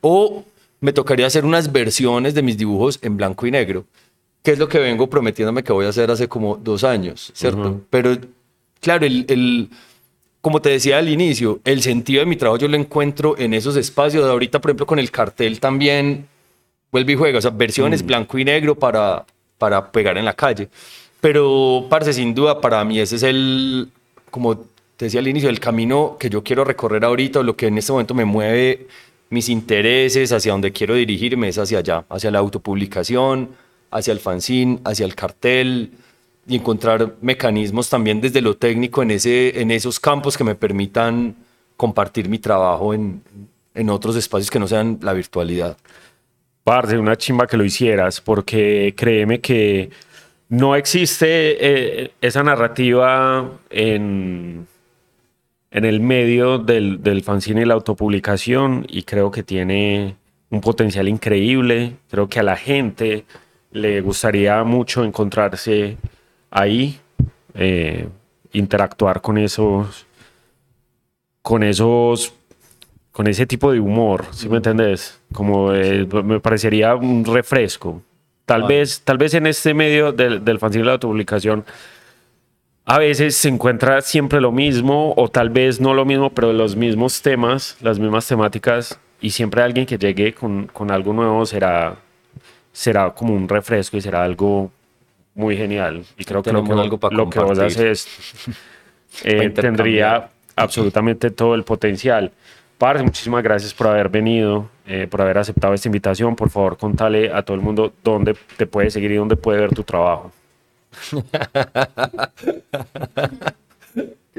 o 0.00 0.42
me 0.80 0.92
tocaría 0.94 1.26
hacer 1.26 1.44
unas 1.44 1.70
versiones 1.70 2.32
de 2.34 2.42
mis 2.42 2.56
dibujos 2.56 2.98
en 3.02 3.16
blanco 3.18 3.46
y 3.46 3.50
negro, 3.50 3.84
que 4.42 4.52
es 4.52 4.58
lo 4.58 4.68
que 4.68 4.78
vengo 4.78 5.08
prometiéndome 5.10 5.62
que 5.62 5.72
voy 5.74 5.84
a 5.84 5.90
hacer 5.90 6.10
hace 6.10 6.28
como 6.28 6.56
dos 6.56 6.82
años, 6.84 7.30
¿cierto? 7.34 7.82
Pero 7.90 8.16
claro, 8.80 9.04
el, 9.04 9.26
el- 9.28 9.68
como 10.40 10.62
te 10.62 10.70
decía 10.70 10.98
al 10.98 11.08
inicio, 11.08 11.60
el 11.64 11.82
sentido 11.82 12.20
de 12.20 12.26
mi 12.26 12.36
trabajo 12.36 12.58
yo 12.58 12.68
lo 12.68 12.76
encuentro 12.76 13.36
en 13.38 13.54
esos 13.54 13.76
espacios. 13.76 14.24
Ahorita, 14.24 14.60
por 14.60 14.70
ejemplo, 14.70 14.86
con 14.86 14.98
el 14.98 15.10
cartel 15.10 15.60
también 15.60 16.26
vuelve 16.90 17.12
y 17.12 17.16
juega, 17.16 17.38
o 17.38 17.42
sea, 17.42 17.50
versiones 17.50 18.04
blanco 18.04 18.38
y 18.38 18.44
negro 18.44 18.74
para, 18.74 19.24
para 19.58 19.92
pegar 19.92 20.16
en 20.18 20.24
la 20.24 20.32
calle. 20.32 20.68
Pero, 21.20 21.86
parce, 21.90 22.12
sin 22.14 22.34
duda, 22.34 22.60
para 22.60 22.82
mí 22.84 22.98
ese 22.98 23.16
es 23.16 23.22
el, 23.22 23.90
como 24.30 24.58
te 24.96 25.06
decía 25.06 25.20
al 25.20 25.28
inicio, 25.28 25.50
el 25.50 25.60
camino 25.60 26.16
que 26.18 26.30
yo 26.30 26.42
quiero 26.42 26.64
recorrer 26.64 27.04
ahorita, 27.04 27.40
o 27.40 27.42
lo 27.42 27.56
que 27.56 27.66
en 27.66 27.78
este 27.78 27.92
momento 27.92 28.14
me 28.14 28.24
mueve 28.24 28.86
mis 29.28 29.48
intereses, 29.48 30.32
hacia 30.32 30.52
donde 30.52 30.72
quiero 30.72 30.94
dirigirme, 30.94 31.48
es 31.48 31.58
hacia 31.58 31.78
allá, 31.78 32.04
hacia 32.08 32.30
la 32.30 32.38
autopublicación, 32.38 33.50
hacia 33.90 34.12
el 34.12 34.20
fanzine, 34.20 34.80
hacia 34.84 35.04
el 35.04 35.14
cartel, 35.14 35.92
y 36.46 36.56
encontrar 36.56 37.14
mecanismos 37.20 37.88
también 37.88 38.20
desde 38.20 38.40
lo 38.40 38.56
técnico 38.56 39.02
en, 39.02 39.12
ese, 39.12 39.60
en 39.60 39.70
esos 39.70 40.00
campos 40.00 40.36
que 40.36 40.44
me 40.44 40.54
permitan 40.54 41.36
compartir 41.76 42.28
mi 42.28 42.38
trabajo 42.38 42.92
en, 42.92 43.22
en 43.74 43.90
otros 43.90 44.16
espacios 44.16 44.50
que 44.50 44.58
no 44.58 44.68
sean 44.68 44.98
la 45.02 45.12
virtualidad. 45.12 45.76
Parce, 46.64 46.98
una 46.98 47.16
chimba 47.16 47.46
que 47.46 47.56
lo 47.56 47.64
hicieras, 47.64 48.20
porque 48.20 48.94
créeme 48.96 49.40
que 49.40 49.90
no 50.48 50.76
existe 50.76 52.04
eh, 52.04 52.12
esa 52.20 52.42
narrativa 52.42 53.50
en, 53.70 54.66
en 55.70 55.84
el 55.84 56.00
medio 56.00 56.58
del, 56.58 57.02
del 57.02 57.22
fanzine 57.22 57.62
y 57.62 57.64
la 57.64 57.74
autopublicación 57.74 58.84
y 58.88 59.04
creo 59.04 59.30
que 59.30 59.42
tiene 59.42 60.16
un 60.50 60.60
potencial 60.60 61.08
increíble. 61.08 61.96
Creo 62.10 62.28
que 62.28 62.40
a 62.40 62.42
la 62.42 62.56
gente 62.56 63.24
le 63.72 64.00
gustaría 64.00 64.62
mucho 64.64 65.04
encontrarse 65.04 65.96
ahí, 66.50 66.98
eh, 67.54 68.08
interactuar 68.52 69.20
con 69.20 69.38
esos, 69.38 70.06
con 71.42 71.62
esos 71.62 72.34
con 73.12 73.26
ese 73.26 73.44
tipo 73.44 73.72
de 73.72 73.80
humor, 73.80 74.24
¿sí 74.30 74.48
me 74.48 74.58
entendés? 74.58 75.20
Como 75.32 75.72
eh, 75.74 76.06
me 76.24 76.40
parecería 76.40 76.94
un 76.94 77.24
refresco. 77.24 78.02
Tal 78.46 78.62
Vale. 78.62 78.78
vez, 78.78 79.02
tal 79.02 79.18
vez 79.18 79.34
en 79.34 79.46
este 79.46 79.74
medio 79.74 80.12
del, 80.12 80.44
del 80.44 80.58
fanzine 80.58 80.82
de 80.82 80.86
la 80.86 80.92
autopublicación 80.92 81.64
a 82.90 82.98
veces 82.98 83.36
se 83.36 83.48
encuentra 83.48 84.00
siempre 84.00 84.40
lo 84.40 84.50
mismo 84.50 85.14
o 85.16 85.28
tal 85.28 85.50
vez 85.50 85.80
no 85.80 85.94
lo 85.94 86.04
mismo, 86.04 86.30
pero 86.30 86.52
los 86.52 86.74
mismos 86.74 87.22
temas, 87.22 87.76
las 87.80 87.98
mismas 88.00 88.26
temáticas 88.26 88.98
y 89.20 89.30
siempre 89.30 89.62
alguien 89.62 89.86
que 89.86 89.98
llegue 89.98 90.34
con, 90.34 90.66
con 90.66 90.90
algo 90.90 91.12
nuevo 91.12 91.46
será, 91.46 91.96
será 92.72 93.10
como 93.10 93.34
un 93.34 93.48
refresco 93.48 93.96
y 93.96 94.00
será 94.00 94.24
algo 94.24 94.72
muy 95.40 95.56
genial. 95.56 96.04
Y 96.16 96.24
creo 96.24 96.42
que 96.42 96.52
lo 96.52 96.62
que, 96.62 96.72
algo 96.72 96.98
pa' 96.98 97.10
lo 97.10 97.28
que 97.28 97.40
vos 97.40 97.58
haces 97.58 98.06
eh, 99.24 99.50
tendría 99.50 100.28
absolutamente 100.54 101.30
todo 101.30 101.54
el 101.54 101.64
potencial. 101.64 102.30
Parce, 102.78 103.02
muchísimas 103.02 103.42
gracias 103.42 103.74
por 103.74 103.88
haber 103.88 104.08
venido, 104.08 104.70
eh, 104.86 105.06
por 105.10 105.20
haber 105.20 105.38
aceptado 105.38 105.74
esta 105.74 105.88
invitación. 105.88 106.36
Por 106.36 106.48
favor, 106.50 106.78
contale 106.78 107.32
a 107.32 107.42
todo 107.42 107.56
el 107.56 107.62
mundo 107.62 107.92
dónde 108.04 108.36
te 108.56 108.66
puede 108.66 108.90
seguir 108.90 109.10
y 109.10 109.16
dónde 109.16 109.36
puede 109.36 109.60
ver 109.60 109.74
tu 109.74 109.82
trabajo. 109.82 110.30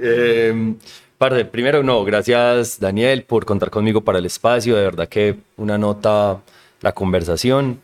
Eh, 0.04 0.74
parce, 1.20 1.45
primero, 1.45 1.84
no, 1.84 2.04
gracias 2.04 2.80
Daniel 2.80 3.24
por 3.24 3.45
contar 3.45 3.70
conmigo 3.70 4.02
para 4.02 4.18
el 4.18 4.26
espacio. 4.26 4.76
De 4.76 4.84
verdad 4.84 5.08
que 5.08 5.36
una 5.58 5.78
nota 5.78 6.39
la 6.82 6.93
conversación. 6.93 7.80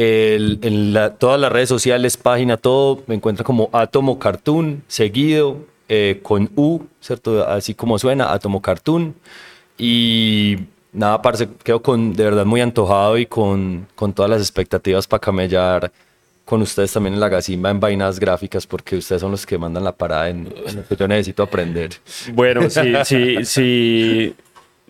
El- 0.00 0.60
en 0.62 0.92
la- 0.92 1.14
todas 1.14 1.40
las 1.40 1.50
redes 1.50 1.68
sociales, 1.68 2.16
página, 2.16 2.56
todo, 2.56 3.02
me 3.08 3.16
encuentra 3.16 3.42
como 3.44 3.68
Atomo 3.72 4.18
Cartoon, 4.20 4.82
seguido 4.86 5.56
eh, 5.88 6.20
con 6.22 6.50
U, 6.54 6.82
¿cierto? 7.00 7.44
Así 7.48 7.74
como 7.74 7.98
suena, 7.98 8.32
Atomo 8.32 8.62
Cartoon. 8.62 9.14
Y 9.76 10.58
nada, 10.92 11.20
parce, 11.22 11.48
quedo 11.64 11.82
con, 11.82 12.12
de 12.12 12.24
verdad 12.24 12.44
muy 12.44 12.60
antojado 12.60 13.18
y 13.18 13.26
con, 13.26 13.86
con 13.96 14.12
todas 14.12 14.30
las 14.30 14.40
expectativas 14.40 15.06
para 15.08 15.20
camellar 15.20 15.90
con 16.44 16.62
ustedes 16.62 16.92
también 16.92 17.14
en 17.14 17.20
la 17.20 17.28
Gacimba 17.28 17.70
en 17.70 17.80
vainas 17.80 18.18
gráficas, 18.20 18.66
porque 18.66 18.96
ustedes 18.96 19.20
son 19.20 19.30
los 19.32 19.44
que 19.44 19.58
mandan 19.58 19.84
la 19.84 19.92
parada 19.92 20.30
en, 20.30 20.48
en 20.66 20.76
lo 20.76 20.86
que 20.86 20.96
yo 20.96 21.08
necesito 21.08 21.42
aprender. 21.42 21.90
Bueno, 22.32 22.70
si, 22.70 22.94
si, 23.04 23.44
si, 23.44 24.34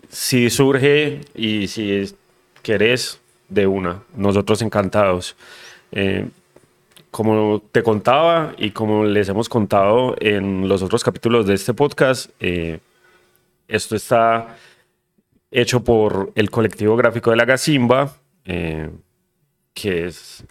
si 0.09 0.51
surge 0.51 1.21
y 1.35 1.67
si 1.67 2.15
querés, 2.63 3.19
de 3.49 3.67
una. 3.67 4.03
Nosotros 4.15 4.63
encantados. 4.63 5.37
Eh, 5.93 6.29
como 7.11 7.63
te 7.73 7.83
contaba 7.83 8.55
y 8.59 8.71
como 8.73 9.05
les 9.05 9.29
hemos 9.29 9.49
contado 9.49 10.15
en 10.21 10.69
los 10.69 10.83
otros 10.83 11.03
capítulos 11.03 11.47
de 11.47 11.55
este 11.55 11.73
podcast, 11.73 12.31
eh, 12.39 12.81
esto 13.67 13.97
está 13.97 14.57
hecho 15.51 15.83
por 15.83 16.33
el 16.35 16.51
colectivo 16.51 16.97
gráfico 16.97 17.31
de 17.31 17.37
la 17.37 17.47
Gacimba, 17.47 18.13
eh, 18.45 18.91
que 19.73 20.07
es 20.07 20.45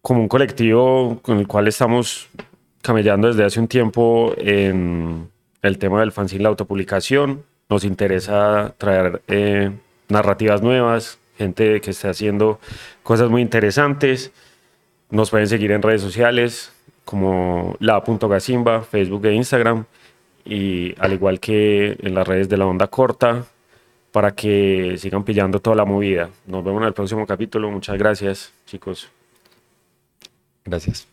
como 0.00 0.22
un 0.22 0.28
colectivo 0.28 1.18
con 1.20 1.38
el 1.38 1.46
cual 1.46 1.68
estamos 1.68 2.28
camellando 2.80 3.28
desde 3.28 3.44
hace 3.44 3.60
un 3.60 3.68
tiempo 3.68 4.32
en 4.38 5.28
el 5.60 5.78
tema 5.78 6.00
del 6.00 6.12
fanzine, 6.12 6.42
la 6.42 6.48
autopublicación. 6.48 7.44
Nos 7.68 7.84
interesa 7.84 8.74
traer 8.78 9.20
narrativas 10.08 10.62
nuevas, 10.62 11.18
gente 11.38 11.80
que 11.80 11.92
esté 11.92 12.08
haciendo 12.08 12.58
cosas 13.02 13.30
muy 13.30 13.40
interesantes. 13.40 14.32
Nos 15.10 15.30
pueden 15.30 15.46
seguir 15.46 15.72
en 15.72 15.80
redes 15.80 16.02
sociales 16.02 16.72
como 17.04 17.76
la.gacimba, 17.80 18.82
Facebook 18.82 19.24
e 19.26 19.34
Instagram. 19.34 19.86
Y 20.44 20.94
al 20.98 21.12
igual 21.12 21.40
que 21.40 21.96
en 22.00 22.14
las 22.14 22.26
redes 22.26 22.48
de 22.48 22.56
la 22.56 22.66
onda 22.66 22.88
corta, 22.88 23.44
para 24.12 24.32
que 24.32 24.96
sigan 24.98 25.24
pillando 25.24 25.60
toda 25.60 25.76
la 25.76 25.84
movida. 25.84 26.30
Nos 26.46 26.64
vemos 26.64 26.82
en 26.82 26.88
el 26.88 26.94
próximo 26.94 27.26
capítulo. 27.26 27.70
Muchas 27.70 27.96
gracias, 27.98 28.52
chicos. 28.66 29.08
Gracias. 30.64 31.06